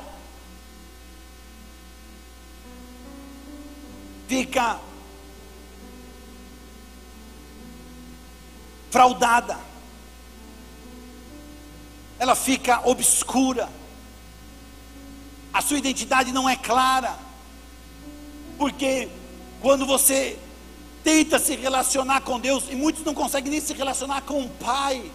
fica 4.26 4.78
fraudada. 8.90 9.58
Ela 12.18 12.34
fica 12.34 12.86
obscura 12.88 13.79
a 15.52 15.60
sua 15.60 15.78
identidade 15.78 16.32
não 16.32 16.48
é 16.48 16.56
clara, 16.56 17.18
porque 18.58 19.08
quando 19.60 19.86
você 19.86 20.38
tenta 21.02 21.38
se 21.38 21.56
relacionar 21.56 22.20
com 22.20 22.38
Deus, 22.38 22.64
e 22.70 22.74
muitos 22.74 23.04
não 23.04 23.14
conseguem 23.14 23.50
nem 23.50 23.60
se 23.60 23.72
relacionar 23.72 24.22
com 24.22 24.42
o 24.42 24.48
Pai, 24.48 25.10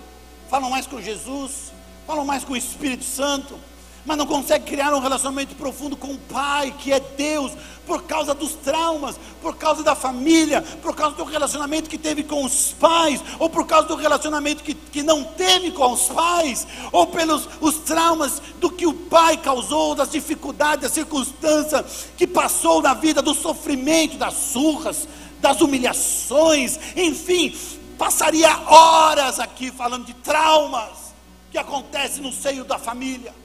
falam 0.49 0.69
mais 0.69 0.87
com 0.87 1.01
Jesus, 1.01 1.71
falam 2.05 2.25
mais 2.25 2.43
com 2.43 2.53
o 2.53 2.57
Espírito 2.57 3.03
Santo, 3.03 3.59
mas 4.05 4.17
não 4.17 4.25
consegue 4.25 4.65
criar 4.65 4.93
um 4.93 4.99
relacionamento 4.99 5.55
profundo 5.55 5.97
com 5.97 6.13
o 6.13 6.17
Pai, 6.17 6.73
que 6.77 6.93
é 6.93 6.99
Deus, 6.99 7.51
por 7.85 8.03
causa 8.03 8.33
dos 8.33 8.53
traumas, 8.53 9.19
por 9.41 9.57
causa 9.57 9.83
da 9.83 9.95
família, 9.95 10.61
por 10.81 10.95
causa 10.95 11.15
do 11.15 11.23
relacionamento 11.23 11.89
que 11.89 11.97
teve 11.97 12.23
com 12.23 12.43
os 12.43 12.73
pais, 12.73 13.21
ou 13.39 13.49
por 13.49 13.65
causa 13.65 13.87
do 13.87 13.95
relacionamento 13.95 14.63
que, 14.63 14.73
que 14.73 15.01
não 15.01 15.23
teve 15.23 15.71
com 15.71 15.91
os 15.91 16.07
pais, 16.07 16.67
ou 16.91 17.07
pelos 17.07 17.47
os 17.59 17.77
traumas 17.79 18.41
do 18.59 18.69
que 18.69 18.85
o 18.85 18.93
pai 18.93 19.37
causou, 19.37 19.95
das 19.95 20.11
dificuldades, 20.11 20.83
das 20.83 20.91
circunstâncias 20.91 22.07
que 22.15 22.27
passou 22.27 22.81
na 22.81 22.93
vida, 22.93 23.21
do 23.21 23.33
sofrimento, 23.33 24.17
das 24.17 24.33
surras, 24.33 25.07
das 25.39 25.61
humilhações, 25.61 26.79
enfim, 26.95 27.55
passaria 27.97 28.49
horas 28.67 29.39
aqui 29.39 29.71
falando 29.71 30.05
de 30.05 30.13
traumas 30.15 31.13
que 31.51 31.57
acontecem 31.57 32.23
no 32.23 32.31
seio 32.31 32.65
da 32.65 32.77
família 32.77 33.44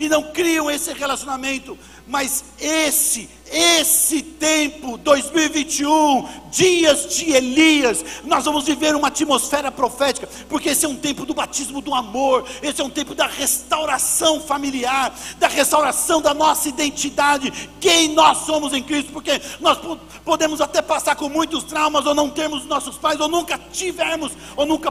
e 0.00 0.08
não 0.08 0.22
criam 0.32 0.70
esse 0.70 0.92
relacionamento. 0.94 1.78
Mas 2.06 2.42
esse, 2.58 3.28
esse 3.46 4.22
tempo, 4.22 4.96
2021, 4.96 6.26
dias 6.50 7.14
de 7.14 7.30
Elias, 7.30 8.04
nós 8.24 8.44
vamos 8.46 8.64
viver 8.64 8.96
uma 8.96 9.08
atmosfera 9.08 9.70
profética, 9.70 10.28
porque 10.48 10.70
esse 10.70 10.84
é 10.84 10.88
um 10.88 10.96
tempo 10.96 11.24
do 11.24 11.34
batismo 11.34 11.80
do 11.80 11.94
amor, 11.94 12.44
esse 12.62 12.80
é 12.80 12.84
um 12.84 12.90
tempo 12.90 13.14
da 13.14 13.26
restauração 13.26 14.40
familiar, 14.40 15.14
da 15.38 15.46
restauração 15.46 16.20
da 16.20 16.34
nossa 16.34 16.68
identidade, 16.68 17.52
quem 17.78 18.08
nós 18.08 18.38
somos 18.38 18.72
em 18.72 18.82
Cristo, 18.82 19.12
porque 19.12 19.40
nós 19.60 19.78
podemos 20.24 20.60
até 20.60 20.82
passar 20.82 21.14
com 21.14 21.28
muitos 21.28 21.62
traumas, 21.62 22.06
ou 22.06 22.14
não 22.14 22.30
termos 22.30 22.64
nossos 22.64 22.96
pais, 22.96 23.20
ou 23.20 23.28
nunca 23.28 23.56
tivermos, 23.70 24.32
ou 24.56 24.66
nunca 24.66 24.90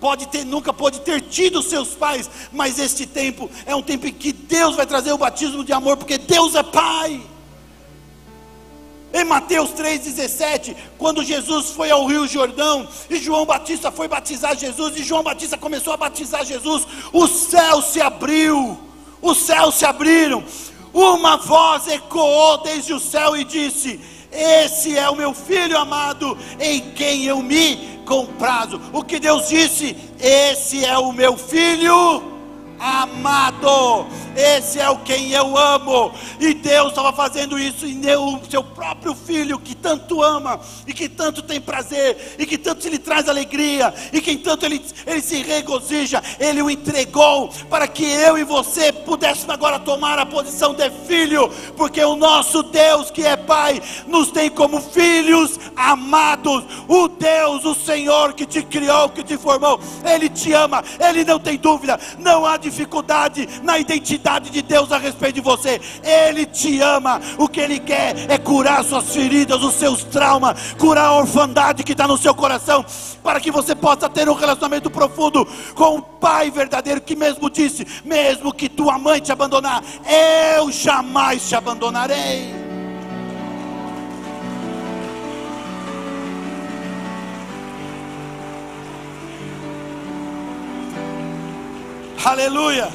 pode 0.00 0.26
ter, 0.28 0.44
nunca 0.44 0.72
pode 0.72 1.00
ter 1.00 1.20
tido 1.20 1.62
seus 1.62 1.90
pais, 1.90 2.28
mas 2.50 2.78
este 2.78 3.06
tempo 3.06 3.50
é 3.66 3.76
um 3.76 3.82
tempo 3.82 4.06
em 4.06 4.12
que 4.12 4.32
Deus 4.32 4.74
vai 4.74 4.86
trazer 4.86 5.12
o 5.12 5.18
batismo 5.18 5.62
de 5.62 5.72
amor, 5.72 5.96
porque 5.96 6.16
Deus 6.16 6.54
é 6.54 6.62
Pai. 6.62 7.20
Em 9.12 9.24
Mateus 9.24 9.70
3,17, 9.70 10.76
quando 10.96 11.24
Jesus 11.24 11.70
foi 11.70 11.90
ao 11.90 12.06
Rio 12.06 12.28
Jordão 12.28 12.88
e 13.10 13.16
João 13.16 13.44
Batista 13.44 13.90
foi 13.90 14.06
batizar 14.06 14.56
Jesus, 14.56 14.96
e 14.96 15.02
João 15.02 15.22
Batista 15.22 15.58
começou 15.58 15.92
a 15.92 15.96
batizar 15.96 16.44
Jesus, 16.44 16.86
o 17.12 17.26
céu 17.26 17.82
se 17.82 18.00
abriu, 18.00 18.78
os 19.20 19.38
céus 19.38 19.74
se 19.74 19.84
abriram, 19.84 20.44
uma 20.94 21.36
voz 21.36 21.88
ecoou 21.88 22.58
desde 22.58 22.94
o 22.94 23.00
céu 23.00 23.36
e 23.36 23.42
disse: 23.42 24.00
Esse 24.30 24.96
é 24.96 25.10
o 25.10 25.16
meu 25.16 25.34
filho 25.34 25.76
amado, 25.76 26.38
em 26.60 26.92
quem 26.92 27.24
eu 27.24 27.42
me 27.42 27.99
com 28.10 28.26
prazo. 28.26 28.80
O 28.92 29.04
que 29.04 29.20
Deus 29.20 29.48
disse: 29.48 29.96
Esse 30.20 30.84
é 30.84 30.98
o 30.98 31.12
meu 31.12 31.38
filho 31.38 32.29
amado, 32.80 34.06
esse 34.34 34.80
é 34.80 34.88
o 34.88 34.96
quem 34.98 35.32
eu 35.32 35.56
amo. 35.56 36.12
E 36.40 36.54
Deus 36.54 36.88
estava 36.88 37.12
fazendo 37.12 37.58
isso 37.58 37.86
e 37.86 37.94
deu 37.94 38.24
o 38.24 38.50
seu 38.50 38.64
próprio 38.64 39.14
filho 39.14 39.58
que 39.58 39.74
tanto 39.74 40.22
ama 40.22 40.58
e 40.86 40.94
que 40.94 41.08
tanto 41.08 41.42
tem 41.42 41.60
prazer 41.60 42.36
e 42.38 42.46
que 42.46 42.56
tanto 42.56 42.88
lhe 42.88 42.98
traz 42.98 43.28
alegria 43.28 43.92
e 44.12 44.20
que 44.20 44.36
tanto 44.38 44.64
ele, 44.64 44.82
ele 45.06 45.20
se 45.20 45.42
regozija, 45.42 46.22
ele 46.38 46.62
o 46.62 46.70
entregou 46.70 47.50
para 47.68 47.86
que 47.86 48.04
eu 48.04 48.38
e 48.38 48.44
você 48.44 48.92
pudéssemos 48.92 49.50
agora 49.50 49.78
tomar 49.78 50.18
a 50.18 50.24
posição 50.24 50.72
de 50.72 50.88
filho, 51.06 51.50
porque 51.76 52.02
o 52.02 52.16
nosso 52.16 52.62
Deus 52.62 53.10
que 53.10 53.24
é 53.24 53.36
Pai 53.36 53.82
nos 54.06 54.30
tem 54.30 54.48
como 54.48 54.80
filhos 54.80 55.58
amados. 55.76 56.64
O 56.88 57.08
Deus, 57.08 57.64
o 57.64 57.74
Senhor 57.74 58.32
que 58.32 58.46
te 58.46 58.62
criou, 58.62 59.10
que 59.10 59.22
te 59.22 59.36
formou, 59.36 59.80
ele 60.04 60.28
te 60.28 60.52
ama, 60.52 60.82
ele 60.98 61.24
não 61.24 61.38
tem 61.38 61.58
dúvida, 61.58 61.98
não 62.18 62.46
há 62.46 62.56
de 62.56 62.69
dificuldade 62.70 63.48
na 63.62 63.78
identidade 63.78 64.50
de 64.50 64.62
Deus 64.62 64.90
a 64.92 64.98
respeito 64.98 65.34
de 65.34 65.40
você. 65.40 65.80
Ele 66.02 66.46
te 66.46 66.80
ama. 66.80 67.20
O 67.36 67.48
que 67.48 67.60
Ele 67.60 67.78
quer 67.78 68.30
é 68.30 68.38
curar 68.38 68.84
suas 68.84 69.12
feridas, 69.12 69.62
os 69.62 69.74
seus 69.74 70.04
traumas, 70.04 70.74
curar 70.78 71.06
a 71.06 71.16
orfandade 71.18 71.84
que 71.84 71.92
está 71.92 72.06
no 72.06 72.16
seu 72.16 72.34
coração, 72.34 72.84
para 73.22 73.40
que 73.40 73.50
você 73.50 73.74
possa 73.74 74.08
ter 74.08 74.28
um 74.28 74.34
relacionamento 74.34 74.90
profundo 74.90 75.46
com 75.74 75.98
o 75.98 76.02
Pai 76.20 76.50
verdadeiro, 76.50 77.00
que 77.00 77.16
mesmo 77.16 77.50
disse: 77.50 77.86
mesmo 78.04 78.52
que 78.52 78.68
tua 78.68 78.98
mãe 78.98 79.20
te 79.20 79.32
abandonar, 79.32 79.82
eu 80.56 80.70
jamais 80.70 81.48
te 81.48 81.56
abandonarei. 81.56 82.69
Aleluia. 92.24 92.88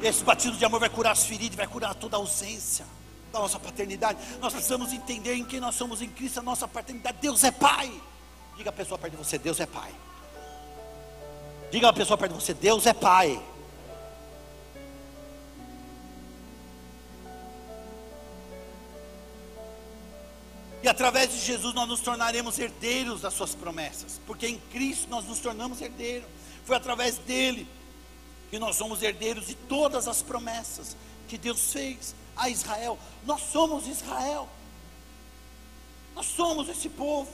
Esse 0.00 0.22
batismo 0.22 0.56
de 0.56 0.64
amor 0.64 0.78
vai 0.78 0.88
curar 0.88 1.12
as 1.12 1.24
feridas, 1.24 1.56
vai 1.56 1.66
curar 1.66 1.94
toda 1.94 2.16
a 2.16 2.20
ausência 2.20 2.84
da 3.32 3.40
nossa 3.40 3.58
paternidade. 3.58 4.18
Nós 4.40 4.52
precisamos 4.52 4.92
entender 4.92 5.34
em 5.34 5.44
quem 5.44 5.58
nós 5.58 5.74
somos 5.74 6.00
em 6.00 6.08
Cristo, 6.08 6.38
a 6.38 6.42
nossa 6.42 6.68
paternidade. 6.68 7.18
Deus 7.20 7.42
é 7.42 7.50
Pai. 7.50 7.92
Diga 8.56 8.70
a 8.70 8.72
pessoa 8.72 8.96
perto 8.96 9.16
de 9.16 9.24
você: 9.24 9.38
Deus 9.38 9.58
é 9.58 9.66
Pai. 9.66 9.92
Diga 11.70 11.88
a 11.88 11.92
pessoa 11.92 12.16
perto 12.16 12.32
de 12.32 12.44
você: 12.44 12.54
Deus 12.54 12.86
é 12.86 12.92
Pai. 12.92 13.42
E 20.80 20.88
através 20.88 21.32
de 21.32 21.38
Jesus 21.38 21.74
nós 21.74 21.88
nos 21.88 22.00
tornaremos 22.00 22.58
herdeiros 22.58 23.20
das 23.20 23.34
suas 23.34 23.54
promessas, 23.54 24.20
porque 24.26 24.46
em 24.46 24.58
Cristo 24.70 25.08
nós 25.10 25.24
nos 25.24 25.40
tornamos 25.40 25.80
herdeiros. 25.80 26.41
Foi 26.64 26.76
através 26.76 27.18
dele 27.18 27.66
que 28.50 28.58
nós 28.58 28.76
somos 28.76 29.02
herdeiros 29.02 29.46
de 29.46 29.54
todas 29.54 30.06
as 30.06 30.22
promessas 30.22 30.96
que 31.28 31.38
Deus 31.38 31.72
fez 31.72 32.14
a 32.36 32.48
Israel. 32.48 32.98
Nós 33.24 33.40
somos 33.42 33.86
Israel. 33.86 34.48
Nós 36.14 36.26
somos 36.26 36.68
esse 36.68 36.88
povo. 36.88 37.30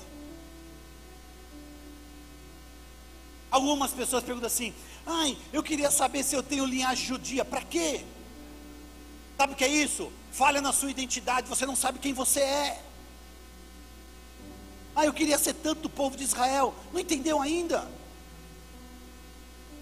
Algumas 3.50 3.92
pessoas 3.92 4.22
perguntam 4.22 4.46
assim: 4.46 4.74
ai, 5.06 5.36
eu 5.52 5.62
queria 5.62 5.90
saber 5.90 6.22
se 6.22 6.34
eu 6.34 6.42
tenho 6.42 6.64
linhagem 6.64 7.06
judia. 7.06 7.44
Para 7.44 7.62
quê? 7.62 8.04
Sabe 9.36 9.52
o 9.52 9.56
que 9.56 9.64
é 9.64 9.68
isso? 9.68 10.12
Falha 10.32 10.60
na 10.60 10.72
sua 10.72 10.90
identidade, 10.90 11.48
você 11.48 11.64
não 11.64 11.76
sabe 11.76 11.98
quem 11.98 12.12
você 12.12 12.40
é. 12.40 12.82
Ah, 14.94 15.04
eu 15.04 15.12
queria 15.12 15.38
ser 15.38 15.54
tanto 15.54 15.82
do 15.82 15.90
povo 15.90 16.16
de 16.16 16.24
Israel. 16.24 16.74
Não 16.92 17.00
entendeu 17.00 17.40
ainda? 17.40 17.97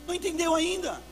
Não 0.06 0.14
entendeu 0.14 0.54
ainda? 0.54 1.02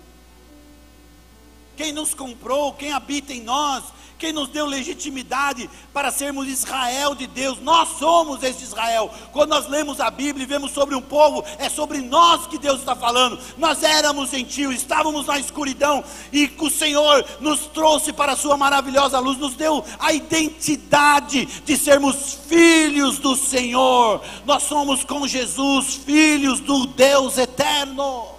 Quem 1.76 1.92
nos 1.92 2.14
comprou, 2.14 2.72
quem 2.74 2.92
habita 2.92 3.32
em 3.32 3.42
nós, 3.42 3.82
quem 4.16 4.32
nos 4.32 4.48
deu 4.48 4.64
legitimidade 4.64 5.68
para 5.92 6.10
sermos 6.10 6.48
Israel 6.48 7.14
de 7.14 7.26
Deus, 7.26 7.58
nós 7.60 7.98
somos 7.98 8.42
esse 8.42 8.62
Israel. 8.62 9.12
Quando 9.32 9.50
nós 9.50 9.68
lemos 9.68 10.00
a 10.00 10.08
Bíblia 10.08 10.44
e 10.44 10.46
vemos 10.46 10.70
sobre 10.70 10.94
um 10.94 11.02
povo, 11.02 11.44
é 11.58 11.68
sobre 11.68 11.98
nós 11.98 12.46
que 12.46 12.56
Deus 12.56 12.78
está 12.78 12.94
falando. 12.94 13.38
Nós 13.58 13.82
éramos 13.82 14.30
gentios, 14.30 14.76
estávamos 14.76 15.26
na 15.26 15.38
escuridão 15.38 16.04
e 16.32 16.50
o 16.58 16.70
Senhor 16.70 17.24
nos 17.40 17.66
trouxe 17.66 18.12
para 18.12 18.32
a 18.32 18.36
Sua 18.36 18.56
maravilhosa 18.56 19.18
luz, 19.18 19.36
nos 19.36 19.54
deu 19.54 19.84
a 19.98 20.12
identidade 20.12 21.44
de 21.44 21.76
sermos 21.76 22.38
filhos 22.48 23.18
do 23.18 23.34
Senhor. 23.34 24.22
Nós 24.46 24.62
somos 24.62 25.02
com 25.02 25.26
Jesus 25.26 25.96
filhos 25.96 26.60
do 26.60 26.86
Deus 26.86 27.36
eterno. 27.36 28.33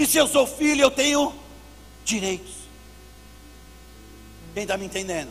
E 0.00 0.06
se 0.06 0.16
eu 0.16 0.26
sou 0.26 0.46
filho, 0.46 0.80
eu 0.80 0.90
tenho 0.90 1.30
direitos. 2.06 2.54
Quem 4.54 4.62
está 4.62 4.78
me 4.78 4.86
entendendo? 4.86 5.28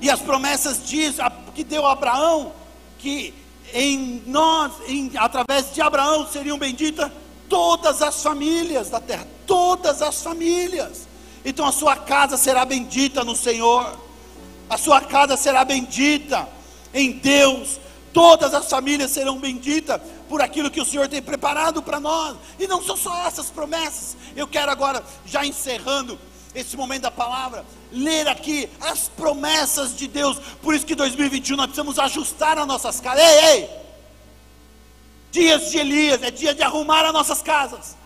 E 0.00 0.08
as 0.08 0.18
promessas 0.18 0.88
diz, 0.88 1.16
que 1.54 1.62
deu 1.62 1.84
a 1.84 1.92
Abraão, 1.92 2.54
que 2.98 3.34
em 3.74 4.22
nós, 4.26 4.72
em, 4.88 5.12
através 5.18 5.74
de 5.74 5.82
Abraão, 5.82 6.26
seriam 6.26 6.56
benditas 6.56 7.12
todas 7.50 8.00
as 8.00 8.22
famílias 8.22 8.88
da 8.88 8.98
terra, 8.98 9.28
todas 9.46 10.00
as 10.00 10.22
famílias. 10.22 11.06
Então 11.44 11.66
a 11.66 11.72
sua 11.72 11.96
casa 11.96 12.38
será 12.38 12.64
bendita 12.64 13.24
no 13.24 13.36
Senhor, 13.36 13.94
a 14.70 14.78
sua 14.78 15.02
casa 15.02 15.36
será 15.36 15.66
bendita 15.66 16.48
em 16.94 17.12
Deus, 17.12 17.78
todas 18.16 18.54
as 18.54 18.70
famílias 18.70 19.10
serão 19.10 19.38
benditas 19.38 20.00
por 20.26 20.40
aquilo 20.40 20.70
que 20.70 20.80
o 20.80 20.86
Senhor 20.86 21.06
tem 21.06 21.20
preparado 21.20 21.82
para 21.82 22.00
nós. 22.00 22.38
E 22.58 22.66
não 22.66 22.82
são 22.82 22.96
só 22.96 23.26
essas 23.26 23.50
promessas. 23.50 24.16
Eu 24.34 24.48
quero 24.48 24.72
agora, 24.72 25.04
já 25.26 25.44
encerrando 25.44 26.18
esse 26.54 26.78
momento 26.78 27.02
da 27.02 27.10
palavra, 27.10 27.62
ler 27.92 28.26
aqui 28.26 28.70
as 28.80 29.06
promessas 29.06 29.94
de 29.94 30.08
Deus. 30.08 30.38
Por 30.62 30.74
isso 30.74 30.86
que 30.86 30.94
2021 30.94 31.56
nós 31.58 31.66
precisamos 31.66 31.98
ajustar 31.98 32.56
as 32.56 32.66
nossas 32.66 33.02
casas. 33.02 33.22
Ei, 33.22 33.44
ei! 33.50 33.70
Dias 35.30 35.70
de 35.70 35.76
Elias, 35.76 36.22
é 36.22 36.30
dia 36.30 36.54
de 36.54 36.62
arrumar 36.62 37.04
as 37.04 37.12
nossas 37.12 37.42
casas. 37.42 37.98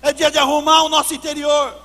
É 0.00 0.14
dia 0.14 0.30
de 0.30 0.38
arrumar 0.38 0.82
o 0.84 0.88
nosso 0.88 1.12
interior. 1.12 1.78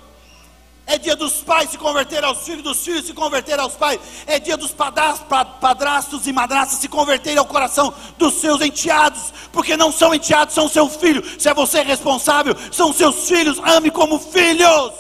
É 0.90 0.98
dia 0.98 1.16
dos 1.16 1.34
pais 1.44 1.70
se 1.70 1.78
converter 1.78 2.24
aos 2.24 2.40
filhos, 2.40 2.64
dos 2.64 2.84
filhos 2.84 3.06
se 3.06 3.14
converter 3.14 3.60
aos 3.60 3.76
pais. 3.76 4.00
É 4.26 4.40
dia 4.40 4.58
dos 4.58 4.72
padrastos 4.72 6.26
e 6.26 6.34
madrastas 6.34 6.80
se 6.80 6.88
converterem 6.88 7.38
ao 7.38 7.46
coração 7.46 7.94
dos 8.18 8.34
seus 8.34 8.60
enteados. 8.60 9.32
Porque 9.52 9.78
não 9.78 9.92
são 9.92 10.16
enteados, 10.16 10.56
são 10.56 10.68
seu 10.68 10.90
filho. 10.90 11.24
Se 11.40 11.48
é 11.48 11.54
você 11.54 11.84
responsável, 11.84 12.56
são 12.72 12.92
seus 12.92 13.28
filhos. 13.28 13.60
Ame 13.60 13.92
como 13.92 14.18
filhos. 14.18 14.94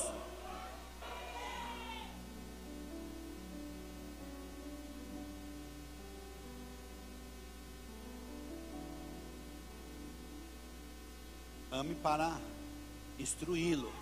Ame 11.71 11.95
para 11.95 12.31
instruí-lo 13.17 13.98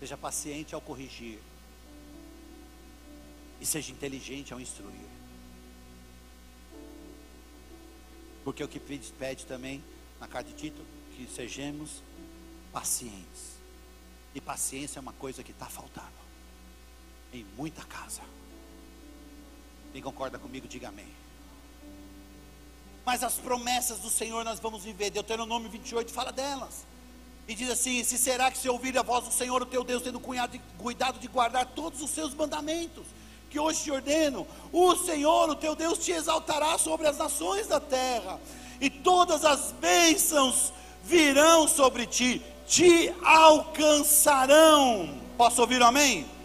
Seja 0.00 0.16
paciente 0.16 0.74
ao 0.74 0.80
corrigir. 0.80 1.38
E 3.60 3.66
seja 3.66 3.92
inteligente 3.92 4.52
ao 4.52 4.60
instruir. 4.60 5.08
Porque 8.42 8.64
o 8.64 8.68
que 8.68 8.80
pede, 8.80 9.12
pede 9.12 9.46
também 9.46 9.84
na 10.18 10.26
carta 10.26 10.50
de 10.50 10.56
Tito, 10.56 10.82
que 11.14 11.26
sejamos 11.26 12.02
pacientes. 12.72 13.60
E 14.34 14.40
paciência 14.40 14.98
é 14.98 15.02
uma 15.02 15.12
coisa 15.12 15.42
que 15.42 15.52
está 15.52 15.66
faltando 15.66 16.20
em 17.32 17.44
muita 17.56 17.84
casa. 17.84 18.22
Quem 19.92 20.00
concorda 20.00 20.38
comigo, 20.38 20.66
diga 20.66 20.88
amém. 20.88 21.08
Mas 23.04 23.22
as 23.22 23.38
promessas 23.38 23.98
do 23.98 24.10
Senhor 24.10 24.44
nós 24.44 24.60
vamos 24.60 24.84
viver. 24.84 25.10
Deuteronômio 25.10 25.68
28 25.68 26.12
fala 26.12 26.32
delas. 26.32 26.86
E 27.46 27.54
diz 27.54 27.70
assim: 27.70 28.02
Se 28.04 28.16
será 28.16 28.50
que 28.50 28.58
se 28.58 28.68
ouvir 28.68 28.96
a 28.98 29.02
voz 29.02 29.24
do 29.24 29.32
Senhor, 29.32 29.60
o 29.62 29.66
teu 29.66 29.82
Deus, 29.84 30.02
tendo 30.02 30.20
cuidado 30.20 31.18
de 31.18 31.28
guardar 31.28 31.66
todos 31.66 32.00
os 32.00 32.10
seus 32.10 32.34
mandamentos, 32.34 33.06
que 33.50 33.58
hoje 33.58 33.82
te 33.82 33.90
ordeno, 33.90 34.46
o 34.72 34.96
Senhor, 34.96 35.50
o 35.50 35.56
teu 35.56 35.74
Deus, 35.74 35.98
te 35.98 36.12
exaltará 36.12 36.78
sobre 36.78 37.08
as 37.08 37.18
nações 37.18 37.66
da 37.66 37.80
terra, 37.80 38.40
e 38.80 38.88
todas 38.88 39.44
as 39.44 39.72
bênçãos 39.72 40.72
virão 41.02 41.66
sobre 41.66 42.06
ti, 42.06 42.40
te 42.66 43.12
alcançarão. 43.24 45.18
Posso 45.36 45.60
ouvir 45.60 45.82
um 45.82 45.86
amém? 45.86 46.39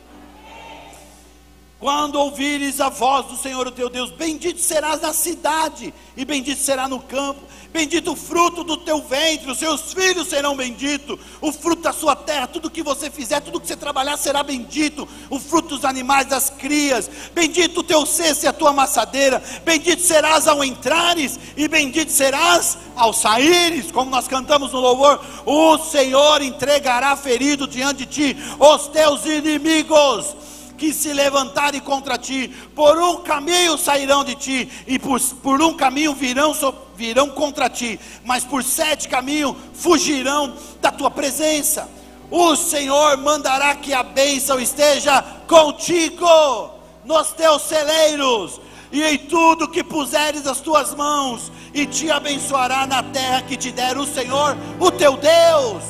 Quando 1.77 2.15
ouvires 2.15 2.79
a 2.79 2.87
voz 2.87 3.25
do 3.25 3.35
Senhor, 3.35 3.67
o 3.67 3.71
teu 3.71 3.89
Deus, 3.89 4.09
bendito 4.09 4.61
serás 4.61 5.01
na 5.01 5.11
cidade, 5.11 5.93
e 6.15 6.23
bendito 6.23 6.61
será 6.61 6.87
no 6.87 7.01
campo. 7.01 7.41
Bendito 7.73 8.13
o 8.13 8.15
fruto 8.15 8.63
do 8.63 8.77
teu 8.77 9.01
ventre, 9.01 9.51
os 9.51 9.59
seus 9.59 9.91
filhos 9.91 10.29
serão 10.29 10.55
benditos, 10.55 11.19
o 11.41 11.51
fruto 11.51 11.81
da 11.81 11.91
sua 11.91 12.15
terra, 12.15 12.47
tudo 12.47 12.69
que 12.69 12.81
você 12.81 13.11
fizer, 13.11 13.41
tudo 13.41 13.59
que 13.59 13.67
você 13.67 13.75
trabalhar 13.75 14.15
será 14.15 14.41
bendito, 14.41 15.05
o 15.29 15.37
fruto 15.37 15.75
dos 15.75 15.83
animais, 15.83 16.25
das 16.27 16.49
crias, 16.49 17.11
bendito 17.33 17.81
o 17.81 17.83
teu 17.83 18.05
cesto 18.05 18.45
e 18.45 18.47
a 18.47 18.53
tua 18.53 18.69
amassadeira, 18.69 19.43
bendito 19.65 20.01
serás 20.01 20.47
ao 20.47 20.63
entrares, 20.63 21.37
e 21.57 21.67
bendito 21.67 22.13
serás 22.13 22.77
ao 22.95 23.11
saíres, 23.11 23.91
como 23.91 24.09
nós 24.09 24.25
cantamos 24.25 24.71
no 24.71 24.79
louvor, 24.79 25.19
o 25.45 25.77
Senhor 25.77 26.41
entregará 26.41 27.17
ferido 27.17 27.67
diante 27.67 28.05
de 28.05 28.33
ti 28.33 28.37
os 28.57 28.87
teus 28.87 29.25
inimigos 29.25 30.33
que 30.77 30.93
se 30.93 31.13
levantarem 31.13 31.79
contra 31.81 32.17
ti, 32.17 32.53
por 32.75 32.97
um 32.97 33.17
caminho 33.17 33.77
sairão 33.77 34.23
de 34.23 34.35
ti, 34.35 34.69
e 34.85 34.99
por, 34.99 35.19
por 35.41 35.61
um 35.61 35.73
caminho 35.73 36.13
virão, 36.13 36.53
virão 36.95 37.29
contra 37.29 37.69
ti, 37.69 37.99
mas 38.23 38.43
por 38.43 38.63
sete 38.63 39.07
caminhos 39.07 39.55
fugirão 39.73 40.55
da 40.81 40.91
tua 40.91 41.09
presença. 41.09 41.89
O 42.29 42.55
Senhor 42.55 43.17
mandará 43.17 43.75
que 43.75 43.93
a 43.93 44.03
bênção 44.03 44.59
esteja 44.59 45.21
contigo 45.47 46.71
nos 47.03 47.31
teus 47.31 47.61
celeiros 47.61 48.59
e 48.91 49.03
em 49.03 49.17
tudo 49.17 49.67
que 49.67 49.83
puseres 49.83 50.47
as 50.47 50.61
tuas 50.61 50.93
mãos, 50.95 51.51
e 51.73 51.85
te 51.85 52.09
abençoará 52.09 52.87
na 52.87 53.03
terra 53.03 53.41
que 53.41 53.57
te 53.57 53.69
der 53.69 53.97
o 53.97 54.05
Senhor, 54.05 54.55
o 54.79 54.89
teu 54.89 55.17
Deus. 55.17 55.83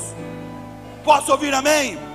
Posso 1.04 1.30
ouvir 1.30 1.54
amém? 1.54 2.05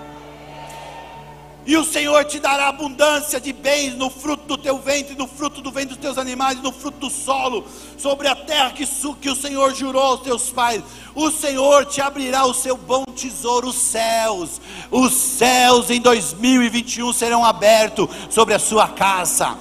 E 1.64 1.78
o 1.78 1.86
Senhor 1.86 2.26
te 2.26 2.40
dará 2.40 2.70
abundância 2.70 3.40
de 3.40 3.54
bens 3.54 3.96
no 3.96 4.10
fruto 4.10 4.46
do 4.48 4.58
teu 4.58 4.80
ventre, 4.80 5.16
no 5.16 5.28
fruto 5.28 5.62
do 5.62 5.72
ventre 5.72 5.90
dos 5.90 5.98
teus 5.98 6.18
animais, 6.18 6.60
no 6.60 6.72
fruto 6.72 6.98
do 6.98 7.10
solo, 7.10 7.66
sobre 7.98 8.28
a 8.28 8.36
terra 8.36 8.72
que, 8.72 8.84
que 9.22 9.30
o 9.30 9.36
Senhor 9.36 9.76
jurou 9.76 10.02
aos 10.02 10.22
teus 10.22 10.50
pais. 10.50 10.82
O 11.14 11.30
Senhor 11.30 11.86
te 11.86 12.02
abrirá 12.02 12.46
o 12.46 12.54
seu 12.54 12.76
bom 12.76 13.04
tesouro, 13.16 13.68
os 13.68 13.76
céus. 13.76 14.60
Os 14.90 15.14
céus 15.14 15.92
em 15.92 16.02
2021 16.02 17.14
serão 17.14 17.46
abertos 17.46 18.10
sobre 18.32 18.56
a 18.56 18.60
sua 18.60 18.88
casa. 18.88 19.56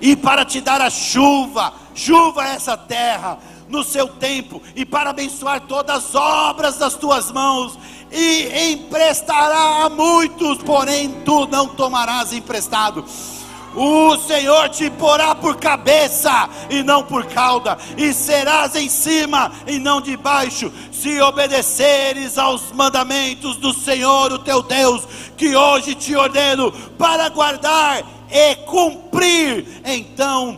E 0.00 0.14
para 0.14 0.44
te 0.44 0.60
dar 0.60 0.80
a 0.80 0.90
chuva, 0.90 1.72
chuva 1.96 2.42
a 2.42 2.48
essa 2.50 2.76
terra 2.76 3.38
no 3.68 3.82
seu 3.82 4.06
tempo, 4.06 4.62
e 4.76 4.84
para 4.84 5.10
abençoar 5.10 5.62
todas 5.62 5.96
as 5.96 6.14
obras 6.14 6.76
das 6.76 6.94
tuas 6.94 7.32
mãos 7.32 7.78
e 8.14 8.72
emprestará 8.72 9.84
a 9.84 9.90
muitos, 9.90 10.58
porém 10.58 11.10
tu 11.24 11.46
não 11.48 11.66
tomarás 11.66 12.32
emprestado. 12.32 13.04
O 13.74 14.16
Senhor 14.18 14.68
te 14.68 14.88
porá 14.88 15.34
por 15.34 15.56
cabeça 15.56 16.48
e 16.70 16.80
não 16.84 17.02
por 17.02 17.26
cauda, 17.26 17.76
e 17.96 18.14
serás 18.14 18.76
em 18.76 18.88
cima 18.88 19.50
e 19.66 19.80
não 19.80 20.00
debaixo, 20.00 20.72
se 20.92 21.20
obedeceres 21.20 22.38
aos 22.38 22.70
mandamentos 22.70 23.56
do 23.56 23.74
Senhor, 23.74 24.32
o 24.32 24.38
teu 24.38 24.62
Deus, 24.62 25.02
que 25.36 25.56
hoje 25.56 25.96
te 25.96 26.14
ordeno 26.14 26.70
para 26.96 27.28
guardar 27.30 28.04
e 28.30 28.54
cumprir. 28.64 29.66
Então, 29.84 30.56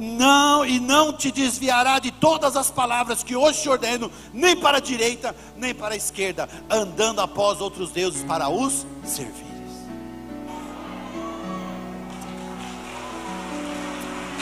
não 0.00 0.64
e 0.64 0.80
não 0.80 1.12
te 1.12 1.30
desviará 1.30 1.98
de 1.98 2.10
todas 2.10 2.56
as 2.56 2.70
palavras 2.70 3.22
que 3.22 3.36
hoje 3.36 3.62
te 3.62 3.68
ordeno, 3.68 4.10
nem 4.32 4.56
para 4.56 4.78
a 4.78 4.80
direita, 4.80 5.36
nem 5.56 5.74
para 5.74 5.94
a 5.94 5.96
esquerda, 5.96 6.48
andando 6.70 7.20
após 7.20 7.60
outros 7.60 7.90
deuses 7.90 8.24
para 8.24 8.48
os 8.48 8.86
servir. 9.04 9.50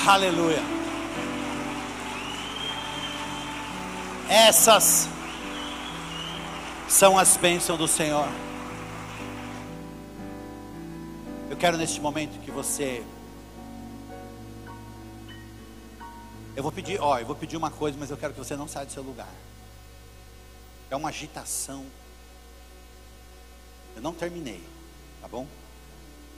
Aleluia. 0.07 0.63
Essas 4.29 5.09
são 6.87 7.19
as 7.19 7.37
bênçãos 7.37 7.79
do 7.79 7.89
Senhor. 7.89 8.29
Eu 11.51 11.57
quero 11.57 11.77
neste 11.77 12.01
momento 12.01 12.41
que 12.41 12.51
você 12.51 13.03
Eu 16.59 16.63
vou 16.65 16.73
pedir, 16.73 17.01
ó, 17.01 17.17
eu 17.21 17.25
vou 17.25 17.37
pedir 17.37 17.57
uma 17.57 17.71
coisa, 17.71 17.97
mas 17.97 18.11
eu 18.11 18.17
quero 18.17 18.33
que 18.33 18.39
você 18.41 18.57
não 18.57 18.67
saia 18.67 18.85
do 18.85 18.91
seu 18.91 19.05
lugar. 19.05 19.33
É 20.91 20.97
uma 20.97 21.09
agitação. 21.09 21.87
Eu 23.95 24.03
não 24.03 24.13
terminei, 24.13 24.61
tá 25.21 25.29
bom? 25.29 25.47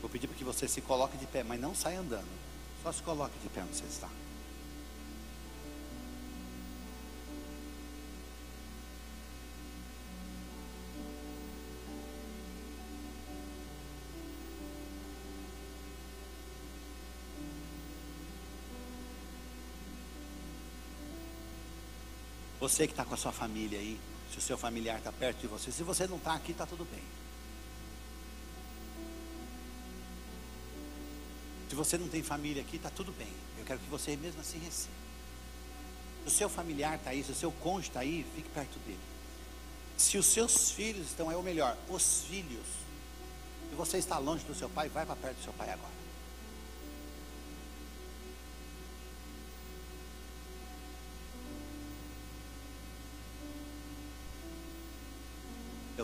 Vou 0.03 0.11
pedir 0.11 0.27
para 0.27 0.37
que 0.37 0.45
você 0.45 0.69
se 0.69 0.83
coloque 0.83 1.17
de 1.17 1.25
pé, 1.25 1.43
mas 1.43 1.59
não 1.59 1.75
saia 1.75 2.01
andando. 2.01 2.29
Só 2.83 2.93
se 2.93 3.03
coloque 3.03 3.33
de 3.43 3.49
pé 3.49 3.63
onde 3.63 3.75
você 3.75 3.87
está. 3.87 4.11
Você 22.61 22.87
que 22.87 22.93
está 22.93 23.05
com 23.05 23.15
a 23.15 23.17
sua 23.17 23.33
família 23.33 23.79
aí, 23.79 23.99
se 24.31 24.39
o 24.39 24.41
seu 24.41 24.59
familiar 24.59 24.99
está 24.99 25.11
perto 25.11 25.41
de 25.41 25.47
você, 25.47 25.73
se 25.73 25.83
você 25.83 26.07
não 26.07 26.19
está 26.19 26.35
aqui, 26.35 26.53
está 26.53 26.67
tudo 26.67 26.85
bem. 26.85 27.03
Se 31.71 31.75
você 31.75 31.97
não 31.97 32.09
tem 32.09 32.23
família 32.23 32.63
aqui, 32.63 32.77
está 32.77 32.91
tudo 32.91 33.13
bem. 33.13 33.33
Eu 33.59 33.65
quero 33.65 33.79
que 33.79 33.89
você 33.89 34.17
mesmo 34.17 34.41
assim 34.41 34.59
receba. 34.59 34.93
Se 36.25 36.29
o 36.29 36.31
seu 36.31 36.49
familiar 36.51 36.97
está 36.97 37.11
aí, 37.11 37.25
se 37.25 37.33
o 37.33 37.35
seu 37.35 37.51
cônjuge 37.51 37.89
está 37.89 38.01
aí, 38.01 38.27
fique 38.35 38.49
perto 38.51 38.79
dele. 38.81 38.99
Se 39.97 40.19
os 40.19 40.27
seus 40.27 40.71
filhos 40.71 41.07
estão 41.07 41.31
aí, 41.31 41.37
ou 41.37 41.43
melhor, 41.43 41.77
os 41.89 42.25
filhos, 42.29 42.67
se 43.71 43.75
você 43.77 43.99
está 43.99 44.19
longe 44.19 44.45
do 44.45 44.55
seu 44.55 44.69
pai, 44.69 44.89
vai 44.89 45.07
para 45.07 45.17
perto 45.17 45.37
do 45.37 45.45
seu 45.45 45.53
pai 45.55 45.71
agora. 45.71 46.00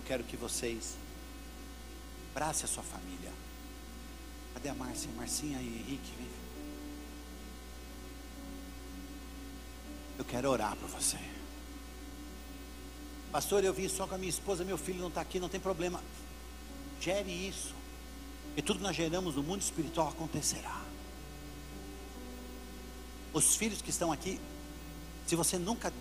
Quero 0.06 0.22
que 0.24 0.36
vocês 0.36 0.96
abracem 2.30 2.64
a 2.64 2.68
sua 2.68 2.82
família. 2.82 3.32
Cadê 4.54 4.68
a 4.68 4.74
Márcia? 4.74 5.10
Marcinha 5.16 5.60
e 5.60 5.66
Henrique, 5.66 6.12
vem. 6.16 6.28
Eu 10.18 10.24
quero 10.24 10.50
orar 10.50 10.76
por 10.76 10.88
você. 10.88 11.18
Pastor, 13.32 13.64
eu 13.64 13.74
vim 13.74 13.88
só 13.88 14.06
com 14.06 14.14
a 14.14 14.18
minha 14.18 14.30
esposa, 14.30 14.64
meu 14.64 14.78
filho 14.78 15.00
não 15.00 15.08
está 15.08 15.20
aqui, 15.20 15.40
não 15.40 15.48
tem 15.48 15.60
problema. 15.60 16.02
Gere 17.00 17.30
isso. 17.30 17.74
E 18.56 18.62
tudo 18.62 18.78
que 18.78 18.82
nós 18.82 18.96
geramos 18.96 19.34
no 19.34 19.42
mundo 19.42 19.60
espiritual 19.60 20.08
acontecerá. 20.08 20.82
Os 23.32 23.56
filhos 23.56 23.82
que 23.82 23.90
estão 23.90 24.10
aqui, 24.10 24.40
se 25.26 25.36
você 25.36 25.58
nunca 25.58 25.92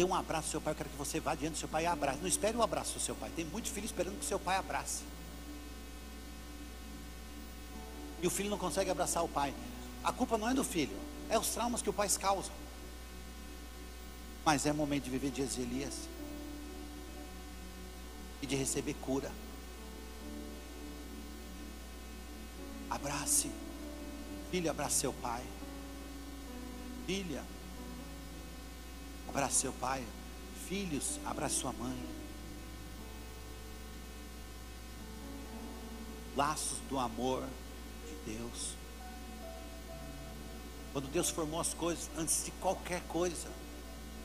deu 0.00 0.08
um 0.08 0.14
abraço 0.14 0.46
ao 0.46 0.50
seu 0.52 0.60
pai, 0.62 0.72
eu 0.72 0.76
quero 0.76 0.88
que 0.88 0.96
você 0.96 1.20
vá 1.20 1.34
diante 1.34 1.52
do 1.52 1.58
seu 1.58 1.68
pai 1.68 1.82
e 1.82 1.86
abrace. 1.86 2.18
Não 2.20 2.26
espere 2.26 2.56
o 2.56 2.62
abraço 2.62 2.94
do 2.94 3.00
seu 3.00 3.14
pai. 3.14 3.30
Tem 3.36 3.44
muitos 3.44 3.70
filhos 3.70 3.90
esperando 3.90 4.18
que 4.18 4.24
o 4.24 4.28
seu 4.28 4.40
pai 4.40 4.56
abrace. 4.56 5.02
E 8.22 8.26
o 8.26 8.30
filho 8.30 8.48
não 8.48 8.56
consegue 8.56 8.88
abraçar 8.88 9.22
o 9.22 9.28
pai. 9.28 9.54
A 10.02 10.10
culpa 10.10 10.38
não 10.38 10.48
é 10.48 10.54
do 10.54 10.64
filho, 10.64 10.96
é 11.28 11.38
os 11.38 11.48
traumas 11.48 11.82
que 11.82 11.90
o 11.90 11.92
pai 11.92 12.08
causa. 12.18 12.50
Mas 14.42 14.64
é 14.64 14.72
momento 14.72 15.04
de 15.04 15.10
viver 15.10 15.30
dias 15.30 15.54
de 15.54 15.60
Elias 15.60 16.08
e 18.40 18.46
de 18.46 18.56
receber 18.56 18.94
cura. 19.02 19.30
Abrace, 22.88 23.50
filho, 24.50 24.70
abrace 24.70 25.00
seu 25.00 25.12
pai. 25.12 25.44
Filha, 27.06 27.44
abrace 29.30 29.60
seu 29.60 29.72
pai. 29.72 30.04
Filhos, 30.68 31.18
abrace 31.24 31.54
sua 31.54 31.72
mãe. 31.72 31.96
Laços 36.36 36.78
do 36.88 36.98
amor 36.98 37.44
de 38.06 38.32
Deus. 38.34 38.74
Quando 40.92 41.08
Deus 41.08 41.30
formou 41.30 41.60
as 41.60 41.72
coisas, 41.72 42.10
antes 42.18 42.44
de 42.44 42.50
qualquer 42.52 43.00
coisa, 43.02 43.48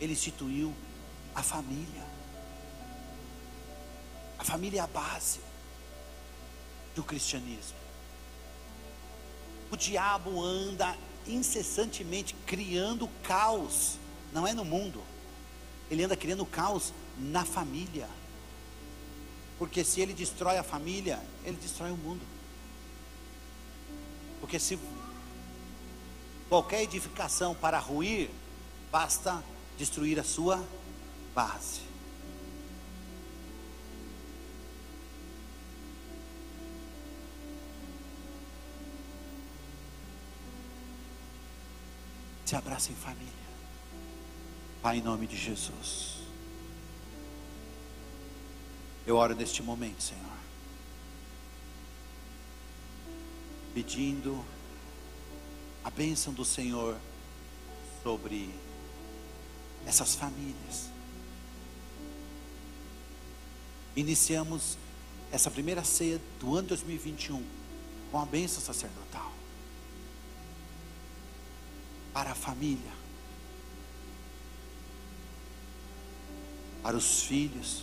Ele 0.02 0.14
instituiu 0.14 0.74
a 1.34 1.44
família. 1.44 2.04
A 4.40 4.44
família 4.44 4.82
é 4.82 4.84
a 4.84 4.88
base 4.88 5.40
do 6.96 7.04
cristianismo. 7.04 7.78
O 9.72 9.78
diabo 9.78 10.44
anda 10.44 10.96
incessantemente 11.28 12.36
criando 12.46 13.08
caos, 13.24 13.98
não 14.36 14.46
é 14.46 14.54
no 14.54 14.66
mundo, 14.66 15.02
ele 15.90 16.04
anda 16.04 16.18
criando 16.18 16.46
caos 16.46 16.94
na 17.18 17.46
família. 17.46 18.10
Porque 19.58 19.82
se 19.82 20.02
ele 20.02 20.14
destrói 20.14 20.58
a 20.58 20.64
família, 20.64 21.24
ele 21.46 21.56
destrói 21.56 21.90
o 21.92 21.96
mundo. 21.96 22.22
Porque 24.42 24.60
se 24.60 24.78
qualquer 26.50 26.84
edificação 26.84 27.56
para 27.56 27.80
ruir, 27.80 28.30
basta 28.92 29.42
destruir 29.78 30.20
a 30.20 30.24
sua 30.26 30.62
base. 31.34 31.80
Se 42.46 42.54
abraça 42.54 42.92
em 42.92 42.96
família. 42.96 43.45
Pai, 44.86 45.00
em 45.00 45.02
nome 45.02 45.26
de 45.26 45.36
Jesus. 45.36 46.18
Eu 49.04 49.16
oro 49.16 49.34
neste 49.34 49.64
momento, 49.64 50.00
Senhor. 50.00 50.38
Pedindo 53.74 54.46
a 55.84 55.90
bênção 55.90 56.32
do 56.32 56.46
Senhor 56.46 56.96
sobre 58.04 58.54
essas 59.88 60.14
famílias. 60.14 60.92
Iniciamos 63.96 64.78
essa 65.32 65.50
primeira 65.50 65.84
ceia 65.84 66.22
do 66.40 66.56
ano 66.56 66.68
2021 66.68 67.44
com 68.12 68.20
a 68.20 68.26
bênção 68.28 68.62
sacerdotal 68.62 69.34
para 72.14 72.34
a 72.34 72.36
família, 72.36 73.05
para 76.86 76.96
os 76.96 77.24
filhos, 77.24 77.82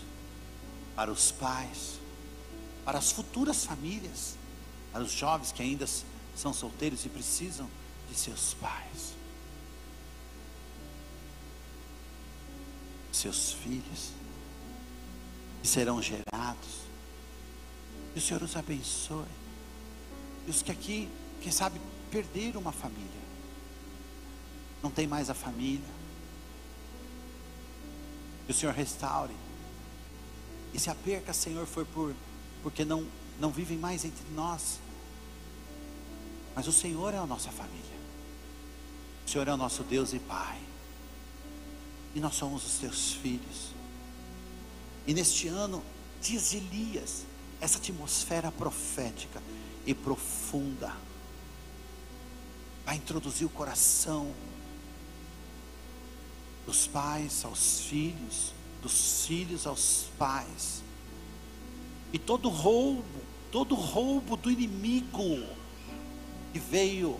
para 0.95 1.11
os 1.11 1.33
pais, 1.33 1.99
para 2.85 2.99
as 2.99 3.11
futuras 3.11 3.65
famílias, 3.65 4.37
para 4.93 5.03
os 5.03 5.11
jovens 5.11 5.51
que 5.51 5.61
ainda 5.61 5.89
são 6.37 6.55
solteiros 6.55 7.05
e 7.05 7.09
precisam 7.09 7.69
de 8.09 8.17
seus 8.17 8.55
pais, 8.55 9.15
seus 13.11 13.55
filhos, 13.55 14.13
que 15.63 15.67
serão 15.67 16.01
gerados. 16.01 16.83
Que 18.13 18.21
o 18.21 18.23
Senhor 18.23 18.41
os 18.41 18.55
abençoe. 18.55 19.27
E 20.47 20.51
os 20.51 20.63
que 20.63 20.71
aqui, 20.71 21.09
quem 21.41 21.51
sabe, 21.51 21.81
perderam 22.09 22.61
uma 22.61 22.71
família 22.71 23.21
não 24.81 24.93
tem 24.93 25.09
mais 25.09 25.29
a 25.29 25.35
família. 25.35 26.02
Que 28.47 28.53
o 28.53 28.55
Senhor 28.55 28.75
restaure. 28.75 29.35
E 30.75 30.81
se 30.81 30.91
a 30.91 30.95
perca, 30.95 31.33
Senhor, 31.33 31.67
for 31.67 31.85
por 31.87 32.15
porque 32.63 32.85
não 32.85 33.07
não 33.41 33.51
vivem 33.51 33.79
mais 33.79 34.05
entre 34.05 34.25
nós. 34.35 34.79
Mas 36.55 36.67
o 36.69 36.73
Senhor 36.73 37.15
é 37.15 37.19
a 37.19 37.27
nossa 37.27 37.51
família. 37.51 37.83
O 39.27 39.31
Senhor 39.31 39.49
é 39.49 39.53
o 39.53 39.57
nosso 39.57 39.83
Deus 39.83 40.13
e 40.13 40.19
Pai. 40.19 40.61
E 42.15 42.21
nós 42.21 42.35
somos 42.35 42.65
os 42.67 42.79
teus 42.79 43.15
filhos. 43.15 43.73
E 45.07 45.15
neste 45.15 45.49
ano, 45.49 45.83
diz 46.21 46.53
Elias, 46.53 47.25
essa 47.61 47.79
atmosfera 47.79 48.53
profética 48.53 49.43
e 49.87 49.95
profunda 49.95 50.95
vai 52.85 52.97
introduzir 52.97 53.47
o 53.47 53.51
coração 53.51 54.33
dos 56.67 56.87
pais 56.87 57.45
aos 57.45 57.81
filhos, 57.81 58.53
dos 58.81 59.27
filhos 59.27 59.67
aos 59.67 60.07
pais. 60.19 60.83
E 62.13 62.19
todo 62.19 62.49
roubo, 62.49 63.05
todo 63.51 63.75
roubo 63.75 64.37
do 64.37 64.51
inimigo 64.51 65.47
que 66.53 66.59
veio 66.59 67.19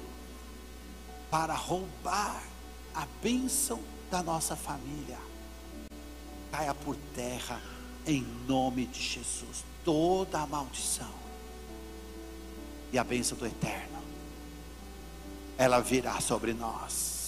para 1.31 1.55
roubar 1.55 2.43
a 2.95 3.07
bênção 3.23 3.81
da 4.11 4.23
nossa 4.23 4.55
família, 4.55 5.19
caia 6.51 6.75
por 6.75 6.95
terra 7.15 7.61
em 8.07 8.23
nome 8.47 8.87
de 8.87 9.01
Jesus. 9.01 9.65
Toda 9.85 10.41
a 10.41 10.47
maldição 10.47 11.13
e 12.93 12.99
a 12.99 13.05
bênção 13.05 13.37
do 13.39 13.47
eterno, 13.47 14.03
ela 15.57 15.81
virá 15.81 16.21
sobre 16.21 16.53
nós 16.53 17.22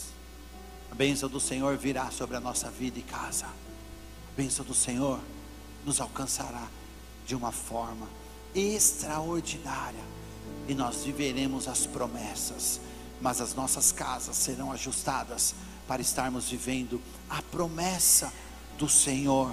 a 0.91 0.95
bênção 0.95 1.29
do 1.29 1.41
Senhor 1.41 1.77
virá 1.77 2.11
sobre 2.11 2.37
a 2.37 2.41
nossa 2.41 2.71
vida 2.71 2.99
e 2.99 3.03
casa. 3.03 3.47
A 3.47 4.37
bênção 4.37 4.65
do 4.65 4.75
Senhor 4.75 5.21
nos 5.85 6.01
alcançará 6.01 6.69
de 7.27 7.35
uma 7.35 7.53
forma 7.53 8.09
extraordinária. 8.55 10.05
E 10.69 10.75
nós 10.75 11.05
viveremos 11.05 11.69
as 11.69 11.87
promessas, 11.87 12.81
mas 13.21 13.41
as 13.41 13.55
nossas 13.55 13.93
casas 13.93 14.37
serão 14.37 14.73
ajustadas 14.73 15.55
para 15.87 16.01
estarmos 16.01 16.49
vivendo 16.49 17.01
a 17.29 17.43
promessa 17.43 18.33
do 18.79 18.89
Senhor, 18.89 19.53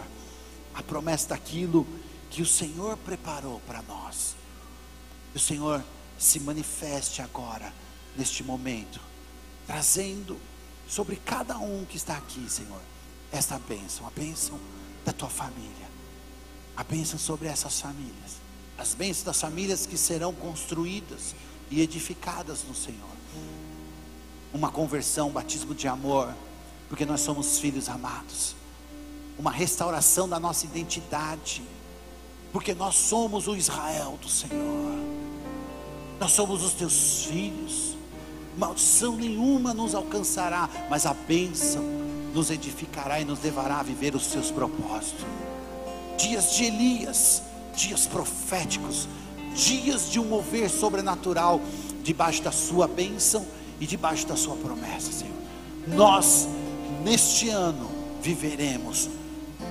a 0.74 0.82
promessa 0.82 1.30
daquilo 1.30 1.86
que 2.30 2.42
o 2.42 2.46
Senhor 2.46 2.96
preparou 2.98 3.60
para 3.68 3.82
nós. 3.82 4.36
Que 5.32 5.38
o 5.38 5.42
Senhor 5.42 5.84
se 6.18 6.40
manifeste 6.40 7.22
agora, 7.22 7.74
neste 8.16 8.44
momento, 8.44 9.02
trazendo 9.68 10.40
sobre 10.92 11.16
cada 11.16 11.58
um 11.58 11.86
que 11.86 11.96
está 11.96 12.18
aqui, 12.18 12.46
Senhor, 12.50 12.82
esta 13.32 13.58
bênção, 13.58 14.06
a 14.06 14.10
bênção 14.10 14.60
da 15.06 15.14
tua 15.14 15.30
família, 15.30 15.90
a 16.76 16.84
bênção 16.84 17.18
sobre 17.18 17.48
essas 17.48 17.80
famílias, 17.80 18.42
as 18.78 18.94
bênçãos 18.94 19.24
das 19.24 19.40
famílias 19.40 19.86
que 19.86 19.98
serão 19.98 20.34
construídas 20.34 21.34
e 21.70 21.80
edificadas 21.80 22.66
no 22.68 22.76
Senhor. 22.76 23.10
Uma 24.54 24.70
conversão, 24.70 25.30
um 25.30 25.32
batismo 25.32 25.74
de 25.74 25.88
amor, 25.88 26.36
porque 26.90 27.06
nós 27.06 27.22
somos 27.22 27.58
filhos 27.58 27.88
amados. 27.88 28.54
Uma 29.40 29.52
restauração 29.52 30.28
da 30.28 30.42
nossa 30.42 30.66
identidade, 30.66 31.64
porque 32.52 32.74
nós 32.74 32.96
somos 32.96 33.48
o 33.48 33.56
Israel 33.56 34.20
do 34.22 34.28
Senhor. 34.28 35.00
Nós 36.20 36.34
somos 36.34 36.62
os 36.62 36.74
teus 36.74 37.24
filhos 37.24 37.96
maldição 38.58 39.16
nenhuma 39.16 39.74
nos 39.74 39.96
alcançará, 39.96 40.70
mas 40.90 41.06
a 41.06 41.14
bênção 41.14 41.84
nos 42.34 42.50
edificará 42.50 43.20
e 43.20 43.26
nos 43.26 43.42
levará 43.42 43.80
a 43.80 43.84
viver 43.84 44.16
os 44.16 44.26
seus 44.26 44.52
propósitos. 44.52 45.26
Dias 46.18 46.56
de 46.56 46.66
Elias, 46.66 47.44
dias 47.76 48.06
proféticos, 48.08 49.08
dias 49.56 50.10
de 50.10 50.20
um 50.20 50.26
mover 50.26 50.70
sobrenatural 50.70 51.62
debaixo 52.04 52.42
da 52.42 52.52
sua 52.52 52.88
bênção 52.88 53.46
e 53.80 53.88
debaixo 53.88 54.28
da 54.28 54.36
sua 54.36 54.56
promessa, 54.56 55.12
Senhor. 55.12 55.36
Nós, 55.88 56.48
neste 57.04 57.50
ano, 57.50 57.90
viveremos 58.22 59.10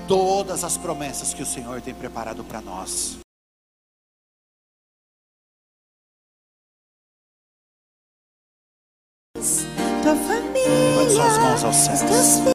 todas 0.08 0.64
as 0.64 0.76
promessas 0.76 1.32
que 1.32 1.42
o 1.42 1.46
Senhor 1.46 1.80
tem 1.80 1.94
preparado 1.94 2.42
para 2.42 2.60
nós. 2.60 3.19
Tua 11.60 11.72
família, 11.72 12.40